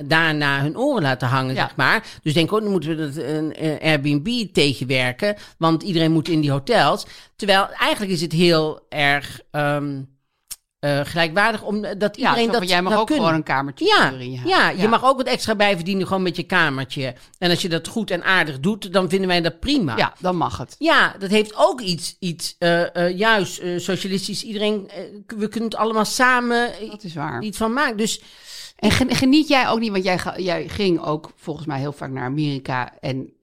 daarna 0.05 0.61
hun 0.61 0.77
oren 0.77 1.01
laten 1.01 1.27
hangen, 1.27 1.55
Ja. 1.55 1.61
zeg 1.61 1.75
maar. 1.75 2.05
Dus 2.23 2.33
denk 2.33 2.53
ook, 2.53 2.61
dan 2.61 2.71
moeten 2.71 2.89
we 2.89 2.95
dat 3.11 3.23
een 3.23 3.55
Airbnb 3.81 4.53
tegenwerken, 4.53 5.35
want 5.57 5.83
iedereen 5.83 6.11
moet 6.11 6.27
in 6.27 6.41
die 6.41 6.51
hotels. 6.51 7.05
Terwijl 7.35 7.67
eigenlijk 7.69 8.11
is 8.11 8.21
het 8.21 8.31
heel 8.31 8.79
erg 8.89 9.39
ehm, 9.51 10.01
eh, 10.79 10.99
gelijkwaardig 11.03 11.63
omdat 11.63 12.15
Ja, 12.15 12.29
iedereen 12.29 12.53
zo 12.53 12.59
dat 12.59 12.69
jij 12.69 12.81
mag 12.81 12.97
ook 12.97 13.05
kunnen. 13.07 13.23
gewoon 13.25 13.39
een 13.39 13.45
kamertje 13.45 13.85
Ja, 13.85 14.09
ja, 14.45 14.59
huis. 14.61 14.81
je 14.81 14.87
mag 14.87 15.03
ook 15.03 15.17
wat 15.17 15.25
extra 15.27 15.55
bijverdienen 15.55 16.07
gewoon 16.07 16.21
met 16.23 16.35
je 16.35 16.43
kamertje. 16.43 17.15
En 17.37 17.49
als 17.49 17.61
je 17.61 17.69
dat 17.69 17.87
goed 17.87 18.11
en 18.11 18.23
aardig 18.23 18.59
doet, 18.59 18.93
dan 18.93 19.09
vinden 19.09 19.27
wij 19.27 19.41
dat 19.41 19.59
prima. 19.59 19.97
Ja, 19.97 20.13
dan 20.19 20.35
mag 20.35 20.57
het. 20.57 20.75
Ja, 20.77 21.15
dat 21.19 21.29
heeft 21.29 21.53
ook 21.55 21.81
iets, 21.81 22.15
iets 22.19 22.55
eh, 22.59 22.95
eh, 22.95 23.17
juist 23.17 23.57
eh, 23.59 23.79
socialistisch. 23.79 24.43
Iedereen, 24.43 24.89
eh, 24.89 25.01
we 25.27 25.47
kunnen 25.47 25.69
het 25.69 25.79
allemaal 25.79 26.05
samen 26.05 26.73
eh, 26.79 26.89
Dat 26.91 27.03
is 27.03 27.13
waar. 27.13 27.41
iets 27.41 27.57
van 27.57 27.73
maken. 27.73 27.97
Dus 27.97 28.21
En 28.75 28.91
gen- 28.91 29.15
geniet 29.15 29.47
jij 29.47 29.67
ook 29.69 29.79
niet, 29.79 29.91
want 29.91 30.03
jij, 30.03 30.19
jij 30.37 30.67
ging 30.67 31.01
ook 31.01 31.31
volgens 31.35 31.65
mij 31.65 31.79
heel 31.79 31.91
vaak 31.93 32.09
naar 32.09 32.23
Amerika. 32.25 32.93
En 32.99 33.33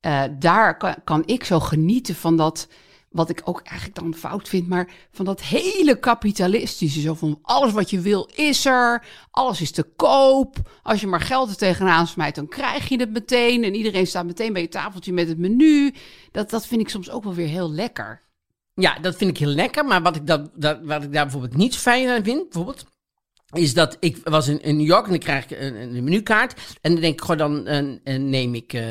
eh, 0.00 0.22
daar 0.38 0.76
kan, 0.76 0.94
kan 1.04 1.22
ik 1.26 1.44
zo 1.44 1.60
genieten 1.60 2.14
van 2.14 2.36
dat, 2.36 2.68
wat 3.10 3.30
ik 3.30 3.40
ook 3.44 3.60
eigenlijk 3.60 4.00
dan 4.00 4.14
fout 4.14 4.48
vind, 4.48 4.68
maar 4.68 4.90
van 5.10 5.24
dat 5.24 5.42
hele 5.42 5.98
kapitalistische. 5.98 7.00
Zo 7.00 7.14
van 7.14 7.38
alles 7.42 7.72
wat 7.72 7.90
je 7.90 8.00
wil 8.00 8.30
is 8.34 8.64
er, 8.64 9.06
alles 9.30 9.60
is 9.60 9.70
te 9.70 9.82
koop. 9.82 10.56
Als 10.82 11.00
je 11.00 11.06
maar 11.06 11.20
geld 11.20 11.50
er 11.50 11.56
tegenaan 11.56 12.06
smijt, 12.06 12.34
dan 12.34 12.48
krijg 12.48 12.88
je 12.88 13.00
het 13.00 13.12
meteen. 13.12 13.64
En 13.64 13.74
iedereen 13.74 14.06
staat 14.06 14.26
meteen 14.26 14.52
bij 14.52 14.62
je 14.62 14.68
tafeltje 14.68 15.12
met 15.12 15.28
het 15.28 15.38
menu. 15.38 15.94
Dat, 16.32 16.50
dat 16.50 16.66
vind 16.66 16.80
ik 16.80 16.88
soms 16.88 17.10
ook 17.10 17.24
wel 17.24 17.34
weer 17.34 17.48
heel 17.48 17.70
lekker. 17.70 18.22
ja, 18.74 18.98
dat 18.98 19.16
vind 19.16 19.30
ik 19.30 19.38
heel 19.38 19.48
lekker. 19.48 19.84
Maar 19.84 20.02
wat 20.02 20.16
ik, 20.16 20.26
dat, 20.26 20.50
dat, 20.54 20.78
wat 20.82 21.02
ik 21.02 21.12
daar 21.12 21.24
bijvoorbeeld 21.24 21.56
niet 21.56 21.76
fijn 21.76 22.08
aan 22.08 22.24
vind, 22.24 22.42
bijvoorbeeld, 22.42 22.84
is 23.52 23.74
dat 23.74 23.96
ik 24.00 24.18
was 24.24 24.48
in, 24.48 24.76
New 24.76 24.86
York 24.86 25.04
en 25.04 25.10
dan 25.10 25.18
krijg 25.18 25.44
ik 25.44 25.60
een, 25.60 25.96
een 25.96 26.04
menukaart. 26.04 26.76
En 26.80 26.92
dan 26.92 27.00
denk 27.00 27.14
ik, 27.14 27.20
gewoon 27.20 27.36
dan 27.36 27.66
eh, 27.66 28.14
eh, 28.14 28.20
neem 28.20 28.54
ik, 28.54 28.72
eh, 28.72 28.82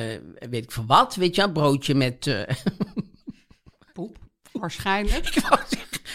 weet 0.49 0.63
ik 0.63 0.71
veel 0.71 0.85
wat, 0.87 1.15
weet 1.15 1.35
je, 1.35 1.41
wel, 1.41 1.51
broodje 1.51 1.95
met... 1.95 2.25
waarschijnlijk. 4.59 5.33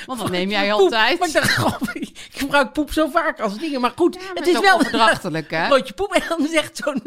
Want 0.07 0.20
dat 0.20 0.31
neem 0.31 0.50
jij 0.50 0.72
altijd. 0.72 1.18
Maar 1.18 1.28
ik 1.28 1.35
dacht, 1.35 1.50
gewoon, 1.50 1.88
ik 1.92 2.18
gebruik 2.31 2.72
poep 2.72 2.92
zo 2.92 3.09
vaak 3.09 3.40
als 3.40 3.59
dingen. 3.59 3.81
Maar 3.81 3.92
goed, 3.96 4.14
maar 4.14 4.31
het 4.35 4.46
is 4.46 4.61
wel 4.61 4.74
overdrachtelijk, 4.74 5.50
hè? 5.50 5.62
Een 5.62 5.68
broodje 5.74 5.94
poep. 5.94 6.12
En 6.12 6.22
dan 6.28 6.48
zegt 6.48 6.76
zo'n 6.76 7.02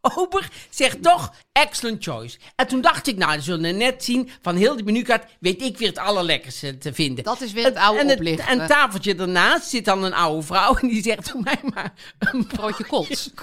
ober, 0.00 0.48
zegt 0.70 1.02
toch, 1.02 1.32
excellent 1.52 2.04
choice. 2.04 2.38
En 2.56 2.66
toen 2.66 2.80
dacht 2.80 3.06
ik, 3.06 3.16
nou, 3.16 3.36
we 3.36 3.42
zullen 3.42 3.76
net 3.76 4.04
zien, 4.04 4.30
van 4.42 4.56
heel 4.56 4.76
die 4.76 4.84
menukaart 4.84 5.30
weet 5.40 5.62
ik 5.62 5.78
weer 5.78 5.88
het 5.88 5.98
allerlekkerste 5.98 6.78
te 6.78 6.92
vinden. 6.94 7.24
Dat 7.24 7.40
is 7.40 7.52
weer 7.52 7.64
het 7.64 7.76
oude 7.76 8.00
en 8.00 8.10
oplichten. 8.10 8.46
En 8.46 8.58
het 8.58 8.68
tafeltje 8.68 9.14
daarnaast 9.14 9.68
zit 9.68 9.84
dan 9.84 10.02
een 10.02 10.14
oude 10.14 10.42
vrouw 10.42 10.76
en 10.76 10.88
die 10.88 11.02
zegt, 11.02 11.32
doe 11.32 11.42
mij 11.42 11.58
maar 11.74 11.92
een 12.18 12.46
Broodje 12.46 12.84
kots. 12.84 13.30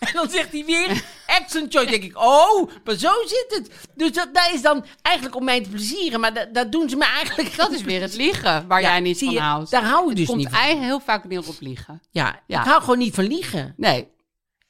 En 0.00 0.12
dan 0.12 0.30
zegt 0.30 0.52
hij 0.52 0.64
weer, 0.64 1.04
excellent 1.38 1.72
choice. 1.74 1.90
denk 1.90 2.02
ik, 2.02 2.18
oh, 2.18 2.70
maar 2.84 2.94
zo 2.94 3.10
zit 3.26 3.46
het. 3.48 3.88
Dus 3.94 4.12
dat, 4.12 4.34
dat 4.34 4.50
is 4.54 4.62
dan 4.62 4.84
eigenlijk 5.02 5.36
om 5.36 5.44
mij 5.44 5.62
te 5.62 5.68
plezieren. 5.68 6.20
Maar 6.20 6.34
dat, 6.34 6.54
dat 6.54 6.72
doen 6.72 6.88
ze 6.88 6.96
me 6.96 7.04
eigenlijk... 7.04 7.56
Dat 7.56 7.70
is 7.72 7.82
weer 7.82 8.00
het 8.00 8.14
liegen 8.16 8.66
waar 8.68 8.80
Ja, 8.80 8.88
jij 8.88 9.00
niet 9.00 9.18
zie 9.18 9.26
van 9.26 9.36
je, 9.36 9.42
houdt. 9.42 9.70
daar 9.70 9.84
hou 9.84 10.10
ik 10.10 10.16
dus 10.16 10.26
komt 10.26 10.38
niet 10.38 10.48
van. 10.48 10.56
eigenlijk 10.58 10.86
heel 10.88 11.00
vaak 11.00 11.24
neer 11.24 11.48
op 11.48 11.56
liegen. 11.60 12.00
Ja, 12.10 12.40
Ja. 12.46 12.60
ik 12.60 12.66
hou 12.66 12.80
gewoon 12.80 12.98
niet 12.98 13.14
van 13.14 13.24
liegen. 13.26 13.74
Nee, 13.76 14.08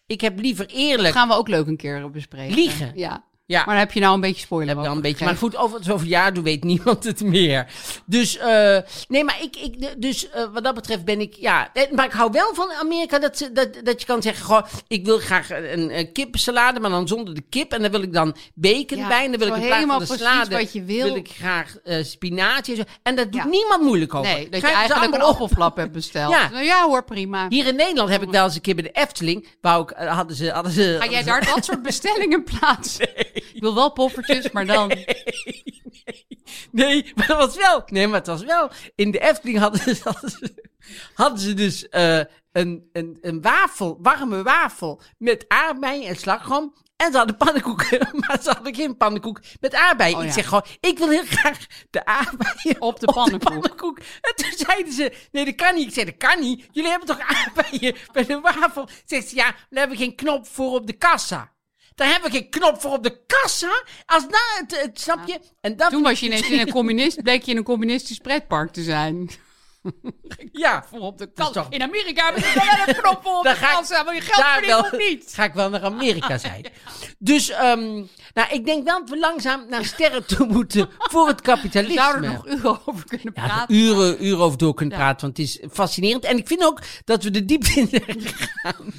Ik 0.07 0.21
heb 0.21 0.39
liever 0.39 0.67
eerlijk... 0.67 1.15
gaan 1.15 1.29
we 1.29 1.35
ook 1.35 1.49
leuk 1.49 1.67
een 1.67 1.77
keer 1.77 2.11
bespreken. 2.11 2.55
Liegen. 2.55 2.93
Ja. 2.95 3.25
Ja. 3.51 3.57
Maar 3.57 3.75
dan 3.75 3.85
heb 3.85 3.93
je 3.93 4.01
nou 4.01 4.15
een 4.15 4.21
beetje 4.21 4.41
spoiler. 4.41 4.69
heb 4.75 4.85
wel 4.85 4.95
een 4.95 5.01
beetje. 5.01 5.25
Maar 5.25 5.37
goed, 5.37 5.57
over 5.57 5.85
zoveel 5.85 6.09
jaar 6.09 6.33
doe 6.35 6.43
weet 6.45 6.65
niemand 6.73 7.05
het 7.05 7.21
meer. 7.23 7.67
Dus, 8.07 8.37
eh, 8.39 8.79
nee, 9.09 9.25
maar 9.25 9.39
ik, 9.43 9.57
ik 9.57 10.01
dus 10.03 10.31
eh, 10.31 10.45
wat 10.53 10.65
dat 10.65 10.75
betreft 10.75 11.05
ben 11.05 11.21
ik, 11.21 11.35
ja. 11.35 11.71
eh, 11.73 11.91
Maar 11.93 12.05
ik 12.05 12.13
hou 12.13 12.31
wel 12.33 12.55
van 12.55 12.73
Amerika 12.73 13.19
dat, 13.19 13.39
ze, 13.39 13.53
dat, 13.53 13.69
dat 13.83 14.01
je 14.01 14.07
kan 14.07 14.23
zeggen, 14.23 14.45
goh, 14.45 14.67
ik 14.89 15.05
wil 15.05 15.19
graag 15.19 15.51
een, 15.51 15.99
een 15.99 16.13
kippensalade, 16.13 16.81
maar 16.81 16.91
dan 16.91 17.09
zonder 17.09 17.35
de 17.35 17.45
kip. 17.49 17.73
En 17.73 17.83
dan 17.83 17.91
wil 17.91 18.03
ik 18.03 18.13
dan 18.13 18.37
bacon 18.55 18.99
Ja, 18.99 19.09
bij. 19.09 19.25
En 19.25 19.31
dan 19.31 19.39
wil 19.39 19.49
ik 19.49 19.55
in 19.55 19.61
van 19.63 19.73
helemaal 19.73 19.99
de 19.99 20.07
salade, 20.07 20.57
wat 20.57 20.73
je 20.73 20.85
wil. 20.85 21.15
ik 21.15 21.29
graag 21.29 21.77
eh, 21.85 22.05
spinazie 22.05 22.75
en 22.77 22.81
zo. 22.81 22.93
En 23.03 23.17
dat 23.17 23.33
doet 23.33 23.43
Ja. 23.43 23.49
niemand 23.49 23.83
moeilijk 23.83 24.15
over. 24.15 24.33
Nee, 24.33 24.49
dat 24.49 24.61
je 24.61 24.67
Gaan 24.67 24.77
eigenlijk 24.77 25.15
een 25.15 25.23
appelflap 25.23 25.77
hebt 25.77 25.93
besteld. 25.93 26.33
Ja. 26.41 26.49
Nou 26.49 26.65
ja 26.65 26.87
hoor, 26.87 27.05
prima. 27.05 27.47
Hier 27.49 27.67
in 27.67 27.77
Nederland 27.77 28.11
heb 28.11 28.23
ik 28.23 28.31
wel 28.31 28.45
eens 28.45 28.55
een 28.55 28.61
keer 28.61 28.75
bij 28.75 28.85
de 28.85 28.91
Efteling, 28.93 29.47
wou 29.61 29.83
ik, 29.83 29.97
hadden 30.09 30.37
ze, 30.37 30.51
hadden 30.51 30.73
ze... 30.73 30.97
Ga 31.01 31.11
jij 31.11 31.23
daar 31.23 31.45
dat 31.55 31.65
soort 31.65 31.83
bestellingen 31.83 32.45
plaatsen? 32.45 33.09
Ik 33.55 33.61
wil 33.61 33.75
wel 33.75 33.93
poffertjes, 33.93 34.51
maar 34.51 34.67
dan... 34.67 34.93
Nee, 36.71 37.13
maar 37.15 37.29
het 37.29 37.37
was 37.37 37.57
wel. 37.57 37.83
Nee, 37.87 38.07
maar 38.07 38.19
het 38.19 38.27
was 38.27 38.43
wel. 38.43 38.71
In 38.95 39.11
de 39.11 39.19
Efteling 39.19 39.59
hadden 39.59 39.81
ze, 39.81 40.01
hadden 40.05 40.31
ze, 40.31 40.71
hadden 41.15 41.39
ze 41.39 41.55
dus 41.55 41.89
eh, 41.89 42.21
een, 42.53 42.89
een, 42.93 43.19
een 43.21 43.43
wafel, 43.43 43.99
warme 44.03 44.43
wafel 44.43 45.01
met 45.19 45.45
aardbeien 45.49 46.09
en 46.09 46.17
slagroom. 46.17 46.75
En 46.97 47.11
ze 47.13 47.17
hadden 47.17 47.37
pannenkoeken, 47.37 48.09
maar 48.27 48.39
ze 48.43 48.51
hadden 48.51 48.75
geen 48.75 48.97
pannenkoek 48.97 49.41
met 49.61 49.75
aardbeien. 49.75 50.17
Oh, 50.17 50.25
Ik 50.25 50.33
zeg 50.33 50.45
gewoon, 50.45 50.65
ik 50.81 50.99
wil 50.99 51.09
heel 51.09 51.25
graag 51.25 51.67
de 51.91 52.05
aardbeien 52.05 52.81
Op 52.81 53.01
de 53.01 53.07
pannenkoek. 53.39 53.99
En 53.99 54.35
toen 54.35 54.53
zeiden 54.67 54.93
ze, 54.93 55.13
nee 55.33 55.45
dat 55.45 55.55
kan 55.55 55.75
niet. 55.75 55.87
Ik 55.87 55.93
zei, 55.95 56.07
dat 56.07 56.17
kan 56.17 56.41
niet. 56.41 56.67
Jullie 56.71 56.91
hebben 56.91 57.09
toch 57.09 57.21
aardbeien 57.21 57.97
bij 58.13 58.25
de 58.25 58.41
wafel? 58.41 58.89
Zegt 59.05 59.29
ze, 59.29 59.35
ja, 59.35 59.45
daar 59.45 59.57
hebben 59.71 59.97
we 59.97 60.03
geen 60.05 60.15
knop 60.15 60.47
voor 60.47 60.73
op 60.73 60.87
de 60.87 60.93
kassa. 60.93 61.53
Daar 61.95 62.09
hebben 62.09 62.31
we 62.31 62.37
geen 62.37 62.49
knop 62.51 62.81
voor 62.81 62.93
op 62.93 63.03
de 63.03 63.21
kassa. 63.27 63.83
Als 64.07 64.23
nou, 64.23 64.45
het, 64.61 64.81
het, 64.81 65.01
snap 65.01 65.27
je? 65.29 65.41
En 65.61 65.77
dat 65.77 65.91
Toen 65.91 66.03
was 66.03 66.21
je 66.21 66.27
ineens 66.27 66.51
in 66.51 66.59
een 66.61 66.71
communist, 66.71 67.23
bleek 67.23 67.43
je 67.43 67.51
in 67.51 67.57
een 67.57 67.65
communistisch 67.65 68.19
pretpark 68.19 68.73
te 68.73 68.83
zijn. 68.83 69.31
Ja, 70.53 70.85
Voor 70.91 71.01
op 71.01 71.19
de 71.19 71.33
toch- 71.33 71.67
In 71.71 71.83
Amerika 71.83 72.25
hebben 72.25 72.43
ze 72.43 72.55
wel 72.55 72.89
een 72.95 73.01
knop 73.03 73.23
voor 73.23 73.37
op 73.39 73.43
de 73.45 73.57
kassa. 73.61 74.05
Wil 74.05 74.13
je 74.13 74.21
geld 74.21 74.45
verdienen 74.47 74.79
of 74.79 74.93
niet? 74.99 75.31
Ga 75.35 75.45
ik 75.45 75.53
wel 75.53 75.71
naar 75.71 75.83
Amerika 75.85 76.39
zijn. 76.39 76.67
Dus, 77.19 77.49
ehm, 77.51 78.05
nou, 78.35 78.49
ik 78.51 78.65
denk 78.65 78.85
wel 78.85 78.99
dat 79.01 79.09
we 79.09 79.19
langzaam 79.19 79.67
naar 79.69 79.85
sterren 79.85 80.27
toe 80.27 80.47
moeten 80.47 80.89
voor 80.99 81.27
het 81.27 81.37
We 81.37 81.43
kapitalisme. 81.43 81.95
zouden 82.01 82.25
er 82.25 82.33
nog 82.37 82.47
uren 82.47 82.81
over 82.87 83.05
kunnen 83.07 83.33
ja, 83.35 83.47
praten. 83.47 83.75
uren, 83.75 84.25
uren 84.27 84.39
over 84.45 84.59
door 84.59 84.75
kunnen 84.75 84.99
praten, 84.99 85.21
want 85.21 85.37
het 85.37 85.47
is 85.47 85.61
fascinerend. 85.73 86.25
En 86.25 86.37
ik 86.37 86.47
vind 86.47 86.65
ook 86.65 86.81
dat 87.05 87.23
we 87.23 87.31
de 87.31 87.45
diepte 87.45 87.73
in. 87.81 87.87
De 87.91 88.01
diepte 88.07 88.33
in 88.37 88.39
gegaan. 88.39 88.93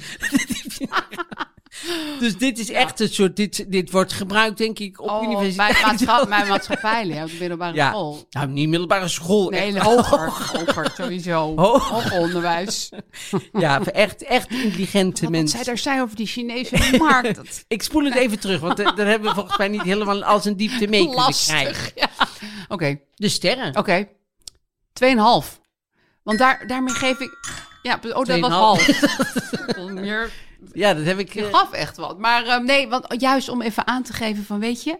Dus 2.20 2.36
dit 2.36 2.58
is 2.58 2.70
echt 2.70 3.00
een 3.00 3.08
soort, 3.08 3.36
dit, 3.36 3.64
dit 3.72 3.90
wordt 3.90 4.12
gebruikt 4.12 4.58
denk 4.58 4.78
ik 4.78 5.00
op 5.00 5.08
Oh, 5.08 5.18
bij 5.20 5.28
universiteit. 5.28 5.82
maatschappij, 5.82 6.28
mijn 6.38 6.48
maatschappij, 6.48 7.22
op 7.22 7.30
de 7.30 7.36
middelbare 7.38 7.74
ja, 7.74 7.90
school. 7.90 8.26
nou 8.30 8.48
niet 8.48 8.68
middelbare 8.68 9.08
school. 9.08 9.48
Nee, 9.50 9.74
echt. 9.74 9.86
hoger. 9.86 10.18
Hoger, 10.58 10.92
sowieso. 10.96 11.52
Hoger 11.62 12.12
onderwijs. 12.20 12.88
Ja, 13.52 13.80
echt, 13.84 14.22
echt 14.22 14.50
intelligente 14.50 15.22
Wat 15.22 15.30
mensen. 15.30 15.56
zij 15.58 15.64
daar 15.66 15.78
zijn 15.78 16.00
over 16.02 16.16
die 16.16 16.26
Chinese 16.26 16.96
markt. 16.98 17.34
Dat 17.36 17.64
Ik 17.68 17.82
spoel 17.82 18.04
het 18.04 18.14
even 18.14 18.40
terug, 18.40 18.60
want 18.60 18.76
daar 18.76 19.06
hebben 19.06 19.28
we 19.28 19.34
volgens 19.34 19.56
mij 19.58 19.68
niet 19.68 19.82
helemaal 19.82 20.24
als 20.24 20.44
een 20.44 20.56
diepte 20.56 20.86
mee 20.88 21.06
kunnen 21.06 21.32
krijgen. 21.46 21.92
Ja. 21.94 22.08
Oké, 22.68 22.98
De 23.14 23.28
sterren. 23.28 23.76
oké. 23.76 24.08
Tweeënhalf. 24.92 25.60
Want 26.22 26.38
daar, 26.38 26.66
daarmee 26.66 26.94
geef 26.94 27.18
ik... 27.20 27.38
Ja, 27.82 27.98
oh, 28.12 28.24
dat 28.24 28.40
was 28.40 28.50
half. 28.50 28.86
Meer, 29.90 30.30
Ja, 30.72 30.94
dat 30.94 31.04
heb 31.04 31.18
ik. 31.18 31.32
je 31.32 31.46
eh, 31.46 31.54
gaf 31.54 31.72
echt 31.72 31.96
wat. 31.96 32.18
Maar 32.18 32.46
eh, 32.46 32.58
nee, 32.58 32.88
want 32.88 33.14
juist 33.20 33.48
om 33.48 33.62
even 33.62 33.86
aan 33.86 34.02
te 34.02 34.12
geven 34.12 34.44
van, 34.44 34.60
weet 34.60 34.82
je... 34.82 34.98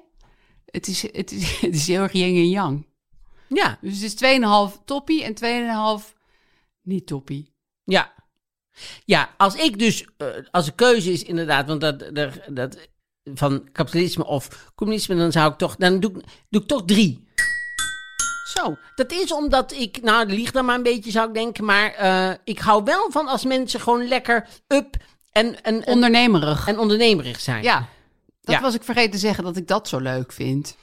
Het 0.66 0.86
is, 0.86 1.02
het 1.12 1.32
is, 1.32 1.60
het 1.60 1.74
is 1.74 1.86
heel 1.86 2.02
erg 2.02 2.12
yin 2.12 2.34
en 2.36 2.48
yang. 2.48 2.86
ja, 3.48 3.78
Dus 3.80 4.00
het 4.00 4.22
is 4.22 4.38
2,5 4.74 4.84
toppie 4.84 5.24
en 5.24 6.00
2,5 6.02 6.12
niet 6.82 7.06
toppie. 7.06 7.52
ja. 7.84 8.12
Ja, 9.04 9.34
als 9.36 9.54
ik 9.54 9.78
dus, 9.78 10.04
eh, 10.16 10.26
als 10.50 10.64
de 10.64 10.72
keuze 10.74 11.12
is 11.12 11.22
inderdaad, 11.22 11.66
want 11.66 11.80
dat, 11.80 11.98
dat, 12.14 12.32
dat 12.48 12.88
van 13.34 13.68
kapitalisme 13.72 14.24
of 14.26 14.72
communisme, 14.74 15.16
dan 15.16 15.32
zou 15.32 15.52
ik 15.52 15.58
toch, 15.58 15.76
dan 15.76 16.00
doe, 16.00 16.10
ik- 16.10 16.24
doe 16.50 16.62
ik 16.62 16.68
toch 16.68 16.84
drie. 16.84 17.28
Zo. 18.48 18.76
Dat 18.94 19.12
is 19.12 19.32
omdat 19.32 19.72
ik, 19.72 20.02
nou, 20.02 20.26
lieg 20.26 20.50
dan 20.50 20.64
maar 20.64 20.76
een 20.76 20.82
beetje, 20.82 21.10
zou 21.10 21.28
ik 21.28 21.34
denken, 21.34 21.64
maar 21.64 21.92
eh, 21.94 22.34
ik 22.44 22.58
hou 22.58 22.84
wel 22.84 23.10
van 23.10 23.26
als 23.28 23.44
mensen 23.44 23.80
gewoon 23.80 24.08
lekker 24.08 24.48
up 24.68 24.96
En, 25.32 25.62
en, 25.62 25.84
en, 25.84 25.94
Ondernemerig. 25.94 26.66
en 26.66 26.78
ondernemerig 26.78 27.40
zijn. 27.40 27.62
ja, 27.62 27.88
dat 28.40 28.54
Ja. 28.54 28.60
was 28.60 28.74
ik 28.74 28.82
vergeten 28.82 29.10
te 29.10 29.18
zeggen 29.18 29.44
dat 29.44 29.56
ik 29.56 29.66
dat 29.68 29.88
zo 29.88 29.98
leuk 29.98 30.32
vind. 30.32 30.76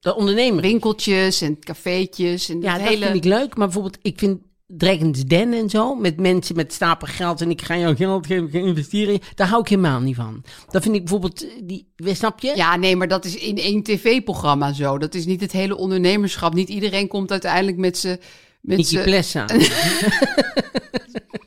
De 0.00 0.14
ondernemer. 0.14 0.62
Winkeltjes 0.62 1.40
en 1.40 1.58
cafeetjes 1.58 2.48
en 2.48 2.60
Ja, 2.60 2.78
dat 2.78 2.88
hele... 2.88 3.04
vind 3.04 3.16
ik 3.16 3.24
leuk. 3.24 3.56
Maar 3.56 3.66
bijvoorbeeld, 3.66 3.98
ik 4.02 4.18
vind 4.18 4.40
Dragon's 4.66 5.24
Den 5.24 5.52
en 5.52 5.70
zo, 5.70 5.94
met 5.94 6.20
mensen 6.20 6.56
met 6.56 6.72
stapel 6.72 7.06
geld 7.06 7.40
en 7.40 7.50
ik 7.50 7.62
ga 7.62 7.76
jou 7.78 7.96
geld 7.96 8.26
geven, 8.26 8.44
ik 8.44 8.50
ga 8.52 8.58
investeren. 8.58 9.20
Daar 9.34 9.48
hou 9.48 9.60
ik 9.60 9.68
helemaal 9.68 10.00
niet 10.00 10.16
van. 10.16 10.44
Dat 10.70 10.82
vind 10.82 10.94
ik 10.94 11.00
bijvoorbeeld, 11.00 11.44
eh, 11.44 11.50
die, 11.62 11.88
snap 11.96 12.40
je? 12.40 12.52
Ja, 12.56 12.76
nee, 12.76 12.96
maar 12.96 13.08
dat 13.08 13.24
is 13.24 13.36
in 13.36 13.58
één 13.58 13.82
tv-programma 13.82 14.72
zo. 14.72 14.98
Dat 14.98 15.14
is 15.14 15.26
niet 15.26 15.40
het 15.40 15.52
hele 15.52 15.76
ondernemerschap. 15.76 16.54
Niet 16.54 16.68
iedereen 16.68 17.08
komt 17.08 17.30
uiteindelijk 17.30 17.76
met 17.76 17.98
z'n... 17.98 18.20
Met 18.62 18.76
Nicky 18.76 19.02
Plessa. 19.02 19.46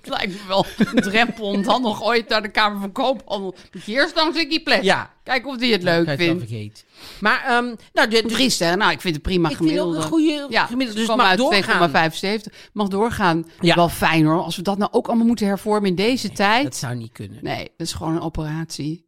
Het 0.01 0.13
lijkt 0.13 0.33
me 0.33 0.47
wel 0.47 0.65
een 0.77 1.01
drempel 1.01 1.45
om 1.45 1.63
dan 1.63 1.81
nog 1.81 2.03
ooit 2.03 2.29
naar 2.29 2.41
de 2.41 2.51
Kamer 2.51 2.79
van 2.79 2.91
Koophandel. 2.91 3.55
Moet 3.73 3.83
je 3.83 3.91
eerst 3.91 4.15
langs 4.15 4.37
Nicky 4.37 4.63
Ples. 4.63 4.83
Ja. 4.83 5.13
Kijk 5.23 5.47
of 5.47 5.57
die 5.57 5.71
het 5.71 5.83
leuk 5.83 6.05
wel 6.05 6.15
vindt. 6.15 6.39
vergeten. 6.39 6.83
Maar, 7.19 7.43
ehm 7.47 7.75
nou, 7.93 8.09
de, 8.09 8.23
Drie 8.25 8.49
sterren. 8.49 8.77
Nou, 8.77 8.91
ik 8.91 9.01
vind 9.01 9.13
het 9.13 9.23
prima 9.23 9.49
ik 9.49 9.55
vind 9.55 9.69
ook 9.69 9.75
gemiddelde. 9.75 10.05
een 10.05 10.11
goede 10.11 10.45
ja, 10.49 10.65
gemiddelde. 10.65 10.99
Dus 11.05 11.15
mag 11.15 11.25
uit 11.25 11.37
doorgaan. 11.37 12.11
2,75. 12.49 12.53
Mag 12.73 12.87
doorgaan. 12.87 13.45
Ja. 13.59 13.75
Wel 13.75 13.89
fijn 13.89 14.25
hoor. 14.25 14.41
Als 14.41 14.55
we 14.55 14.61
dat 14.61 14.77
nou 14.77 14.91
ook 14.93 15.07
allemaal 15.07 15.25
moeten 15.25 15.47
hervormen 15.47 15.89
in 15.89 15.95
deze 15.95 16.31
tijd. 16.31 16.63
Dat 16.63 16.75
zou 16.75 16.95
niet 16.95 17.11
kunnen. 17.11 17.37
Nee, 17.41 17.71
dat 17.77 17.87
is 17.87 17.93
gewoon 17.93 18.15
een 18.15 18.21
operatie. 18.21 19.05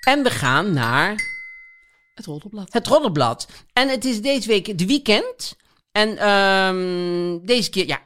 En 0.00 0.22
we 0.22 0.30
gaan 0.30 0.72
naar 0.72 1.14
Het 2.14 2.26
roddelblad. 2.26 2.72
het 2.72 2.86
Roddelblad. 2.86 3.48
En 3.72 3.88
het 3.88 4.04
is 4.04 4.20
deze 4.22 4.48
week 4.48 4.66
het 4.66 4.84
weekend. 4.86 5.56
En 5.92 6.16
ehm, 6.18 7.38
deze 7.46 7.70
keer, 7.70 7.86
ja, 7.86 8.00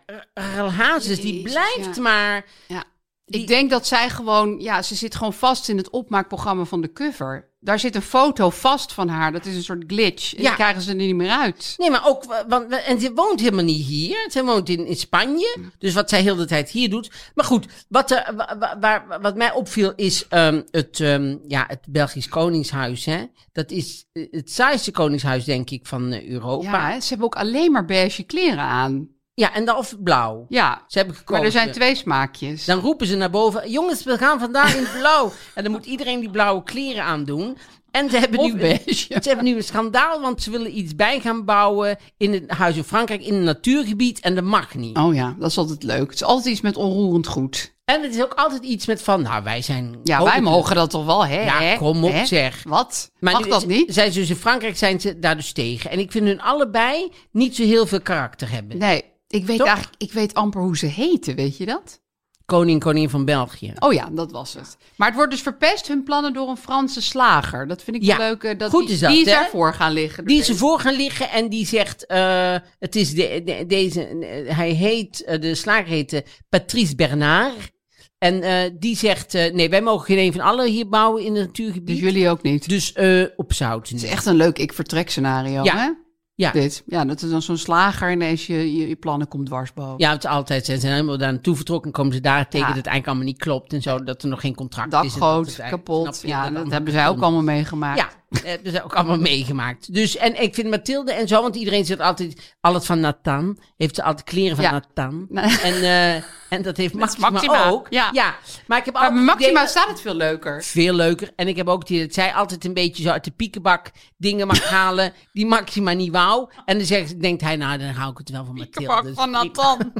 Hazes, 0.68 1.20
die 1.20 1.42
blijft 1.42 1.96
ja. 1.96 2.02
maar... 2.02 2.44
Ja. 2.68 2.84
Die- 3.24 3.40
Ik 3.40 3.46
denk 3.48 3.70
dat 3.70 3.86
zij 3.86 4.10
gewoon, 4.10 4.60
ja, 4.60 4.82
ze 4.82 4.94
zit 4.94 5.14
gewoon 5.14 5.32
vast 5.32 5.68
in 5.68 5.76
het 5.76 5.90
opmaakprogramma 5.90 6.64
van 6.64 6.80
de 6.80 6.92
cover. 6.92 7.52
Daar 7.64 7.78
zit 7.78 7.94
een 7.94 8.02
foto 8.02 8.50
vast 8.50 8.92
van 8.92 9.08
haar. 9.08 9.32
Dat 9.32 9.46
is 9.46 9.56
een 9.56 9.62
soort 9.62 9.84
glitch. 9.86 10.34
En 10.34 10.42
Ja. 10.42 10.48
die 10.48 10.56
krijgen 10.56 10.82
ze 10.82 10.88
er 10.90 10.94
niet 10.96 11.14
meer 11.14 11.30
uit. 11.30 11.74
Nee, 11.76 11.90
maar 11.90 12.06
ook, 12.06 12.24
wa- 12.24 12.44
want, 12.48 12.72
en 12.72 13.00
ze 13.00 13.12
woont 13.14 13.40
helemaal 13.40 13.64
niet 13.64 13.86
hier. 13.86 14.28
Ze 14.30 14.44
woont 14.44 14.68
in, 14.68 14.86
in 14.86 14.96
Spanje. 14.96 15.56
Dus 15.78 15.94
wat 15.94 16.08
zij 16.08 16.22
heel 16.22 16.36
de 16.36 16.44
tijd 16.46 16.70
hier 16.70 16.90
doet. 16.90 17.10
Maar 17.34 17.44
goed, 17.44 17.66
wat, 17.88 18.10
er, 18.10 18.32
wa- 18.36 18.56
wa- 18.58 18.76
waar, 18.80 19.20
wat 19.20 19.36
mij 19.36 19.52
opviel 19.52 19.92
is 19.96 20.28
ehm, 20.28 20.62
het, 20.70 21.00
ehm, 21.00 21.36
ja, 21.48 21.64
het 21.68 21.80
Belgisch 21.88 22.28
Koningshuis. 22.28 23.04
Hè? 23.04 23.24
Dat 23.52 23.70
is 23.70 24.04
eh, 24.12 24.26
het 24.30 24.50
saaiste 24.50 24.90
koningshuis, 24.90 25.44
denk 25.44 25.70
ik, 25.70 25.86
van 25.86 26.12
eh, 26.12 26.28
Europa. 26.28 26.70
Ja, 26.70 26.90
hè, 26.92 27.00
ze 27.00 27.08
hebben 27.08 27.26
ook 27.26 27.36
alleen 27.36 27.72
maar 27.72 27.84
beige 27.84 28.22
kleren 28.22 28.58
aan. 28.64 29.08
Ja, 29.34 29.54
en 29.54 29.64
dan 29.64 29.76
of 29.76 29.94
blauw. 30.02 30.46
Ja, 30.48 30.82
Ze 30.88 30.98
hebben 30.98 31.16
gekozen. 31.16 31.36
maar 31.42 31.52
er 31.52 31.58
zijn 31.58 31.72
twee 31.72 31.94
smaakjes. 31.94 32.64
Dan 32.64 32.78
roepen 32.80 33.06
ze 33.06 33.16
naar 33.16 33.30
boven: 33.30 33.70
jongens, 33.70 34.04
we 34.04 34.18
gaan 34.18 34.38
vandaag 34.40 34.76
in 34.76 34.86
blauw. 34.98 35.32
en 35.54 35.62
dan 35.62 35.72
moet 35.72 35.86
iedereen 35.86 36.20
die 36.20 36.30
blauwe 36.30 36.62
kleren 36.62 37.02
aandoen. 37.04 37.56
En 37.90 38.10
ze 38.10 38.18
hebben, 38.18 38.38
Of 38.40 38.52
nu, 38.52 38.56
beige. 38.58 38.94
ze 38.94 39.18
hebben 39.22 39.44
nu 39.44 39.56
een 39.56 39.64
schandaal, 39.64 40.20
want 40.20 40.42
ze 40.42 40.50
willen 40.50 40.78
iets 40.78 40.94
bij 40.96 41.20
gaan 41.20 41.44
bouwen 41.44 41.96
in 42.16 42.32
het 42.32 42.50
Huis 42.50 42.76
in 42.76 42.84
Frankrijk, 42.84 43.22
in 43.26 43.34
een 43.34 43.44
natuurgebied. 43.44 44.20
En 44.20 44.34
dat 44.34 44.44
mag 44.44 44.74
niet. 44.74 44.96
Oh 44.96 45.14
ja, 45.14 45.34
dat 45.38 45.50
is 45.50 45.58
altijd 45.58 45.82
leuk. 45.82 46.00
Het 46.06 46.14
is 46.14 46.24
altijd 46.24 46.46
iets 46.46 46.60
met 46.60 46.76
onroerend 46.76 47.26
goed. 47.26 47.72
En 47.84 48.02
het 48.02 48.14
is 48.14 48.22
ook 48.22 48.32
altijd 48.34 48.62
iets 48.64 48.86
met 48.86 49.02
van, 49.02 49.22
nou, 49.22 49.42
wij 49.44 49.62
zijn. 49.62 49.96
Ja, 50.04 50.22
wij 50.22 50.40
mogen 50.40 50.74
dat 50.76 50.90
toch 50.90 51.04
wel, 51.04 51.26
hè? 51.26 51.44
Ja, 51.44 51.58
hè? 51.60 51.76
kom 51.76 52.04
op, 52.04 52.12
Hè? 52.12 52.26
zeg. 52.26 52.62
Wat? 52.68 53.10
Maar 53.20 53.32
Mag 53.32 53.44
nu 53.44 53.50
dat 53.50 53.60
is- 53.60 53.66
niet? 53.76 53.94
Zijn 53.94 54.12
ze 54.12 54.18
dus 54.20 54.30
in 54.30 54.36
Frankrijk 54.36 54.76
zijn 54.76 55.00
ze 55.00 55.18
daar 55.18 55.36
dus 55.36 55.52
tegen. 55.52 55.90
En 55.90 55.98
ik 55.98 56.10
vind 56.12 56.26
hun 56.26 56.40
allebei 56.42 57.12
niet 57.32 57.56
zo 57.56 57.62
heel 57.62 57.86
veel 57.86 58.00
karakter 58.00 58.50
hebben. 58.50 58.78
Nee, 58.78 59.02
ik 59.34 59.46
weet 59.46 59.58
Toch? 59.58 59.66
eigenlijk, 59.66 60.02
ik 60.02 60.12
weet 60.12 60.34
amper 60.34 60.60
hoe 60.60 60.76
ze 60.76 60.86
heten, 60.86 61.34
weet 61.34 61.56
je 61.56 61.66
dat? 61.66 62.02
Koning, 62.46 62.80
koningin 62.80 63.10
van 63.10 63.24
België. 63.24 63.72
Oh 63.78 63.92
ja, 63.92 64.08
dat 64.12 64.30
was 64.32 64.54
het. 64.54 64.76
Maar 64.96 65.06
het 65.08 65.16
wordt 65.16 65.30
dus 65.30 65.40
verpest, 65.42 65.88
hun 65.88 66.02
plannen, 66.02 66.32
door 66.32 66.48
een 66.48 66.56
Franse 66.56 67.02
slager. 67.02 67.66
Dat 67.66 67.82
vind 67.82 67.96
ik 67.96 68.02
Ja, 68.02 68.16
leuk. 68.16 68.42
eh, 68.42 68.58
Dat 68.58 68.70
goed 68.70 68.84
die, 68.84 68.94
is 68.94 69.00
dat, 69.00 69.10
Die 69.10 69.24
is 69.30 69.36
gaan 69.52 69.92
liggen. 69.92 70.24
Die 70.24 70.38
is 70.38 70.48
ervoor 70.48 70.80
gaan 70.80 70.94
liggen 70.96 71.30
en 71.30 71.48
die 71.48 71.66
zegt, 71.66 72.06
eh, 72.06 72.56
het 72.78 72.96
is 72.96 73.14
de, 73.14 73.42
de- 73.44 73.64
deze, 73.66 74.06
eh, 74.06 74.56
hij 74.56 74.70
heet, 74.70 75.38
de 75.40 75.54
slager 75.54 75.86
heet 75.86 76.12
eh, 76.12 76.20
Patrice 76.48 76.94
Bernard. 76.94 77.72
En 78.18 78.76
die 78.78 78.96
zegt, 78.96 79.32
nee, 79.32 79.68
wij 79.68 79.82
mogen 79.82 80.04
geen 80.06 80.18
een 80.18 80.32
van 80.32 80.40
allen 80.40 80.70
hier 80.70 80.88
bouwen 80.88 81.22
in 81.24 81.34
het 81.34 81.46
natuurgebied. 81.46 81.86
Dus 81.86 81.98
jullie 81.98 82.28
ook 82.30 82.42
niet. 82.42 82.68
Dus 82.68 82.94
op 83.36 83.52
zout. 83.52 83.88
Het 83.88 84.02
is 84.02 84.10
echt 84.10 84.26
een 84.26 84.36
leuk 84.36 84.58
ik-vertrek 84.58 85.10
scenario, 85.10 85.62
Ja. 85.64 85.76
hè? 85.76 85.90
Ja. 86.36 86.50
Dit. 86.50 86.82
Ja, 86.86 87.04
dat 87.04 87.22
is 87.22 87.30
dan 87.30 87.42
zo'n 87.42 87.56
slager 87.56 88.12
ineens 88.12 88.46
je, 88.46 88.76
je, 88.76 88.88
je 88.88 88.96
plannen 88.96 89.28
komt 89.28 89.46
dwarsboven. 89.46 89.94
Ja, 89.98 90.10
het 90.10 90.24
is 90.24 90.30
altijd, 90.30 90.64
ze 90.64 90.78
zijn 90.78 90.92
helemaal 90.92 91.18
daar 91.18 91.32
naartoe 91.32 91.56
vertrokken, 91.56 91.90
komen 91.92 92.12
ze 92.14 92.20
daar 92.20 92.48
tegen 92.48 92.58
Ja. 92.58 92.66
dat 92.66 92.76
het 92.76 92.86
eigenlijk 92.86 93.06
allemaal 93.06 93.24
niet 93.24 93.38
klopt 93.42 93.72
en 93.72 93.82
zo, 93.82 94.02
dat 94.04 94.22
er 94.22 94.28
nog 94.28 94.40
geen 94.40 94.54
contract 94.54 94.92
is. 94.92 95.14
dat 95.14 95.46
eigenlijk- 95.58 95.70
kapot. 95.70 96.22
Ja, 96.26 96.50
dat 96.50 96.52
allemaal 96.56 96.72
hebben 96.72 96.92
zij 96.92 97.08
ook 97.08 97.20
allemaal 97.22 97.42
meegemaakt. 97.42 97.98
Ja, 97.98 98.04
dat 98.04 98.14
hebben 98.44 98.72
ze 98.72 98.84
ook 98.84 98.94
allemaal 98.94 99.18
meegemaakt. 99.18 99.94
Dus, 99.94 100.16
en 100.16 100.42
ik 100.42 100.54
vind 100.54 100.70
Mathilde 100.70 101.12
en 101.12 101.28
zo, 101.28 101.42
want 101.42 101.56
iedereen 101.56 101.84
zegt 101.84 102.00
altijd, 102.00 102.54
alles 102.60 102.86
van 102.86 103.00
Nathan, 103.00 103.58
heeft 103.76 103.94
ze 103.94 104.02
altijd 104.02 104.28
kleren 104.28 104.56
van 104.56 104.64
Ja. 104.64 104.70
Nathan. 104.70 105.26
En, 105.62 105.74
eh, 105.82 106.14
en 106.48 106.62
dat 106.62 106.76
heeft 106.76 106.94
Maxima, 106.94 107.30
Maxima, 107.30 107.68
ook. 107.68 107.86
ja. 107.90 108.36
maar 108.66 108.78
ik 108.78 108.84
heb 108.84 108.94
Maar 108.94 109.02
altijd 109.02 109.26
het 109.28 109.38
Maxima 109.38 109.66
staat 109.66 109.88
het 109.88 110.00
veel 110.00 110.14
leuker. 110.14 110.62
veel 110.62 110.94
leuker. 110.94 111.30
En 111.36 111.48
ik 111.48 111.56
heb 111.56 111.68
ook 111.68 111.80
het 111.80 111.90
idee 111.90 112.04
dat 112.04 112.14
zij 112.14 112.34
altijd 112.34 112.64
een 112.64 112.74
beetje 112.74 113.02
zo 113.02 113.08
uit 113.10 113.24
de 113.24 113.30
piekenbak 113.30 113.90
dingen 114.16 114.46
mag 114.46 114.64
halen 114.78 115.12
die 115.32 115.46
Maxima 115.46 115.92
niet 115.92 116.12
wou. 116.12 116.50
En 116.64 116.76
dan 116.78 116.86
zegt, 116.86 117.20
denkt 117.20 117.42
hij, 117.42 117.56
nou, 117.56 117.78
dan 117.78 117.88
hou 117.88 118.10
ik 118.10 118.18
het 118.18 118.30
wel 118.30 118.44
van 118.44 118.54
Mathilde. 118.54 118.76
Piekenbak 118.78 119.04
Dus 119.04 119.14
van 119.14 119.30
Nathan. 119.30 119.78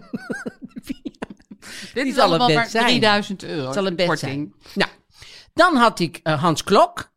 Dit 1.94 2.05
Die 2.05 2.12
is 2.12 2.16
het 2.16 2.37
best 2.47 2.55
maar 2.55 2.68
zijn. 2.68 2.87
3000 2.87 3.44
euro. 3.44 3.73
zal 3.73 3.85
het 3.85 3.97
best 3.97 4.09
korting. 4.09 4.55
zijn. 4.62 4.73
Nou, 4.75 4.90
dan 5.55 5.77
had 5.77 6.01
ik 6.01 6.20
eh, 6.23 6.40
Hans 6.42 6.64
Klok. 6.64 7.12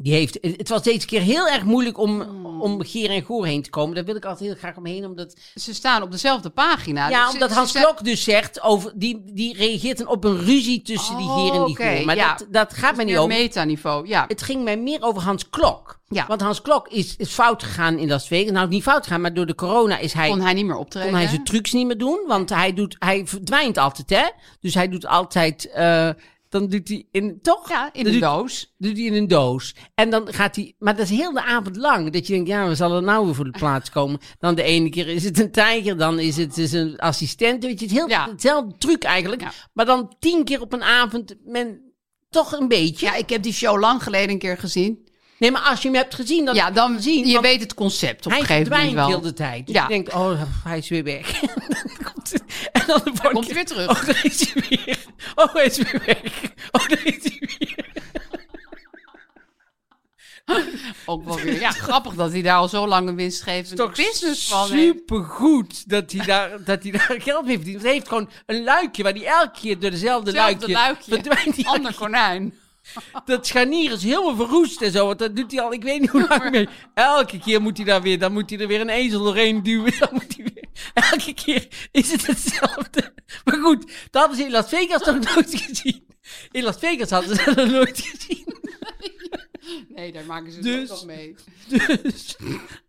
Die 0.00 0.12
heeft, 0.12 0.38
het 0.40 0.68
was 0.68 0.82
deze 0.82 1.06
keer 1.06 1.20
heel 1.20 1.48
erg 1.48 1.64
moeilijk 1.64 1.98
om, 1.98 2.22
Hmm. 2.22 2.60
om 2.60 2.82
Geer 2.84 3.10
en 3.10 3.22
Goor 3.22 3.46
heen 3.46 3.62
te 3.62 3.70
komen. 3.70 3.94
Daar 3.94 4.04
wil 4.04 4.16
ik 4.16 4.24
altijd 4.24 4.48
heel 4.48 4.58
graag 4.58 4.76
omheen, 4.76 5.04
omdat 5.04 5.36
Ze 5.54 5.74
staan 5.74 6.02
op 6.02 6.10
dezelfde 6.10 6.50
pagina. 6.50 7.08
Ja, 7.08 7.24
Dus 7.24 7.32
omdat 7.34 7.50
Hans 7.52 7.72
Klok 7.72 8.04
dus 8.04 8.24
zegt, 8.24 8.62
over, 8.62 8.92
die, 8.94 9.22
die 9.24 9.56
reageert 9.56 9.98
dan 9.98 10.06
op 10.06 10.24
een 10.24 10.38
ruzie 10.44 10.82
tussen 10.82 11.16
die 11.16 11.26
Oh, 11.26 11.36
heer 11.36 11.52
en 11.52 11.64
die 11.64 11.74
oké, 11.74 11.96
goor. 11.96 12.04
Maar 12.06 12.16
ja. 12.16 12.34
dat, 12.36 12.46
dat 12.50 12.72
gaat 12.74 12.96
mij 12.96 13.04
niet 13.04 13.16
over. 13.16 13.28
metaniveau. 13.36 14.08
Ja. 14.08 14.24
Het 14.28 14.42
ging 14.42 14.64
mij 14.64 14.76
meer 14.78 15.02
over 15.02 15.22
Hans 15.22 15.50
Klok. 15.50 15.98
Ja. 16.08 16.24
Want 16.26 16.40
Hans 16.40 16.62
Klok 16.62 16.88
is, 16.88 17.16
is 17.16 17.30
fout 17.30 17.62
gegaan 17.62 17.98
in 17.98 18.08
Las 18.08 18.26
Vegas. 18.26 18.50
Nou, 18.52 18.68
niet 18.68 18.82
fout 18.82 19.02
gegaan, 19.06 19.20
maar 19.20 19.34
door 19.34 19.46
de 19.46 19.54
corona 19.54 19.98
is 19.98 20.12
hij, 20.12 20.28
kon 20.28 20.40
hij 20.40 20.52
niet 20.52 20.66
meer 20.66 20.76
optreden. 20.76 21.08
kon 21.10 21.18
hij 21.18 21.28
zijn 21.28 21.44
trucs 21.44 21.72
niet 21.72 21.86
meer 21.86 21.98
doen. 21.98 22.24
Want 22.26 22.48
hij, 22.50 22.74
doet, 22.74 22.96
hij 22.98 23.26
verdwijnt 23.26 23.78
altijd, 23.78 24.10
hè. 24.10 24.28
Dus 24.60 24.74
hij 24.74 24.88
doet 24.88 25.06
altijd... 25.06 25.70
eh, 25.70 26.08
dan 26.48 26.68
doet 26.68 26.88
hij 26.88 27.06
in... 27.10 27.38
Toch? 27.42 27.68
Ja, 27.68 27.92
in 27.92 28.02
Dan 28.04 28.12
doet- 28.12 28.22
doos. 28.22 28.74
doet 28.78 28.96
hij 28.96 29.06
in 29.06 29.14
een 29.14 29.28
doos. 29.28 29.74
En 29.94 30.10
dan 30.10 30.32
gaat 30.32 30.56
hij... 30.56 30.74
Maar 30.78 30.96
dat 30.96 31.04
is 31.10 31.16
heel 31.18 31.32
de 31.32 31.42
avond 31.42 31.76
lang. 31.76 32.10
Dat 32.10 32.26
je 32.26 32.32
denkt, 32.32 32.48
ja, 32.48 32.68
we 32.68 32.74
zal 32.74 32.96
er 32.96 33.02
nou 33.02 33.24
weer 33.26 33.34
voor 33.34 33.44
de 33.44 33.58
plaats 33.58 33.90
komen. 33.98 34.20
Dan 34.38 34.54
de 34.54 34.62
ene 34.62 34.88
keer 34.88 35.08
is 35.08 35.24
het 35.24 35.38
een 35.40 35.50
tijger, 35.52 35.96
dan 35.98 36.18
is 36.18 36.36
het 36.36 36.58
is 36.58 36.72
een 36.72 36.96
assistent. 36.98 37.64
Weet 37.64 37.78
je, 37.80 37.84
het 37.86 37.94
heel 37.94 38.08
Ja. 38.08 38.28
hetzelfde 38.30 38.74
truc 38.78 39.02
eigenlijk. 39.04 39.40
Ja. 39.42 39.52
Maar 39.72 39.86
dan 39.86 40.14
tien 40.18 40.44
keer 40.44 40.60
op 40.60 40.72
een 40.72 40.82
avond, 40.82 41.34
men 41.44 41.80
toch 42.30 42.52
een 42.52 42.68
beetje. 42.68 43.06
Ja, 43.06 43.14
ik 43.14 43.28
heb 43.30 43.42
die 43.42 43.52
show 43.52 43.80
lang 43.80 44.02
geleden 44.02 44.30
een 44.30 44.38
keer 44.38 44.58
gezien. 44.58 45.07
Nee, 45.38 45.50
maar 45.50 45.62
als 45.62 45.82
je 45.82 45.88
hem 45.88 45.96
hebt 45.96 46.14
gezien, 46.14 46.44
dan 46.44 46.54
Ja, 46.54 46.70
dan 46.70 47.00
zien. 47.02 47.26
je 47.26 47.40
weet 47.40 47.60
het 47.60 47.74
concept 47.74 48.26
op 48.26 48.32
hij 48.32 48.40
een 48.40 48.46
gegeven 48.46 48.70
moment 48.72 48.88
verdwijnt 48.90 49.08
wel. 49.10 49.20
heel 49.20 49.30
de 49.30 49.32
tijd. 49.36 49.66
Dus 49.66 49.74
Ja. 49.74 49.82
je 49.82 49.88
denkt, 49.88 50.12
oh, 50.14 50.42
hij 50.64 50.78
is 50.78 50.88
weer 50.88 51.04
weg. 51.04 51.40
En 52.72 52.82
dan 52.86 53.00
de 53.04 53.12
komt 53.32 53.44
keer, 53.46 53.54
weer 53.54 53.64
terug. 53.64 53.88
Oh, 53.90 54.06
daar 54.06 54.20
is 54.24 54.52
hij 54.52 54.62
weer. 54.68 54.98
Oh, 55.34 55.54
hij 55.54 55.64
is 55.64 55.76
weer 55.76 56.02
weg. 56.06 56.20
Oh, 56.70 56.88
daar 56.88 57.04
is 57.04 57.22
hij 57.22 57.38
weer. 57.58 57.86
Ook 61.06 61.24
wel 61.24 61.36
weer. 61.40 61.60
Ja, 61.60 61.70
grappig 61.70 62.14
dat 62.14 62.32
hij 62.32 62.42
daar 62.42 62.56
al 62.56 62.68
zo 62.68 62.86
lang 62.86 63.08
een 63.08 63.16
winstgevende 63.16 63.88
business 63.88 64.48
van 64.48 64.66
supergoed 64.68 65.88
dat 65.88 66.12
hij 66.12 66.26
daar, 66.26 66.64
dat 66.64 66.82
hij 66.82 66.92
daar 66.92 67.14
geld 67.18 67.44
mee 67.46 67.56
verdient. 67.56 67.82
Hij 67.82 67.92
heeft 67.92 68.08
gewoon 68.08 68.30
een 68.46 68.64
luikje 68.64 69.02
waar 69.02 69.12
hij 69.12 69.24
elke 69.26 69.60
keer 69.60 69.78
door 69.78 69.90
dezelfde 69.90 70.32
luikje, 70.32 70.68
luikje. 70.72 71.12
verdwijnt. 71.12 71.56
hij 71.56 71.64
Ander 71.64 71.94
konijn. 71.94 72.54
Dat 73.24 73.46
scharnier 73.46 73.92
is 73.92 74.02
helemaal 74.02 74.36
verroest 74.36 74.82
en 74.82 74.90
zo. 74.92 75.06
Want 75.06 75.18
dat 75.18 75.36
doet 75.36 75.52
hij 75.52 75.60
al, 75.60 75.72
ik 75.72 75.82
weet 75.82 76.00
niet 76.00 76.10
hoe 76.10 76.26
lang 76.28 76.50
mee. 76.50 76.68
Elke 76.94 77.38
keer 77.38 77.62
moet 77.62 77.76
hij 77.76 77.86
daar 77.86 78.02
weer, 78.02 78.18
dan 78.18 78.32
moet 78.32 78.50
hij 78.50 78.58
er 78.58 78.66
weer 78.66 78.80
een 78.80 78.88
ezel 78.88 79.22
doorheen 79.22 79.62
duwen. 79.62 79.92
Dan 79.98 80.08
moet 80.12 80.36
hij 80.36 80.44
weer, 80.54 80.64
elke 80.94 81.34
keer 81.34 81.68
is 81.92 82.12
het 82.12 82.26
hetzelfde. 82.26 83.12
Maar 83.44 83.58
goed, 83.60 83.86
dat 84.10 84.20
hadden 84.22 84.36
ze 84.36 84.44
in 84.44 84.50
Las 84.50 84.68
Vegas 84.68 85.04
nog 85.04 85.34
nooit 85.34 85.54
gezien. 85.60 86.06
In 86.50 86.62
Las 86.62 86.78
Vegas 86.78 87.10
hadden 87.10 87.36
ze 87.36 87.42
dat 87.44 87.56
nog 87.56 87.70
nooit 87.70 88.00
gezien. 88.00 88.56
Nee, 89.88 90.12
daar 90.12 90.24
maken 90.24 90.52
ze 90.52 90.60
Dus- 90.60 90.90
ook 90.90 91.04
mee. 91.04 91.34
Dus 92.02 92.36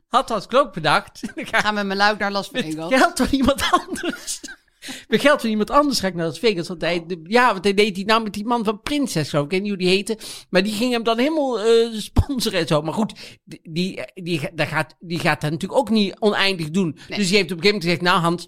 had 0.08 0.30
Hans 0.30 0.48
Klok 0.48 0.74
bedacht. 0.74 1.22
Gaan 1.36 1.76
we 1.76 1.84
met 1.84 1.98
luik 1.98 2.20
naar 2.20 2.32
Las 2.32 2.50
Vegas. 2.52 2.94
geld 2.94 3.18
van 3.18 3.28
iemand 3.32 3.64
anders. 3.72 4.40
Met 5.08 5.22
geld 5.22 5.42
van 5.42 5.50
iemand 5.50 5.70
anders 5.70 6.00
ga 6.00 6.08
ik 6.08 6.16
naar 6.16 6.26
Las 6.26 6.40
Vegas. 6.40 6.68
Want 6.68 6.82
hij, 6.82 7.06
de- 7.06 7.20
ja, 7.24 7.52
want 7.52 7.64
hij 7.64 7.74
deed 7.74 7.96
die 7.96 8.06
nou 8.06 8.24
met 8.24 8.34
die 8.34 8.46
man 8.46 8.64
van 8.64 8.82
Prinses. 8.82 9.30
Zo. 9.30 9.44
Ik 9.44 9.52
weet 9.52 9.62
niet 9.62 9.70
hoe 9.70 9.78
die 9.80 9.88
heette. 9.88 10.18
Maar 10.50 10.64
die 10.64 10.74
ging 10.74 10.92
hem 10.92 11.04
dan 11.04 11.18
helemaal 11.18 11.60
eh, 11.60 11.88
sponsoren 11.94 12.60
en 12.60 12.68
zo. 12.68 12.82
Maar 12.82 12.94
goed, 12.94 13.14
die, 13.44 13.60
die, 13.64 14.02
die, 14.14 14.42
dat 14.54 14.68
gaat, 14.68 14.96
die 15.00 15.20
gaat 15.20 15.42
dat 15.42 15.52
natuurlijk 15.52 15.80
ook 15.80 15.90
niet 15.90 16.16
oneindig 16.20 16.70
doen. 16.70 16.98
Dus 17.08 17.28
die 17.28 17.38
heeft 17.38 17.52
op 17.52 17.58
een 17.58 17.64
gegeven 17.64 17.66
moment 17.66 17.84
gezegd, 17.84 18.02
nou 18.02 18.20
Hans... 18.20 18.48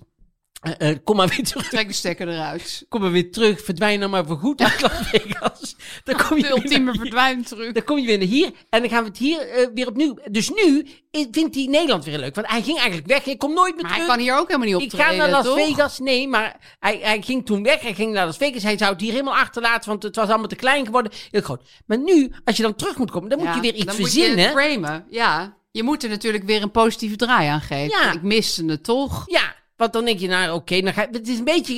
eh, 0.61 0.89
eh, 0.89 0.97
kom 1.03 1.15
maar 1.15 1.27
weer 1.27 1.43
terug. 1.43 1.69
Trek 1.69 1.87
de 1.87 1.93
stekker 1.93 2.27
eruit. 2.29 2.85
Kom 2.89 3.01
maar 3.01 3.11
weer 3.11 3.31
terug. 3.31 3.61
Verdwijn 3.63 3.99
dan 3.99 4.09
maar 4.09 4.25
voor 4.25 4.37
goed 4.37 4.61
uit 4.61 4.81
Las 4.91 4.91
Vegas. 5.01 5.75
Dan 6.03 6.15
kom 6.27 6.37
je 6.37 6.43
De 6.43 6.47
weer 6.49 6.57
ultieme 6.57 6.83
naar 6.83 6.93
hier. 6.93 7.01
verdwijnt 7.01 7.47
terug. 7.47 7.71
Dan 7.71 7.83
kom 7.83 7.97
je 7.97 8.05
weer 8.05 8.17
naar 8.17 8.27
hier 8.27 8.51
en 8.69 8.81
dan 8.81 8.89
gaan 8.89 9.03
we 9.03 9.09
het 9.09 9.17
hier 9.17 9.49
eh, 9.49 9.67
weer 9.73 9.87
opnieuw. 9.87 10.17
Dus 10.31 10.49
nu 10.49 10.87
vindt 11.31 11.55
hij 11.55 11.65
Nederland 11.65 12.05
weer 12.05 12.17
leuk. 12.17 12.35
Want 12.35 12.47
hij 12.47 12.61
ging 12.61 12.77
eigenlijk 12.77 13.07
weg. 13.07 13.25
Ik 13.25 13.37
kom 13.37 13.53
nooit 13.53 13.73
meer 13.73 13.83
Maar 13.83 13.91
hij 13.91 14.01
terug. 14.01 14.15
kan 14.15 14.25
hier 14.25 14.37
ook 14.37 14.47
helemaal 14.47 14.67
niet 14.67 14.77
ik 14.77 14.83
optreden, 14.83 15.07
ga 15.11 15.15
naar 15.15 15.29
Las 15.29 15.45
toch? 15.45 15.57
Vegas. 15.57 15.99
Nee, 15.99 16.27
maar 16.27 16.75
hij, 16.79 16.99
hij 17.01 17.21
ging 17.21 17.45
toen 17.45 17.63
weg. 17.63 17.81
Hij 17.81 17.93
ging 17.93 18.13
naar 18.13 18.25
Las 18.25 18.37
Vegas. 18.37 18.63
Hij 18.63 18.77
zou 18.77 18.91
het 18.91 19.01
hier 19.01 19.11
helemaal 19.11 19.35
achterlaten, 19.35 19.89
want 19.89 20.03
het 20.03 20.15
was 20.15 20.27
allemaal 20.29 20.47
te 20.47 20.55
klein 20.55 20.85
geworden. 20.85 21.11
Heel 21.31 21.41
groot. 21.41 21.61
Maar 21.85 21.99
nu, 21.99 22.31
als 22.43 22.57
je 22.57 22.63
dan 22.63 22.75
terug 22.75 22.97
moet 22.97 23.11
komen, 23.11 23.29
dan 23.29 23.39
moet 23.39 23.55
je 23.55 23.61
weer 23.61 23.73
iets 23.73 23.85
dan 23.85 23.95
verzinnen. 23.95 24.51
Moet 24.51 24.63
je 24.63 24.69
framen. 24.71 25.05
Ja, 25.09 25.57
je 25.71 25.83
moet 25.83 26.03
er 26.03 26.09
natuurlijk 26.09 26.43
weer 26.43 26.61
een 26.61 26.71
positieve 26.71 27.15
draai 27.15 27.47
aan 27.47 27.61
geven. 27.61 27.99
Ja. 27.99 28.13
Ik 28.13 28.21
miste 28.21 28.65
het 28.65 28.83
toch. 28.83 29.23
Ja, 29.25 29.55
want 29.81 29.93
dan 29.93 30.05
denk 30.05 30.19
je, 30.19 30.27
nou 30.27 30.53
oké, 30.53 30.81
dan 30.81 30.93
ga 30.93 31.07
het 31.11 31.27
is 31.27 31.37
een 31.37 31.43
beetje, 31.43 31.73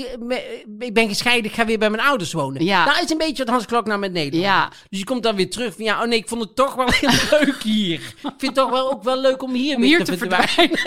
ik 0.79 0.93
ben 0.93 1.07
gescheiden, 1.07 1.51
ik 1.51 1.57
ga 1.57 1.65
weer 1.65 1.79
bij 1.79 1.89
mijn 1.89 2.03
ouders 2.03 2.33
wonen. 2.33 2.63
Ja. 2.63 2.85
Dat 2.85 3.03
is 3.03 3.09
een 3.09 3.17
beetje 3.17 3.43
wat 3.43 3.53
Hans 3.53 3.65
Klok 3.65 3.85
nou 3.85 3.99
met 3.99 4.11
Nederland. 4.11 4.43
Ja. 4.43 4.69
Dus 4.89 4.99
je 4.99 5.05
komt 5.05 5.23
dan 5.23 5.35
weer 5.35 5.49
terug 5.49 5.75
van, 5.75 5.85
ja, 5.85 6.01
oh 6.01 6.07
nee, 6.07 6.17
ik 6.17 6.27
vond 6.27 6.41
het 6.41 6.55
toch 6.55 6.75
wel 6.75 6.87
heel 7.01 7.39
leuk 7.39 7.63
hier. 7.63 7.93
Ik 7.93 8.19
vind 8.21 8.41
het 8.41 8.55
toch 8.55 8.69
wel 8.69 8.91
ook 8.91 9.03
wel 9.03 9.17
leuk 9.17 9.43
om 9.43 9.53
hier 9.53 9.75
Om 9.75 9.81
weer 9.81 9.97
hier 9.97 10.05
te, 10.05 10.11
te 10.11 10.17
verdwijnen. 10.17 10.79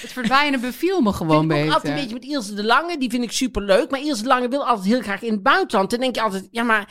Het 0.00 0.12
verdwijnen 0.12 0.60
beviel 0.60 1.00
me 1.00 1.12
gewoon 1.12 1.36
ik 1.36 1.42
ook 1.42 1.48
beter. 1.48 1.74
altijd 1.74 1.94
een 1.94 2.00
beetje 2.00 2.14
met 2.14 2.24
Ilse 2.24 2.54
de 2.54 2.64
Lange, 2.64 2.98
die 2.98 3.10
vind 3.10 3.22
ik 3.22 3.32
super 3.32 3.62
leuk. 3.62 3.90
Maar 3.90 4.00
Ilse 4.00 4.22
de 4.22 4.28
Lange 4.28 4.48
wil 4.48 4.66
altijd 4.66 4.86
heel 4.86 5.00
graag 5.00 5.22
in 5.22 5.32
het 5.32 5.42
buitenland. 5.42 5.90
Dan 5.90 6.00
denk 6.00 6.14
je 6.14 6.22
altijd, 6.22 6.48
ja, 6.50 6.62
maar 6.62 6.88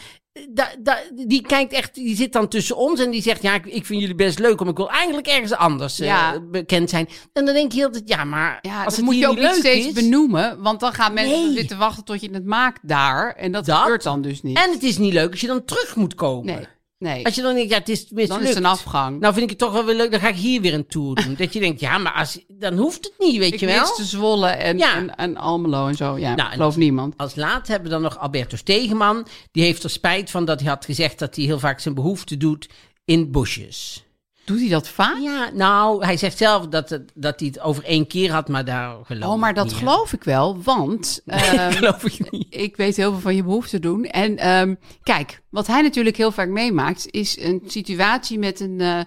da, 0.49 0.69
da, 0.79 0.97
die 1.27 1.41
kijkt 1.41 1.73
echt, 1.73 1.95
die 1.95 2.15
zit 2.15 2.33
dan 2.33 2.47
tussen 2.47 2.75
ons 2.77 2.99
en 2.99 3.11
die 3.11 3.21
zegt, 3.21 3.41
ja, 3.41 3.53
ik, 3.53 3.65
ik 3.65 3.85
vind 3.85 3.99
jullie 4.01 4.15
best 4.15 4.39
leuk, 4.39 4.59
maar 4.59 4.69
ik 4.69 4.77
wil 4.77 4.89
eigenlijk 4.89 5.27
ergens 5.27 5.53
anders 5.53 5.99
eh, 5.99 6.31
bekend 6.51 6.89
zijn. 6.89 7.09
En 7.33 7.45
dan 7.45 7.53
denk 7.53 7.71
je 7.71 7.83
altijd, 7.85 8.07
ja, 8.09 8.23
maar 8.23 8.59
Ja, 8.61 8.75
als 8.75 8.83
dat 8.83 8.95
het 8.95 9.05
moet 9.05 9.17
je 9.17 9.27
ook 9.27 9.37
niet 9.39 9.55
steeds 9.55 9.85
is, 9.87 9.93
benoemen. 9.93 10.61
Want 10.61 10.79
dan 10.79 10.93
gaan 10.93 11.13
mensen 11.13 11.45
Nee. 11.45 11.57
zitten 11.57 11.77
wachten 11.77 12.03
tot 12.03 12.21
je 12.21 12.29
het 12.31 12.45
maakt 12.45 12.79
daar. 12.87 13.33
En 13.33 13.51
dat, 13.51 13.65
Dat. 13.65 13.77
gebeurt 13.77 14.03
dan 14.03 14.21
dus 14.21 14.41
niet. 14.41 14.57
En 14.57 14.71
het 14.71 14.83
is 14.83 14.97
niet 14.97 15.13
leuk 15.13 15.31
als 15.31 15.41
je 15.41 15.47
dan 15.47 15.65
terug 15.65 15.95
moet 15.95 16.15
komen. 16.15 16.45
nee, 16.55 16.65
nee. 16.99 17.25
Als 17.25 17.35
je 17.35 17.41
dan 17.41 17.53
denkt, 17.55 17.69
ja, 17.71 17.77
het 17.77 17.89
is 17.89 17.99
mislukt. 18.09 18.29
dan 18.29 18.41
is 18.41 18.47
het 18.49 18.57
een 18.57 18.65
afgang. 18.65 19.19
Nou 19.19 19.33
vind 19.33 19.43
ik 19.45 19.49
het 19.49 19.59
toch 19.59 19.71
wel 19.71 19.85
weer 19.85 19.95
leuk, 19.95 20.11
dan 20.11 20.19
ga 20.19 20.27
ik 20.27 20.35
hier 20.35 20.61
weer 20.61 20.73
een 20.73 20.87
tour 20.87 21.15
doen. 21.15 21.35
dat 21.37 21.53
je 21.53 21.59
denkt, 21.59 21.79
ja, 21.79 21.97
maar 21.97 22.13
als, 22.13 22.39
dan 22.47 22.77
hoeft 22.77 23.03
het 23.05 23.13
niet, 23.19 23.37
weet 23.37 23.53
ik 23.53 23.59
je 23.59 23.65
wel. 23.65 23.79
miste 23.79 24.03
Zwolle 24.05 24.47
en, 24.47 24.77
Ja. 24.77 24.95
en, 24.95 25.15
en 25.15 25.37
Almelo 25.37 25.87
en 25.87 25.95
zo. 25.95 26.17
Ja, 26.17 26.35
Nou, 26.35 26.47
en- 26.49 26.55
geloof 26.55 26.77
niemand. 26.77 27.13
Als 27.17 27.35
laat 27.35 27.67
hebben 27.67 27.87
we 27.87 27.93
dan 27.93 28.01
nog 28.03 28.17
Alberto 28.19 28.57
Stegeman. 28.57 29.27
Die 29.51 29.63
heeft 29.63 29.83
er 29.83 29.89
spijt 29.89 30.31
van 30.31 30.45
dat 30.45 30.59
hij 30.59 30.69
had 30.69 30.85
gezegd 30.85 31.19
dat 31.19 31.35
hij 31.35 31.45
heel 31.45 31.59
vaak 31.59 31.79
zijn 31.79 31.95
behoefte 31.95 32.37
doet 32.37 32.69
in 33.05 33.31
bosjes. 33.31 34.05
Doet 34.47 34.59
hij 34.59 34.69
dat 34.69 34.87
vaak? 34.87 35.17
Ja, 35.19 35.49
nou, 35.53 36.05
hij 36.05 36.17
zegt 36.17 36.37
zelf 36.37 36.67
dat, 36.67 36.89
het, 36.89 37.11
dat 37.13 37.39
hij 37.39 37.47
het 37.47 37.59
over 37.59 37.83
één 37.83 38.07
keer 38.07 38.31
had, 38.31 38.47
maar 38.47 38.65
daar 38.65 38.95
geloof 39.03 39.33
Oh, 39.33 39.39
maar 39.39 39.53
dat 39.53 39.73
geloof 39.73 40.13
ik 40.13 40.23
wel, 40.23 40.61
want 40.61 41.21
ehm, 41.25 41.71
geloof 41.71 42.03
ik 42.03 42.31
niet. 42.31 42.45
ik 42.49 42.75
weet 42.75 42.95
heel 42.95 43.11
veel 43.11 43.19
van 43.19 43.35
je 43.35 43.43
behoefte 43.43 43.79
doen. 43.79 44.05
En 44.05 44.37
ehm, 44.37 44.75
kijk, 45.03 45.41
wat 45.49 45.67
hij 45.67 45.81
natuurlijk 45.81 46.17
heel 46.17 46.31
vaak 46.31 46.47
meemaakt, 46.47 47.07
is 47.11 47.39
een 47.39 47.63
situatie 47.65 48.39
met 48.39 48.59
een, 48.59 48.81
eh, 48.81 48.99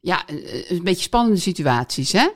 ja, 0.00 0.22
een, 0.26 0.64
een 0.68 0.84
beetje 0.84 1.02
spannende 1.02 1.40
situaties. 1.40 2.12
Hè? 2.12 2.28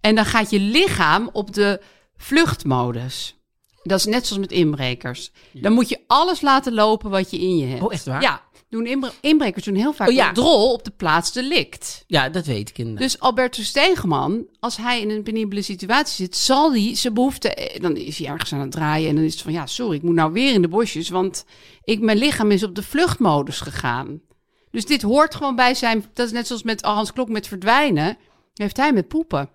En 0.00 0.14
dan 0.14 0.24
gaat 0.24 0.50
je 0.50 0.60
lichaam 0.60 1.30
op 1.32 1.54
de 1.54 1.80
vluchtmodus. 2.16 3.36
Dat 3.82 3.98
is 3.98 4.04
net 4.04 4.26
zoals 4.26 4.42
met 4.42 4.52
inbrekers. 4.52 5.30
Dan 5.52 5.72
moet 5.72 5.88
je 5.88 6.00
alles 6.06 6.40
laten 6.40 6.74
lopen 6.74 7.10
wat 7.10 7.30
je 7.30 7.38
in 7.38 7.56
je 7.56 7.66
hebt. 7.66 7.82
Oh, 7.82 7.92
echt 7.92 8.04
waar? 8.04 8.22
Ja, 8.22 8.42
doen 8.70 8.86
inbre- 8.86 9.12
inbrekers 9.20 9.64
doen 9.64 9.74
heel 9.74 9.92
vaak 9.92 10.08
Oh, 10.08 10.14
ja. 10.14 10.32
drol 10.32 10.72
op 10.72 10.84
de 10.84 10.90
plaats 10.90 11.32
delict. 11.32 12.04
Ja, 12.06 12.28
dat 12.28 12.46
weet 12.46 12.68
ik 12.68 12.78
inderdaad. 12.78 13.02
Dus 13.02 13.20
Albertus 13.20 13.66
Stegeman, 13.66 14.46
als 14.60 14.76
hij 14.76 15.00
in 15.00 15.10
een 15.10 15.22
penibele 15.22 15.62
situatie 15.62 16.24
zit, 16.24 16.36
zal 16.36 16.72
hij 16.72 16.94
zijn 16.94 17.14
behoefte. 17.14 17.54
eh, 17.54 17.80
Dan 17.82 17.96
is 17.96 18.18
hij 18.18 18.28
ergens 18.28 18.52
aan 18.52 18.60
het 18.60 18.70
draaien 18.70 19.08
en 19.08 19.14
dan 19.14 19.24
is 19.24 19.32
het 19.32 19.42
van 19.42 19.52
ja, 19.52 19.66
sorry, 19.66 19.96
ik 19.96 20.02
moet 20.02 20.14
nou 20.14 20.32
weer 20.32 20.52
in 20.52 20.62
de 20.62 20.68
bosjes, 20.68 21.08
want 21.08 21.44
ik, 21.84 22.00
mijn 22.00 22.18
lichaam 22.18 22.50
is 22.50 22.62
op 22.62 22.74
de 22.74 22.82
vluchtmodus 22.82 23.60
gegaan. 23.60 24.20
Dus 24.70 24.86
dit 24.86 25.02
hoort 25.02 25.34
gewoon 25.34 25.56
bij 25.56 25.74
zijn. 25.74 26.04
Dat 26.12 26.26
is 26.26 26.32
net 26.32 26.46
zoals 26.46 26.62
met 26.62 26.82
Hans 26.82 27.12
Klok 27.12 27.28
met 27.28 27.46
verdwijnen. 27.48 28.16
Heeft 28.54 28.76
hij 28.76 28.92
met 28.92 29.08
poepen. 29.08 29.48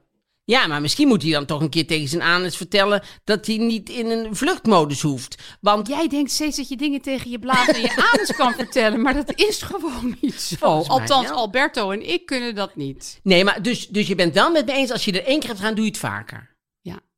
Ja, 0.46 0.68
maar 0.68 0.82
misschien 0.82 1.08
moet 1.08 1.22
hij 1.22 1.32
dan 1.32 1.46
toch 1.46 1.62
een 1.62 1.70
keer 1.70 1.88
tegen 1.88 2.08
zijn 2.08 2.22
anus 2.22 2.58
vertellen 2.58 3.04
dat 3.24 3.46
hij 3.46 3.58
niet 3.58 3.90
in 3.90 4.10
een 4.10 4.36
vluchtmodus 4.36 5.02
hoeft. 5.02 5.58
Want 5.62 5.88
Jij 5.88 6.08
denkt 6.08 6.32
steeds 6.32 6.58
dat 6.58 6.70
je 6.70 6.78
dingen 6.78 7.02
tegen 7.02 7.30
je 7.30 7.40
blaas 7.40 7.68
en 7.68 7.82
je 7.82 7.96
anus 8.14 8.36
kan 8.36 8.54
vertellen, 8.54 9.02
maar 9.02 9.14
dat 9.14 9.34
is 9.36 9.62
gewoon 9.62 10.18
niet 10.22 10.42
zo. 10.42 10.78
Mij 10.78 10.88
Althans, 10.88 11.28
wel. 11.28 11.38
Alberto 11.38 11.92
en 11.92 12.10
ik 12.10 12.26
kunnen 12.26 12.56
dat 12.56 12.76
niet. 12.76 13.20
Nee, 13.24 13.44
maar 13.44 13.62
dus, 13.62 13.88
dus 13.88 14.08
je 14.08 14.16
bent 14.16 14.34
wel 14.34 14.52
met 14.52 14.66
me 14.66 14.72
eens, 14.72 14.92
als 14.92 15.06
je 15.06 15.12
er 15.12 15.26
één 15.26 15.40
keer 15.40 15.48
hebt 15.48 15.60
gedaan, 15.60 15.76
doe 15.76 15.86
je 15.86 15.92
het 15.92 16.00
vaker. 16.00 16.55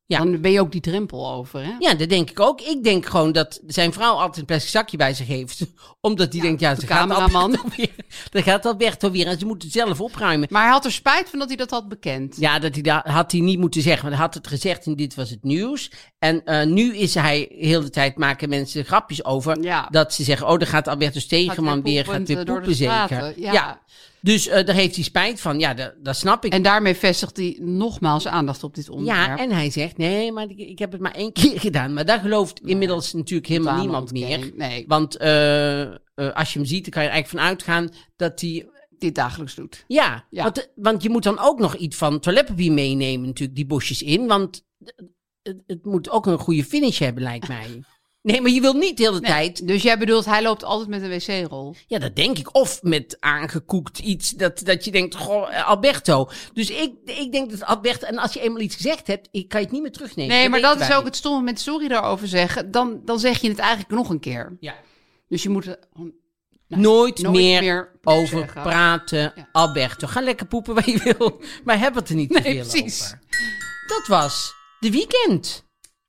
Ja. 0.08 0.18
Dan 0.18 0.42
ben 0.42 0.52
je 0.52 0.60
ook 0.60 0.72
die 0.72 0.82
drempel 0.82 1.32
over, 1.32 1.64
hè? 1.64 1.72
Ja, 1.80 1.94
dat 1.94 2.10
denk 2.10 2.30
ik 2.30 2.40
ook. 2.40 2.62
Ik 2.62 2.84
denk 2.84 3.06
gewoon 3.06 3.32
dat 3.32 3.62
zijn 3.66 3.94
vrouw 3.94 4.14
altijd 4.14 4.38
een 4.38 4.46
plastic 4.46 4.70
zakje 4.70 4.98
bij 4.98 5.14
zich 5.14 5.28
heeft. 5.28 5.66
Omdat 6.02 6.34
hij 6.34 6.42
denkt, 6.42 6.60
ja, 6.60 6.74
de 6.74 6.82
ze 6.82 6.88
gaat 6.88 7.08
cameraman. 7.08 7.60
Weer. 7.76 7.96
Dan 8.32 8.44
gaat 8.44 8.66
Alberto 8.66 9.12
weer 9.12 9.28
en 9.28 9.40
ze 9.40 9.46
moet 9.46 9.64
het 9.64 9.72
zelf 9.72 10.02
opruimen. 10.02 10.48
Maar 10.52 10.62
hij 10.62 10.72
had 10.72 10.86
er 10.86 10.92
spijt 10.92 11.30
van 11.30 11.40
dat 11.40 11.48
hij 11.48 11.58
dat 11.58 11.70
had 11.70 11.88
bekend. 11.88 12.36
Ja, 12.40 12.60
dat 12.60 12.74
hij 12.74 12.82
dat 12.82 13.04
had 13.04 13.32
hij 13.32 13.42
niet 13.42 13.60
moeten 13.60 13.82
zeggen. 13.82 14.02
Want 14.04 14.16
hij 14.16 14.24
had 14.26 14.34
het 14.34 14.48
gezegd 14.48 14.86
en 14.86 14.96
dit 14.96 15.16
was 15.16 15.30
het 15.30 15.44
nieuws. 15.44 15.92
En 16.20 16.46
eh, 16.46 16.66
nu 16.66 16.96
is 16.96 17.14
hij 17.14 17.48
heel 17.50 17.82
de 17.82 17.90
tijd 17.90 18.18
maken 18.18 18.50
mensen 18.50 18.86
grapjes 18.86 19.26
over. 19.26 19.62
Ja. 19.62 19.88
Dat 19.92 20.14
ze 20.14 20.24
zeggen, 20.24 20.48
oh, 20.48 20.58
dan 20.58 20.68
gaat 20.68 20.88
Alberto 20.88 21.20
Stegeman 21.20 21.82
weer, 21.82 22.06
gaat 22.06 22.28
weer 22.28 22.38
eh, 22.38 22.46
poepen 22.46 22.76
zeker. 22.76 22.94
straten. 23.06 23.42
Ja. 23.42 23.82
Dus 24.22 24.48
eh, 24.48 24.66
daar 24.66 24.76
heeft 24.76 24.96
hij 24.96 25.04
spijt 25.04 25.42
van. 25.42 25.60
Ja, 25.60 25.74
dat, 25.74 25.94
dat 26.02 26.16
snap 26.16 26.46
ik. 26.46 26.54
En 26.54 26.62
daarmee 26.62 26.96
vestigt 26.96 27.38
hij 27.38 27.58
nogmaals 27.62 28.28
aandacht 28.28 28.64
op 28.64 28.76
dit 28.76 28.90
onderwerp. 28.90 29.38
Ja, 29.38 29.38
en 29.38 29.52
hij 29.52 29.70
zegt, 29.70 29.98
nee, 29.98 30.32
maar 30.32 30.50
ik, 30.50 30.58
ik 30.58 30.80
heb 30.80 30.92
het 30.92 31.02
maar 31.02 31.16
één 31.16 31.34
keer 31.34 31.60
gedaan. 31.68 31.94
Maar 31.94 32.06
daar 32.06 32.20
gelooft 32.20 32.60
inmiddels 32.60 33.14
natuurlijk 33.14 33.48
helemaal 33.48 33.80
niemand 33.80 34.12
meer. 34.12 34.52
Nee, 34.56 34.86
Want 34.88 35.18
eh, 35.18 35.82
eh, 35.82 35.96
als 36.34 36.54
je 36.54 36.60
hem 36.60 36.68
ziet, 36.68 36.84
dan 36.84 36.92
kan 36.92 37.02
je 37.04 37.08
er 37.08 37.14
eigenlijk 37.14 37.44
van 37.44 37.50
uitgaan 37.50 37.90
dat 38.16 38.42
hij... 38.42 38.70
dit 38.98 39.16
dagelijks 39.16 39.56
doet. 39.56 39.84
Ja, 39.88 40.26
Ja. 40.30 40.44
Want, 40.44 40.72
want 40.76 41.04
je 41.04 41.10
moet 41.10 41.24
dan 41.24 41.40
ook 41.40 41.60
nog 41.60 41.76
iets 41.76 41.98
van 41.98 42.20
toiletpapier 42.20 42.72
meenemen 42.72 43.28
natuurlijk, 43.28 43.58
die 43.58 43.66
bosjes 43.66 44.02
in. 44.02 44.28
Want 44.28 44.66
het, 45.42 45.64
het 45.68 45.86
moet 45.86 46.10
ook 46.10 46.26
een 46.26 46.40
goede 46.40 46.64
finish 46.64 47.00
hebben, 47.00 47.24
lijkt 47.24 47.48
mij. 47.58 47.84
Nee, 48.32 48.42
maar 48.42 48.52
je 48.52 48.62
wilt 48.62 48.76
niet 48.76 48.98
de 48.98 49.04
hele 49.04 49.22
tijd... 49.22 49.68
Dus 49.68 49.82
jij 49.82 49.98
bedoelt, 49.98 50.26
hij 50.26 50.42
loopt 50.42 50.64
altijd 50.64 50.90
met 50.90 51.02
een 51.02 51.10
wc-rol. 51.10 51.76
Ja, 51.88 52.00
dat 52.00 52.16
denk 52.16 52.38
ik. 52.38 52.56
Of 52.56 52.84
met 52.84 53.18
aangekoekt 53.20 54.00
iets 54.00 54.30
dat, 54.32 54.60
dat 54.64 54.86
je 54.86 54.92
denkt, 54.92 55.16
goh, 55.16 55.56
eh, 55.56 55.68
Alberto. 55.68 56.30
Dus 56.54 56.70
ik, 56.70 56.92
ik 57.06 57.32
denk 57.32 57.50
dat 57.50 57.64
Alberto... 57.64 58.08
En 58.08 58.18
als 58.18 58.34
je 58.34 58.40
eenmaal 58.42 58.62
iets 58.62 58.76
gezegd 58.76 59.08
hebt, 59.08 59.28
ik 59.32 59.48
kan 59.48 59.60
je 59.60 59.66
het 59.66 59.74
niet 59.74 59.84
meer 59.84 59.92
terugnemen. 59.92 60.36
Nee, 60.36 60.50
maar 60.50 60.62
dat 60.62 60.80
is 60.80 60.94
ook 60.94 61.06
het 61.06 61.16
stomme 61.16 61.42
met 61.42 61.60
sorry 61.60 61.88
daarover 61.88 62.28
zeggen. 62.28 62.72
Dan, 62.72 63.02
dan 63.06 63.20
zeg 63.20 63.42
je 63.42 63.50
het 63.50 63.60
eigenlijk 63.60 63.90
nog 63.92 64.10
een 64.10 64.20
keer. 64.20 64.58
Ja. 64.60 64.76
Dus 65.30 65.44
je 65.44 65.50
moet 65.50 65.66
er 65.66 65.80
Nou, 65.94 66.12
nooit, 66.82 67.22
nooit 67.22 67.36
meer, 67.36 67.62
meer 67.62 68.00
over 68.04 68.38
zeggen. 68.38 68.62
praten. 68.62 69.32
Ja. 69.36 69.50
Alberto, 69.52 70.08
ga 70.08 70.22
lekker 70.22 70.46
poepen 70.48 70.74
waar 70.74 70.90
je 70.90 71.16
wil. 71.18 71.42
Maar 71.66 71.80
heb 71.80 71.96
het 71.96 72.10
er 72.10 72.16
niet 72.16 72.32
te 72.34 72.42
veel 72.42 72.54
precies. 72.68 73.04
over. 73.04 73.20
Dat 73.88 74.08
was 74.08 74.54
de 74.80 74.92
weekend. 74.92 75.66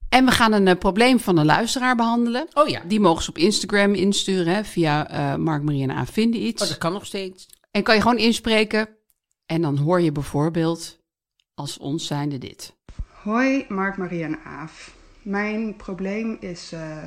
En 0.08 0.24
we 0.24 0.30
gaan 0.30 0.52
een 0.52 0.68
eh, 0.68 0.78
probleem 0.78 1.20
van 1.20 1.36
een 1.36 1.46
luisteraar 1.46 1.96
behandelen. 1.96 2.48
Oh 2.54 2.68
ja. 2.68 2.82
Die 2.86 3.00
mogen 3.00 3.22
ze 3.22 3.30
op 3.30 3.38
Instagram 3.38 3.94
insturen 3.94 4.54
hè, 4.54 4.64
via 4.64 5.10
eh 5.10 5.36
Mark 5.36 5.62
Marie 5.62 5.82
en 5.82 5.90
A 5.90 6.06
vinden 6.06 6.42
iets. 6.42 6.62
Oh, 6.62 6.68
dat 6.68 6.78
kan 6.78 6.92
nog 6.92 7.06
steeds. 7.06 7.48
En 7.70 7.82
kan 7.82 7.94
je 7.94 8.00
gewoon 8.00 8.18
inspreken. 8.18 8.88
En 9.46 9.62
dan 9.62 9.76
hoor 9.76 10.00
je 10.00 10.12
bijvoorbeeld 10.12 10.98
als 11.54 11.78
ons 11.78 12.06
zijnde 12.06 12.38
dit. 12.38 12.76
Hoi, 13.22 13.64
Mark, 13.68 13.96
Marie 13.96 14.22
en 14.22 14.38
Aaf. 14.44 14.94
Mijn 15.22 15.76
probleem 15.76 16.36
is 16.40 16.72
uh, 16.72 17.04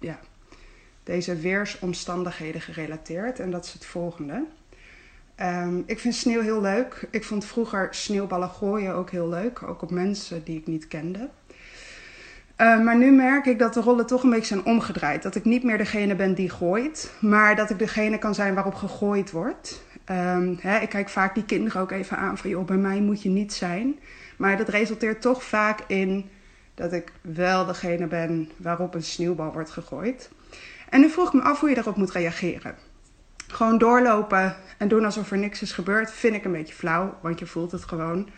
ja, 0.00 0.20
deze 1.04 1.36
weersomstandigheden 1.36 2.60
gerelateerd 2.60 3.40
en 3.40 3.50
dat 3.50 3.64
is 3.64 3.72
het 3.72 3.84
volgende. 3.84 4.44
Um, 5.36 5.82
ik 5.86 5.98
vind 5.98 6.14
sneeuw 6.14 6.40
heel 6.40 6.60
leuk. 6.60 7.08
Ik 7.10 7.24
vond 7.24 7.44
vroeger 7.44 7.88
sneeuwballen 7.90 8.48
gooien 8.48 8.94
ook 8.94 9.10
heel 9.10 9.28
leuk, 9.28 9.62
ook 9.62 9.82
op 9.82 9.90
mensen 9.90 10.44
die 10.44 10.58
ik 10.58 10.66
niet 10.66 10.88
kende. 10.88 11.28
Uh, 12.62 12.80
maar 12.80 12.96
nu 12.96 13.10
merk 13.10 13.46
ik 13.46 13.58
dat 13.58 13.74
de 13.74 13.80
rollen 13.80 14.06
toch 14.06 14.22
een 14.22 14.30
beetje 14.30 14.54
zijn 14.54 14.64
omgedraaid. 14.64 15.22
Dat 15.22 15.34
ik 15.34 15.44
niet 15.44 15.62
meer 15.62 15.78
degene 15.78 16.14
ben 16.14 16.34
die 16.34 16.50
gooit, 16.50 17.12
maar 17.20 17.56
dat 17.56 17.70
ik 17.70 17.78
degene 17.78 18.18
kan 18.18 18.34
zijn 18.34 18.54
waarop 18.54 18.74
gegooid 18.74 19.30
wordt. 19.30 19.82
Um, 20.10 20.58
hè, 20.60 20.78
ik 20.78 20.88
kijk 20.88 21.08
vaak 21.08 21.34
die 21.34 21.44
kinderen 21.44 21.80
ook 21.80 21.90
even 21.90 22.16
aan 22.16 22.38
van, 22.38 22.50
joh, 22.50 22.66
bij 22.66 22.76
mij 22.76 23.00
moet 23.00 23.22
je 23.22 23.28
niet 23.28 23.52
zijn. 23.52 23.98
Maar 24.36 24.56
dat 24.56 24.68
resulteert 24.68 25.20
toch 25.20 25.44
vaak 25.44 25.80
in 25.86 26.30
dat 26.74 26.92
ik 26.92 27.12
wel 27.20 27.66
degene 27.66 28.06
ben 28.06 28.50
waarop 28.56 28.94
een 28.94 29.02
sneeuwbal 29.02 29.52
wordt 29.52 29.70
gegooid. 29.70 30.30
En 30.88 31.00
nu 31.00 31.08
vroeg 31.08 31.26
ik 31.26 31.32
me 31.32 31.40
af 31.40 31.60
hoe 31.60 31.68
je 31.68 31.74
daarop 31.74 31.96
moet 31.96 32.12
reageren. 32.12 32.74
Gewoon 33.46 33.78
doorlopen 33.78 34.56
en 34.78 34.88
doen 34.88 35.04
alsof 35.04 35.30
er 35.30 35.38
niks 35.38 35.62
is 35.62 35.72
gebeurd, 35.72 36.12
vind 36.12 36.34
ik 36.34 36.44
een 36.44 36.52
beetje 36.52 36.74
flauw, 36.74 37.18
want 37.20 37.38
je 37.38 37.46
voelt 37.46 37.72
het 37.72 37.84
gewoon. 37.84 38.28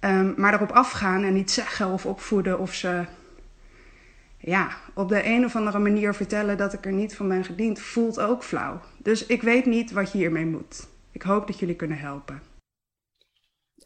Um, 0.00 0.34
maar 0.36 0.54
erop 0.54 0.70
afgaan 0.70 1.24
en 1.24 1.32
niet 1.32 1.50
zeggen 1.50 1.86
of 1.86 2.06
opvoeden 2.06 2.58
of 2.58 2.74
ze 2.74 3.04
ja, 4.38 4.76
op 4.94 5.08
de 5.08 5.24
een 5.24 5.44
of 5.44 5.56
andere 5.56 5.78
manier 5.78 6.14
vertellen 6.14 6.56
dat 6.56 6.72
ik 6.72 6.86
er 6.86 6.92
niet 6.92 7.16
van 7.16 7.28
ben 7.28 7.44
gediend, 7.44 7.80
voelt 7.80 8.20
ook 8.20 8.44
flauw. 8.44 8.80
Dus 8.98 9.26
ik 9.26 9.42
weet 9.42 9.66
niet 9.66 9.92
wat 9.92 10.12
je 10.12 10.18
hiermee 10.18 10.46
moet. 10.46 10.88
Ik 11.10 11.22
hoop 11.22 11.46
dat 11.46 11.58
jullie 11.58 11.76
kunnen 11.76 11.98
helpen. 11.98 12.42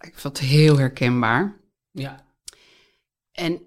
Ik 0.00 0.18
vond 0.18 0.38
het 0.38 0.46
heel 0.46 0.78
herkenbaar. 0.78 1.56
Ja. 1.90 2.24
En 3.32 3.60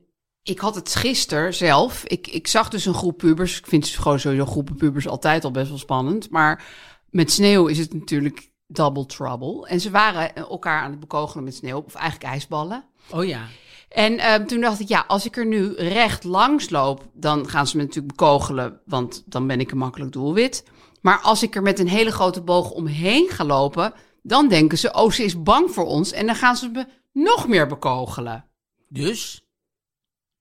ik 0.43 0.59
had 0.59 0.75
het 0.75 0.95
gisteren 0.95 1.53
zelf. 1.53 2.03
Ik, 2.03 2.27
ik 2.27 2.47
zag 2.47 2.69
dus 2.69 2.85
een 2.85 2.93
groep 2.93 3.17
pubers. 3.17 3.57
Ik 3.57 3.67
vind 3.67 3.87
gewoon 3.87 4.19
sowieso 4.19 4.45
groepen 4.45 4.75
pubers 4.75 5.07
altijd 5.07 5.43
al 5.43 5.51
best 5.51 5.69
wel 5.69 5.77
spannend. 5.77 6.29
Maar 6.29 6.63
met 7.09 7.31
sneeuw 7.31 7.67
is 7.67 7.77
het 7.77 7.93
natuurlijk 7.93 8.51
double 8.67 9.05
trouble. 9.05 9.67
En 9.67 9.79
ze 9.79 9.91
waren 9.91 10.35
elkaar 10.35 10.81
aan 10.81 10.91
het 10.91 10.99
bekogelen 10.99 11.43
met 11.43 11.55
sneeuw. 11.55 11.81
Of 11.81 11.95
eigenlijk 11.95 12.31
ijsballen. 12.31 12.83
Oh 13.11 13.25
ja. 13.25 13.47
En 13.89 14.17
ehm, 14.17 14.45
toen 14.45 14.61
dacht 14.61 14.79
ik, 14.79 14.87
ja, 14.87 15.03
als 15.07 15.25
ik 15.25 15.37
er 15.37 15.45
nu 15.45 15.73
recht 15.73 16.23
langs 16.23 16.69
loop, 16.69 17.07
dan 17.13 17.49
gaan 17.49 17.67
ze 17.67 17.77
me 17.77 17.83
natuurlijk 17.83 18.17
bekogelen, 18.17 18.81
want 18.85 19.23
dan 19.25 19.47
ben 19.47 19.59
ik 19.59 19.71
een 19.71 19.77
makkelijk 19.77 20.11
doelwit. 20.11 20.63
Maar 21.01 21.19
als 21.19 21.43
ik 21.43 21.55
er 21.55 21.61
met 21.61 21.79
een 21.79 21.87
hele 21.87 22.11
grote 22.11 22.41
boog 22.41 22.71
omheen 22.71 23.29
ga 23.29 23.43
lopen, 23.43 23.93
dan 24.23 24.47
denken 24.47 24.77
ze, 24.77 24.93
oh, 24.93 25.11
ze 25.11 25.23
is 25.23 25.41
bang 25.43 25.71
voor 25.71 25.85
ons. 25.85 26.11
En 26.11 26.25
dan 26.25 26.35
gaan 26.35 26.55
ze 26.55 26.69
me 26.69 26.85
nog 27.11 27.47
meer 27.47 27.67
bekogelen. 27.67 28.45
Dus? 28.89 29.43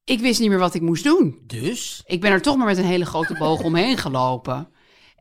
Ik 0.05 0.21
wist 0.21 0.41
niet 0.41 0.49
meer 0.49 0.59
wat 0.59 0.75
ik 0.75 0.83
moest 0.83 1.05
doen. 1.05 1.43
Dus? 1.47 2.03
Ik 2.07 2.21
ben 2.21 2.31
er 2.31 2.43
toch 2.43 2.57
maar 2.57 2.67
met 2.67 2.79
een 2.79 2.85
hele 2.85 3.07
grote 3.07 3.35
boog 3.35 3.63
omheen 3.63 3.97
gelopen. 3.97 4.69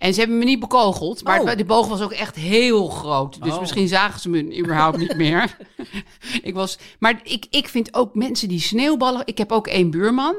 En 0.04 0.14
ze 0.14 0.20
hebben 0.20 0.38
me 0.38 0.44
niet 0.44 0.60
bekogeld, 0.60 1.24
maar 1.24 1.42
Oh. 1.42 1.56
de 1.56 1.66
boog 1.66 1.88
was 1.88 2.02
ook 2.02 2.12
echt 2.12 2.36
heel 2.36 2.88
groot. 2.88 3.44
Dus 3.44 3.54
Oh. 3.54 3.60
misschien 3.60 3.88
zagen 3.88 4.20
ze 4.20 4.30
me 4.30 4.58
überhaupt 4.58 4.98
niet 4.98 5.16
meer. 5.16 5.58
ik 6.42 6.54
was, 6.54 6.78
maar 7.00 7.20
ik, 7.24 7.46
ik 7.50 7.68
vind 7.68 7.94
ook 7.94 8.16
mensen 8.16 8.48
die 8.48 8.60
sneeuwballen... 8.60 9.22
Ik 9.26 9.38
heb 9.38 9.52
ook 9.52 9.68
één 9.68 9.90
buurman. 9.90 10.36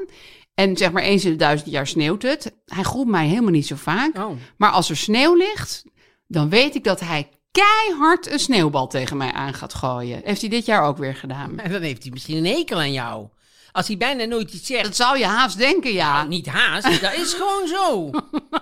En 0.55 0.77
zeg 0.77 0.93
maar 0.93 1.03
eens 1.03 1.25
in 1.25 1.31
de 1.31 1.37
duizend 1.37 1.71
jaar 1.71 1.87
sneeuwt 1.87 2.23
het. 2.23 2.53
Hij 2.65 2.83
groet 2.83 3.07
mij 3.07 3.27
helemaal 3.27 3.51
niet 3.51 3.67
zo 3.67 3.77
vaak. 3.77 4.17
Oh. 4.19 4.31
Maar 4.57 4.71
als 4.71 4.91
er 4.91 4.97
sneeuw 4.97 5.35
ligt, 5.35 5.85
dan 6.27 6.49
weet 6.49 6.75
ik 6.75 6.85
dat 6.85 7.01
hij 7.01 7.29
keihard 7.51 8.31
een 8.31 8.39
sneeuwbal 8.39 8.87
tegen 8.87 9.17
mij 9.17 9.33
aan 9.33 9.55
gaat 9.55 9.75
gooien. 9.75 10.21
Heeft 10.25 10.41
hij 10.41 10.51
dit 10.51 10.67
jaar 10.67 10.83
ook 10.83 10.99
weer 10.99 11.15
gedaan. 11.15 11.59
En 11.59 11.71
dan 11.73 11.83
heeft 11.83 12.03
hij 12.03 12.13
misschien 12.13 12.37
een 12.37 12.55
hekel 12.57 12.79
aan 12.79 12.93
jou. 12.93 13.27
Als 13.75 13.87
hij 13.87 13.97
bijna 13.97 14.25
nooit 14.25 14.53
iets 14.53 14.67
zegt. 14.67 14.85
Dat 14.85 14.97
zou 14.97 15.19
je 15.19 15.25
haast 15.25 15.59
denken, 15.59 15.93
ja. 15.93 16.13
Nou, 16.13 16.29
niet 16.29 16.47
haast, 16.47 17.01
dat 17.01 17.15
is 17.15 17.33
gewoon 17.41 17.69
zo. 17.69 18.11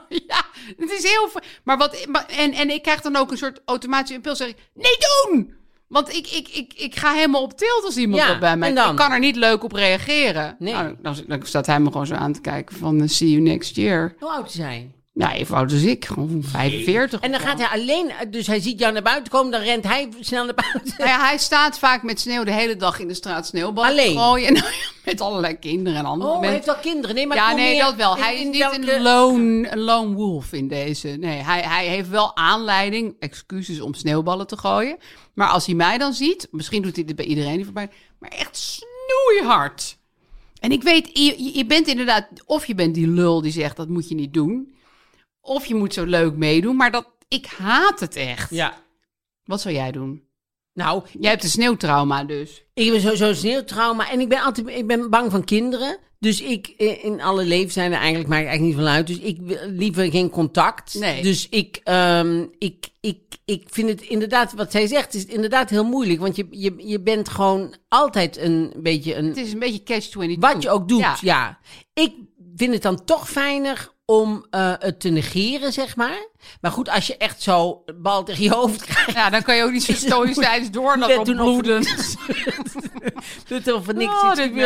Ja, 0.09 0.45
het 0.77 0.91
is 0.91 1.03
heel... 1.03 1.31
Maar 1.63 1.79
wat... 1.79 2.07
Maar, 2.07 2.27
en, 2.27 2.53
en 2.53 2.71
ik 2.71 2.83
krijg 2.83 3.01
dan 3.01 3.17
ook 3.17 3.31
een 3.31 3.37
soort 3.37 3.61
automatische 3.65 4.15
impuls. 4.15 4.39
Zeg 4.39 4.49
ik, 4.49 4.57
nee, 4.75 4.93
doen! 4.99 5.55
Want 5.89 6.09
ik, 6.17 6.31
ik, 6.31 6.49
ik, 6.49 6.73
ik 6.77 6.97
ga 6.97 7.13
helemaal 7.13 7.43
op 7.43 7.59
tilt 7.59 7.85
als 7.85 7.97
iemand 7.97 8.23
Ja, 8.23 8.29
dat 8.29 8.41
bij 8.41 8.57
mij... 8.57 8.69
Ik 8.71 8.97
kan 8.97 9.13
er 9.13 9.19
niet 9.19 9.37
leuk 9.37 9.65
op 9.65 9.73
reageren. 9.73 10.57
Nee. 10.59 10.73
Nou, 10.73 10.97
dan, 11.03 11.17
dan 11.27 11.47
staat 11.47 11.67
hij 11.67 11.81
me 11.81 11.91
gewoon 11.91 12.07
zo 12.07 12.15
aan 12.15 12.33
te 12.33 12.41
kijken 12.41 12.77
van... 12.77 13.09
see 13.09 13.31
you 13.31 13.43
next 13.43 13.77
year. 13.77 14.15
Hoe 14.19 14.31
oud 14.31 14.49
is 14.49 14.59
hij? 14.59 14.91
Nou, 15.15 15.33
even 15.35 15.57
oud 15.57 15.73
als 15.73 15.83
ik. 15.83 16.05
Gewoon 16.05 16.43
45. 16.43 17.21
En 17.21 17.31
dan 17.31 17.41
gaat 17.41 17.59
hij 17.59 17.81
alleen, 17.81 18.13
dus 18.31 18.47
hij 18.47 18.61
ziet 18.61 18.79
jou 18.79 18.93
naar 18.93 19.03
buiten 19.03 19.33
komen, 19.33 19.53
dan 19.53 19.61
rent 19.61 19.85
hij 19.85 20.09
snel 20.21 20.45
naar 20.45 20.55
buiten. 20.55 20.95
Nou 20.99 21.11
ja, 21.11 21.21
hij 21.27 21.39
staat 21.39 21.79
vaak 21.79 22.03
met 22.03 22.21
sneeuw 22.21 22.45
de 22.45 22.53
hele 22.53 22.77
dag 22.77 22.99
in 22.99 23.09
de 23.09 23.15
straat 23.15 23.47
sneeuwballen 23.47 23.91
Alleen? 23.91 24.17
gooien. 24.19 24.53
Nou 24.63 24.67
ja, 24.67 24.79
met 25.05 25.21
allerlei 25.21 25.59
kinderen 25.59 25.99
en 25.99 26.05
andere 26.05 26.31
Oh, 26.31 26.41
hij 26.41 26.51
heeft 26.51 26.67
wel 26.67 26.75
kinderen. 26.75 27.15
Nee, 27.17 27.27
maar 27.27 27.37
ja, 27.37 27.53
nee, 27.55 27.79
dat 27.79 27.95
wel. 27.95 28.17
in- 28.17 28.23
Hij 28.23 28.35
is 28.37 28.45
niet 28.45 28.57
welke- 28.59 28.95
een 28.95 29.03
lone, 29.03 29.73
een 29.73 29.81
lone 29.81 30.15
wolf 30.15 30.53
in 30.53 30.69
deze. 30.69 31.09
Nee, 31.09 31.39
hij, 31.43 31.61
hij 31.61 31.87
heeft 31.87 32.09
wel 32.09 32.37
aanleiding, 32.37 33.17
excuses 33.19 33.81
om 33.81 33.95
sneeuwballen 33.95 34.47
te 34.47 34.57
gooien. 34.57 34.97
Maar 35.35 35.49
als 35.49 35.67
hij 35.67 35.75
mij 35.75 35.99
dan 35.99 36.13
ziet, 36.13 36.49
misschien 36.51 36.83
doet 36.83 36.97
hij 36.97 37.05
dit 37.05 37.17
bij 37.17 37.25
iedereen 37.25 37.57
die 37.57 37.65
voorbij, 37.65 37.89
maar 38.19 38.31
echt 38.31 38.57
snoeihard. 38.57 39.99
En 40.61 40.73
ik 40.73 40.83
weet, 40.83 41.11
je- 41.13 41.51
je 41.55 41.67
bent 41.67 41.87
inderdaad, 41.87 42.29
of 42.47 42.67
je 42.67 42.75
bent 42.75 42.95
die 42.95 43.09
lul 43.09 43.43
die 43.43 43.53
zegt 43.53 43.77
dat 43.77 43.89
moet 43.89 44.09
je 44.09 44.15
niet 44.15 44.33
doen, 44.35 44.75
of 45.43 45.67
je 45.67 45.75
moet 45.75 45.95
zo 45.95 46.05
leuk 46.05 46.37
meedoen, 46.37 46.77
maar 46.77 46.91
dat, 46.91 47.07
ik 47.29 47.47
haat 47.47 48.01
het 48.01 48.17
echt. 48.17 48.51
Ja. 48.51 48.75
Wat 49.45 49.61
zou 49.61 49.75
jij 49.75 49.93
doen? 49.93 50.23
Nou, 50.75 51.03
Jij 51.21 51.31
hebt 51.31 51.43
een 51.43 51.49
sneeuwtrauma 51.49 52.25
dus. 52.25 52.63
ik 52.75 52.91
ben 52.91 53.01
sowieso 53.01 53.33
sneeuwtrauma 53.33 54.11
en 54.11 54.21
ik 54.21 54.29
ben 54.29 54.41
altijd 54.43 54.69
ik 54.69 54.87
ben 54.87 55.11
bang 55.11 55.31
van 55.31 55.45
kinderen. 55.45 55.99
Dus 56.19 56.41
ik, 56.41 56.69
in 57.03 57.21
alle 57.21 57.45
leeftijden 57.45 57.99
eigenlijk, 57.99 58.29
maakt 58.29 58.47
eigenlijk 58.47 58.77
niet 58.77 58.85
van 58.85 58.95
uit. 58.95 59.07
Dus 59.07 59.19
ik 59.19 59.39
wil 59.41 59.59
liever 59.69 60.11
geen 60.11 60.31
contact. 60.31 60.95
Nee. 60.95 61.23
Dus 61.23 61.49
ik, 61.49 61.81
ehm, 61.85 62.47
ik, 62.59 62.89
ik, 63.01 63.19
ik 63.45 63.67
vind 63.71 63.89
het 63.89 64.01
inderdaad, 64.01 64.53
wat 64.53 64.71
zij 64.71 64.87
zegt, 64.87 65.15
is 65.15 65.25
inderdaad 65.25 65.71
heel 65.71 65.85
moeilijk. 65.85 66.21
Want 66.21 66.37
je, 66.37 66.47
je, 66.51 66.75
je 66.77 67.01
bent 67.01 67.29
gewoon 67.29 67.75
altijd 67.89 68.37
een 68.37 68.75
beetje 68.77 69.15
een, 69.15 69.27
Het 69.27 69.37
is 69.37 69.53
een 69.53 69.59
beetje 69.59 69.83
catch-22. 69.83 70.39
Wat 70.39 70.63
je 70.63 70.71
ook 70.71 70.89
doet, 70.89 71.01
ja. 71.01 71.17
Ja. 71.21 71.59
Ik 71.95 72.15
vind 72.57 72.73
het 72.73 72.83
dan 72.83 73.05
toch 73.05 73.31
fijner 73.31 73.92
om 74.05 74.47
eh, 74.51 74.73
het 74.79 75.01
te 75.01 75.09
negeren, 75.09 75.73
zeg 75.73 75.97
maar. 75.97 76.29
Maar 76.61 76.71
goed, 76.71 76.89
als 76.89 77.07
je 77.07 77.17
echt 77.17 77.43
zo 77.43 77.85
bal 77.97 78.23
tegen 78.25 78.43
je 78.45 78.51
hoofd 78.51 78.85
krijgt... 78.87 79.13
Ja, 79.13 79.31
dan 79.31 79.43
kan 79.43 79.57
je 79.57 79.63
ook 79.63 79.73
niet 79.73 79.83
zo 79.85 79.93
stoïcijns 79.93 80.71
door 80.71 80.99
naar 80.99 81.19
of- 81.19 81.25
bloeden. 81.25 81.87
Doet 83.49 83.67
er 83.69 83.83
voor 83.85 83.95
niks 83.95 84.13
Oh, 84.23 84.31
iets 84.31 84.57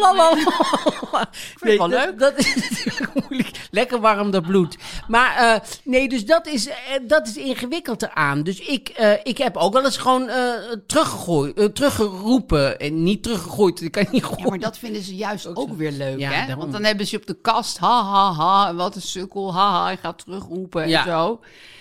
la, 0.00 0.14
la. 0.14 0.30
Nee, 1.60 1.78
wel 1.78 1.88
dat- 1.88 2.04
leuk. 2.04 2.18
Dat 2.18 2.38
is 2.38 2.54
natuurlijk 2.70 3.10
moeilijk. 3.28 3.50
Lekker 3.70 4.00
warm 4.00 4.30
dat 4.30 4.42
bloed. 4.46 4.76
Maar 5.08 5.36
eh, 5.36 5.60
nee, 5.84 6.08
dus 6.08 6.24
dat 6.26 6.46
is, 6.46 6.66
eh, 6.68 6.74
dat 7.02 7.26
is 7.26 7.36
ingewikkeld 7.36 8.02
eraan. 8.02 8.42
Dus 8.42 8.58
ik, 8.60 8.88
eh, 8.88 9.12
ik 9.22 9.38
heb 9.38 9.56
ook 9.56 9.72
wel 9.72 9.84
eens 9.84 9.96
gewoon 9.96 10.28
eh, 10.28 10.52
teruggegooid, 10.86 11.74
teruggeroepen. 11.74 12.78
En 12.78 13.02
niet 13.02 13.22
teruggegooid, 13.22 13.80
dat 13.80 13.90
kan 13.90 14.02
je 14.02 14.08
niet 14.12 14.24
gooien. 14.24 14.42
Ja, 14.42 14.48
maar 14.50 14.58
dat 14.58 14.78
vinden 14.78 15.02
ze 15.02 15.14
juist 15.16 15.56
ook, 15.56 15.76
weer 15.76 15.92
leuk, 15.92 16.18
Ja, 16.18 16.30
hè? 16.30 16.36
daarom. 16.40 16.58
Want 16.58 16.72
dan 16.72 16.84
hebben 16.84 17.06
ze 17.06 17.16
op 17.16 17.26
de 17.26 17.40
kast, 17.40 17.78
ha, 17.78 18.02
ha, 18.04 18.32
ha, 18.32 18.68
en 18.68 18.76
wat 18.78 18.94
een 18.94 19.02
sukkel, 19.02 19.54
ha, 19.54 19.70
ha, 19.70 19.84
hij 19.84 19.96
gaat 19.96 20.24
terugroepen 20.24 20.88
Ja. 20.88 20.98
en 21.00 21.06
zo. 21.12 21.40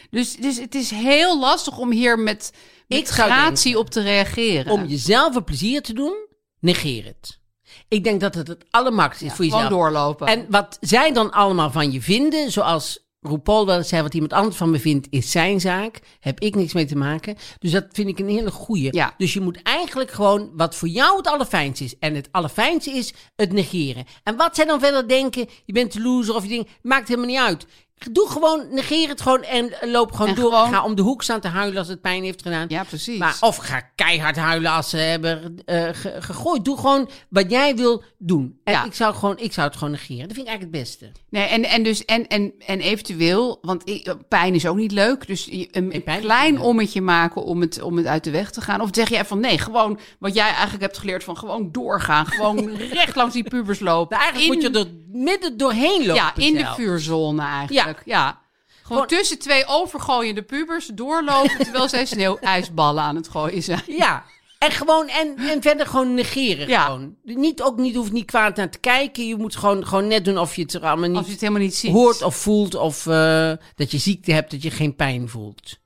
Dus, 0.09 0.35
dus 0.35 0.57
het 0.59 0.75
is 0.75 0.89
heel 0.89 1.39
lastig 1.39 1.77
om 1.77 1.91
hier 1.91 2.19
met, 2.19 2.53
met 2.87 3.07
gratie 3.07 3.79
op 3.79 3.89
te 3.89 4.01
reageren. 4.01 4.71
Om 4.71 4.85
jezelf 4.85 5.35
een 5.35 5.43
plezier 5.43 5.81
te 5.81 5.93
doen, 5.93 6.27
negeer 6.59 7.05
het. 7.05 7.39
Ik 7.87 8.03
denk 8.03 8.21
dat 8.21 8.35
het 8.35 8.47
het 8.47 8.65
allermakkelijkste 8.69 9.25
is 9.25 9.33
voor 9.33 9.45
jezelf. 9.45 9.69
doorlopen. 9.69 10.27
En 10.27 10.45
wat 10.49 10.77
zij 10.81 11.13
dan 11.13 11.31
allemaal 11.31 11.71
van 11.71 11.91
je 11.91 12.01
vinden, 12.01 12.51
zoals 12.51 13.06
RuPaul 13.27 13.65
wel 13.65 13.77
eens 13.77 13.87
zei, 13.87 14.01
wat 14.01 14.13
iemand 14.13 14.33
anders 14.33 14.55
van 14.55 14.69
me 14.69 14.79
vindt, 14.79 15.07
is 15.09 15.31
zijn 15.31 15.59
zaak. 15.59 15.99
Heb 16.19 16.39
ik 16.39 16.55
niks 16.55 16.73
mee 16.73 16.85
te 16.85 16.95
maken. 16.95 17.35
Dus 17.59 17.71
dat 17.71 17.85
vind 17.91 18.07
ik 18.09 18.19
een 18.19 18.29
hele 18.29 18.51
goeie. 18.51 18.95
Ja. 18.95 19.13
Dus 19.17 19.33
je 19.33 19.41
moet 19.41 19.61
eigenlijk 19.61 20.11
gewoon 20.11 20.49
wat 20.53 20.75
voor 20.75 20.87
jou 20.87 21.17
het 21.17 21.27
allerfijnste 21.27 21.83
is. 21.83 21.97
En 21.99 22.15
het 22.15 22.29
allerfijnste 22.31 22.91
is 22.91 23.13
het 23.35 23.51
negeren. 23.51 24.05
En 24.23 24.35
wat 24.35 24.55
zij 24.55 24.65
dan 24.65 24.79
verder 24.79 25.07
denken, 25.07 25.47
je 25.65 25.73
bent 25.73 25.95
een 25.95 26.01
loser 26.01 26.35
of 26.35 26.43
je 26.43 26.49
denkt, 26.49 26.71
maakt 26.81 27.07
helemaal 27.07 27.29
niet 27.29 27.39
uit. 27.39 27.65
Doe 28.11 28.29
gewoon, 28.29 28.65
negeer 28.71 29.07
het 29.09 29.21
gewoon 29.21 29.43
en 29.43 29.71
loop 29.81 30.11
gewoon 30.11 30.27
En 30.27 30.35
door. 30.35 30.51
gewoon- 30.51 30.73
Ga 30.73 30.83
om 30.83 30.95
de 30.95 31.01
hoek 31.01 31.23
staan 31.23 31.39
te 31.39 31.47
huilen 31.47 31.77
als 31.77 31.87
het 31.87 32.01
pijn 32.01 32.23
heeft 32.23 32.41
gedaan. 32.41 32.65
Ja, 32.67 32.83
precies. 32.83 33.17
Maar 33.17 33.37
of 33.39 33.55
ga 33.55 33.81
keihard 33.95 34.35
huilen 34.35 34.71
als 34.71 34.89
ze 34.89 34.97
hebben 34.97 35.57
eh, 35.65 35.87
ge- 35.91 36.15
gegooid. 36.19 36.65
Doe 36.65 36.77
gewoon 36.77 37.09
wat 37.29 37.49
jij 37.51 37.75
wil 37.75 38.03
doen. 38.17 38.59
En 38.63 38.73
Ja. 38.73 38.83
ik, 38.85 38.93
zou 38.93 39.13
gewoon, 39.15 39.37
ik 39.39 39.53
zou 39.53 39.67
het 39.67 39.75
gewoon 39.77 39.91
negeren. 39.93 40.27
Dat 40.27 40.33
vind 40.35 40.47
ik 40.47 40.53
eigenlijk 40.53 40.77
het 40.77 40.83
beste. 40.99 41.11
Nee, 41.29 41.43
en, 41.47 41.63
en, 41.63 41.83
dus, 41.83 42.05
en, 42.05 42.27
en, 42.27 42.53
en 42.65 42.79
eventueel, 42.79 43.57
want 43.61 43.89
ik- 43.89 44.15
pijn 44.27 44.53
is 44.53 44.67
ook 44.67 44.77
niet 44.77 44.91
leuk. 44.91 45.27
Dus 45.27 45.47
een, 45.71 46.03
klein 46.21 46.59
ommetje 46.59 47.01
maken 47.01 47.43
om 47.43 47.61
het, 47.61 47.81
om 47.81 47.97
het 47.97 48.05
uit 48.05 48.23
de 48.23 48.31
weg 48.31 48.51
te 48.51 48.61
gaan. 48.61 48.81
Of 48.81 48.89
zeg 48.91 49.09
jij 49.09 49.25
van 49.25 49.39
nee, 49.39 49.57
gewoon 49.59 49.99
wat 50.19 50.33
jij 50.33 50.47
eigenlijk 50.49 50.81
hebt 50.81 50.97
geleerd 50.97 51.23
van 51.23 51.37
gewoon 51.37 51.71
doorgaan. 51.71 52.25
Gewoon 52.25 52.75
recht 52.91 53.15
langs 53.15 53.33
die 53.33 53.43
pubers 53.43 53.79
lopen. 53.79 54.17
Nou, 54.17 54.29
eigenlijk 54.31 54.63
In- 54.63 54.69
moet 54.71 54.75
je 54.75 54.79
er 54.85 54.91
midden 55.21 55.57
doorheen 55.57 55.99
lopen. 56.05 56.15
Ja, 56.15 56.35
in 56.35 56.53
de 56.53 56.65
vuurzone 56.75 57.41
eigenlijk. 57.41 57.71
Ja. 57.71 57.86
Gewoon 57.95 58.35
Gewoon- 58.83 59.07
tussen 59.07 59.39
twee 59.39 59.65
overgooiende 59.65 60.41
pubers 60.43 60.85
doorlopen 60.93 61.57
terwijl 61.57 61.89
zij 61.89 62.05
sneeuwijsballen 62.05 63.03
aan 63.09 63.15
het 63.15 63.27
gooien 63.27 63.63
zijn. 63.63 63.83
Ja. 63.87 64.23
En 64.59 64.71
gewoon, 64.71 65.07
en, 65.07 65.37
en 65.37 65.61
verder 65.61 65.87
gewoon 65.87 66.13
negeren. 66.13 66.67
Ja. 66.67 66.83
Gewoon. 66.85 67.15
Niet, 67.23 67.61
ook 67.61 67.77
niet, 67.77 67.95
hoeft 67.95 68.11
niet 68.11 68.25
kwaad 68.25 68.55
naar 68.55 68.69
te 68.69 68.77
kijken. 68.79 69.27
Je 69.27 69.35
moet 69.35 69.55
gewoon, 69.55 69.87
gewoon 69.87 70.07
net 70.07 70.25
doen 70.25 70.37
of 70.37 70.55
je 70.55 70.61
het 70.61 70.73
er 70.73 70.81
allemaal 70.81 71.07
niet 71.07 71.17
Als 71.17 71.25
je 71.25 71.31
het 71.31 71.41
helemaal 71.41 71.61
niet 71.61 71.75
ziet. 71.75 71.91
hoort 71.91 72.21
of 72.21 72.35
voelt. 72.35 72.75
Of 72.75 73.07
eh, 73.07 73.51
dat 73.75 73.91
je 73.91 73.97
ziekte 73.97 74.31
hebt, 74.31 74.51
dat 74.51 74.61
je 74.63 74.71
geen 74.71 74.95
pijn 74.95 75.29
voelt. 75.29 75.77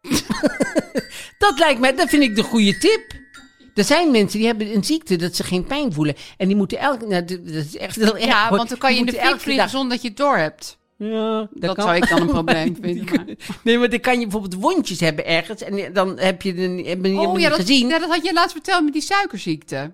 dat 1.38 1.58
lijkt 1.58 1.80
mij, 1.80 1.94
dat 1.94 2.08
vind 2.08 2.22
ik 2.22 2.36
de 2.36 2.42
goede 2.42 2.78
tip. 2.78 3.20
Er 3.74 3.84
zijn 3.84 4.10
mensen 4.10 4.38
die 4.38 4.46
hebben 4.46 4.74
een 4.74 4.84
ziekte 4.84 5.16
dat 5.16 5.36
ze 5.36 5.44
geen 5.44 5.64
pijn 5.64 5.92
voelen. 5.92 6.14
En 6.36 6.46
die 6.46 6.56
moeten 6.56 6.78
elke... 6.78 7.06
Nou, 7.06 7.24
dat 7.24 7.46
dat 7.46 7.54
is 7.64 7.76
echt 7.76 7.96
heel 7.96 8.16
erg. 8.16 8.24
Ja, 8.26 8.50
want 8.50 8.68
dan 8.68 8.78
kan 8.78 8.94
je 8.94 9.04
Die 9.04 9.14
in 9.14 9.20
de 9.20 9.26
fik 9.28 9.40
vliegen 9.40 9.56
dag- 9.64 9.70
zonder 9.72 9.90
dat 9.90 10.02
je 10.02 10.08
het 10.08 10.16
door 10.16 10.36
hebt. 10.36 10.78
Ja, 11.10 11.48
Dat 11.54 11.74
kan. 11.74 11.84
zou 11.84 11.96
ik 11.96 12.08
dan 12.08 12.20
een 12.20 12.26
probleem 12.28 12.76
vinden, 12.82 13.04
maar- 13.04 13.36
Nee, 13.62 13.78
maar 13.78 13.90
dan 13.90 14.00
kan 14.00 14.14
je 14.20 14.26
bijvoorbeeld 14.26 14.62
wondjes 14.62 15.00
hebben 15.00 15.26
ergens. 15.26 15.62
En 15.62 15.92
dan 15.92 16.18
heb 16.18 16.42
je 16.42 16.52
hebben 16.86 17.12
je 17.12 17.18
Oh 17.20 17.40
ja 17.40 17.48
dat, 17.48 17.58
gezien. 17.58 17.88
ja, 17.88 17.98
dat 17.98 18.10
had 18.10 18.24
je 18.24 18.32
laatst 18.32 18.52
verteld 18.52 18.84
met 18.84 18.92
die 18.92 19.02
suikerziekte. 19.02 19.92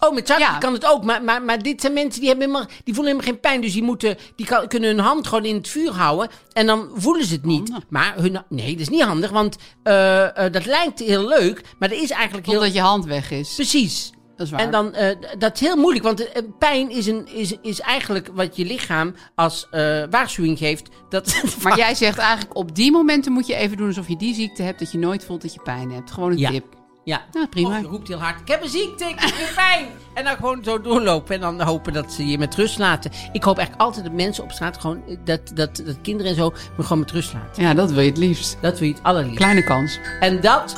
Oh, 0.00 0.14
met 0.14 0.26
suiker 0.26 0.48
Ja. 0.48 0.58
kan 0.58 0.72
het 0.72 0.86
ook. 0.86 1.04
Maar, 1.04 1.22
maar, 1.24 1.42
maar 1.42 1.62
dit 1.62 1.80
zijn 1.80 1.92
mensen 1.92 2.20
die, 2.20 2.28
hebben 2.28 2.46
helemaal, 2.48 2.68
die 2.84 2.94
voelen 2.94 3.12
helemaal 3.12 3.32
geen 3.32 3.40
pijn. 3.40 3.60
Dus 3.60 3.72
die, 3.72 3.82
moeten, 3.82 4.16
die 4.36 4.46
kan, 4.46 4.68
kunnen 4.68 4.88
hun 4.88 4.98
hand 4.98 5.26
gewoon 5.26 5.44
in 5.44 5.54
het 5.54 5.68
vuur 5.68 5.90
houden. 5.92 6.28
En 6.52 6.66
dan 6.66 6.90
voelen 6.94 7.24
ze 7.26 7.34
het 7.34 7.44
niet. 7.44 7.68
Handig. 7.70 7.88
Maar 7.88 8.14
hun, 8.16 8.38
nee, 8.48 8.70
dat 8.72 8.80
is 8.80 8.88
niet 8.88 9.02
handig. 9.02 9.30
Want 9.30 9.56
eh, 9.82 10.44
eh, 10.46 10.52
dat 10.52 10.66
lijkt 10.66 10.98
heel 10.98 11.28
leuk. 11.28 11.60
Maar 11.78 11.88
dat 11.88 11.98
is 11.98 12.10
eigenlijk 12.10 12.46
heel... 12.46 12.54
Totdat 12.54 12.74
je 12.74 12.80
hand 12.80 13.04
weg 13.04 13.30
is. 13.30 13.54
Precies. 13.54 14.12
Dat 14.36 14.46
is 14.46 14.52
waar. 14.52 14.60
En 14.60 14.70
dan, 14.70 14.94
eh, 14.94 15.16
dat 15.38 15.54
is 15.54 15.60
heel 15.60 15.76
moeilijk, 15.76 16.04
want 16.04 16.32
eh, 16.32 16.42
pijn 16.58 16.90
is, 16.90 17.06
een, 17.06 17.26
is, 17.34 17.56
is 17.62 17.80
eigenlijk 17.80 18.30
wat 18.34 18.56
je 18.56 18.64
lichaam 18.64 19.14
als 19.34 19.66
eh, 19.70 20.02
waarschuwing 20.10 20.58
geeft. 20.58 20.88
Dat, 21.08 21.42
Maar 21.62 21.76
jij 21.76 21.94
zegt 21.94 22.18
eigenlijk 22.18 22.56
op 22.56 22.74
die 22.74 22.92
momenten 22.92 23.32
moet 23.32 23.46
je 23.46 23.54
even 23.54 23.76
doen 23.76 23.86
alsof 23.86 24.08
je 24.08 24.16
die 24.16 24.34
ziekte 24.34 24.62
hebt, 24.62 24.78
dat 24.78 24.92
je 24.92 24.98
nooit 24.98 25.24
voelt 25.24 25.42
dat 25.42 25.54
je 25.54 25.60
pijn 25.62 25.90
hebt. 25.90 26.10
Gewoon 26.10 26.30
een 26.30 26.38
Ja. 26.38 26.50
tip. 26.50 26.64
Ja, 27.04 27.24
Ja, 27.32 27.46
prima. 27.46 27.68
Of 27.76 27.80
je 27.80 27.86
roept 27.86 28.08
heel 28.08 28.18
hard, 28.18 28.40
ik 28.40 28.48
heb 28.48 28.62
een 28.62 28.68
ziekte, 28.68 29.04
ik 29.04 29.20
heb 29.20 29.54
pijn. 29.54 29.86
En 30.14 30.24
dan 30.24 30.36
gewoon 30.36 30.64
zo 30.64 30.80
doorlopen 30.80 31.34
en 31.34 31.40
dan 31.40 31.60
hopen 31.60 31.92
dat 31.92 32.12
ze 32.12 32.26
je 32.26 32.38
met 32.38 32.54
rust 32.54 32.78
laten. 32.78 33.10
Ik 33.32 33.42
hoop 33.42 33.58
echt 33.58 33.78
altijd 33.78 34.04
dat 34.04 34.14
mensen 34.14 34.44
op 34.44 34.50
straat 34.52 34.78
gewoon, 34.78 35.02
dat, 35.24 35.40
dat, 35.54 35.76
dat 35.84 36.00
kinderen 36.02 36.30
en 36.30 36.36
zo, 36.38 36.52
me 36.76 36.82
gewoon 36.82 36.98
met 36.98 37.10
rust 37.10 37.32
laten. 37.32 37.62
Ja, 37.62 37.74
dat 37.74 37.90
wil 37.90 38.02
je 38.02 38.08
het 38.08 38.18
liefst. 38.18 38.58
Dat 38.60 38.78
wil 38.78 38.88
je 38.88 38.94
het 38.94 39.02
allerliefst. 39.02 39.36
Kleine 39.36 39.64
kans. 39.64 39.98
En 40.20 40.40
dat, 40.40 40.76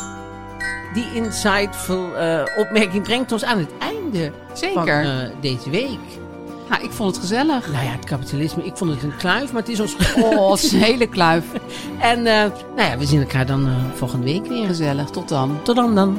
die 0.95 1.15
insightful 1.15 2.17
eh, 2.17 2.43
opmerking 2.57 3.03
brengt 3.03 3.33
ons 3.33 3.45
aan 3.45 3.59
het 3.59 3.71
einde 3.79 4.33
Zeker. 4.53 4.75
van 4.75 4.89
eh, 4.89 5.31
deze 5.41 5.71
week. 5.71 5.99
Nou, 6.69 6.83
ik 6.83 6.91
vond 6.91 7.11
het 7.11 7.21
gezellig. 7.21 7.73
Nou 7.73 7.85
ja, 7.85 7.91
het 7.91 8.05
kapitalisme, 8.05 8.65
ik 8.65 8.77
vond 8.77 8.91
het 8.91 9.03
een 9.03 9.17
kluif, 9.17 9.53
maar 9.53 9.61
het 9.61 9.71
is 9.71 9.81
ons... 9.81 9.97
Oh, 10.23 10.51
het 10.51 10.63
is 10.63 10.73
een 10.73 10.83
hele 10.83 11.07
kluif. 11.07 11.45
en 12.01 12.19
eh, 12.19 12.51
nou 12.77 12.91
ja, 12.91 12.99
we 12.99 13.07
zien 13.07 13.21
elkaar 13.21 13.47
dan 13.47 13.69
volgende 13.95 14.25
week 14.25 14.47
weer. 14.47 14.67
Gezellig. 14.67 15.11
Tot 15.11 15.29
dan. 15.29 15.59
Tot 15.63 15.77
dan 15.77 15.95
dan. 15.95 16.19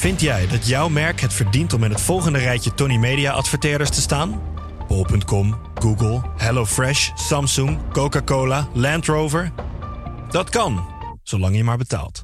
Vind 0.00 0.20
jij 0.20 0.46
dat 0.46 0.66
jouw 0.66 0.88
merk 0.88 1.20
het 1.20 1.32
verdient 1.32 1.72
om 1.72 1.84
in 1.84 1.90
het 1.90 2.00
volgende 2.00 2.38
rijtje 2.38 2.74
Tony 2.74 2.96
Media 2.96 3.32
adverteerders 3.32 3.90
te 3.90 4.00
staan? 4.00 4.42
Bol.com, 4.88 5.54
Google, 5.74 6.22
HelloFresh, 6.36 7.10
Samsung, 7.14 7.92
Coca-Cola, 7.92 8.68
Land 8.72 9.06
Rover? 9.06 9.52
Dat 10.30 10.50
kan, 10.50 10.86
zolang 11.22 11.56
je 11.56 11.64
maar 11.64 11.76
betaalt. 11.76 12.22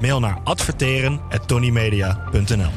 Mail 0.00 0.20
naar 0.20 0.40
adverteren@tonymedia.nl. 0.44 2.70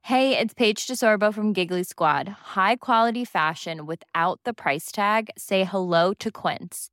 Hey, 0.00 0.40
it's 0.40 0.52
Paige 0.52 0.86
DeSorbo 0.86 1.30
from 1.30 1.54
Giggly 1.54 1.82
Squad. 1.82 2.26
High 2.54 2.76
quality 2.78 3.24
fashion 3.24 3.86
without 3.86 4.38
the 4.42 4.52
price 4.52 4.90
tag. 4.90 5.22
Say 5.34 5.66
hello 5.70 6.12
to 6.12 6.30
Quince. 6.30 6.92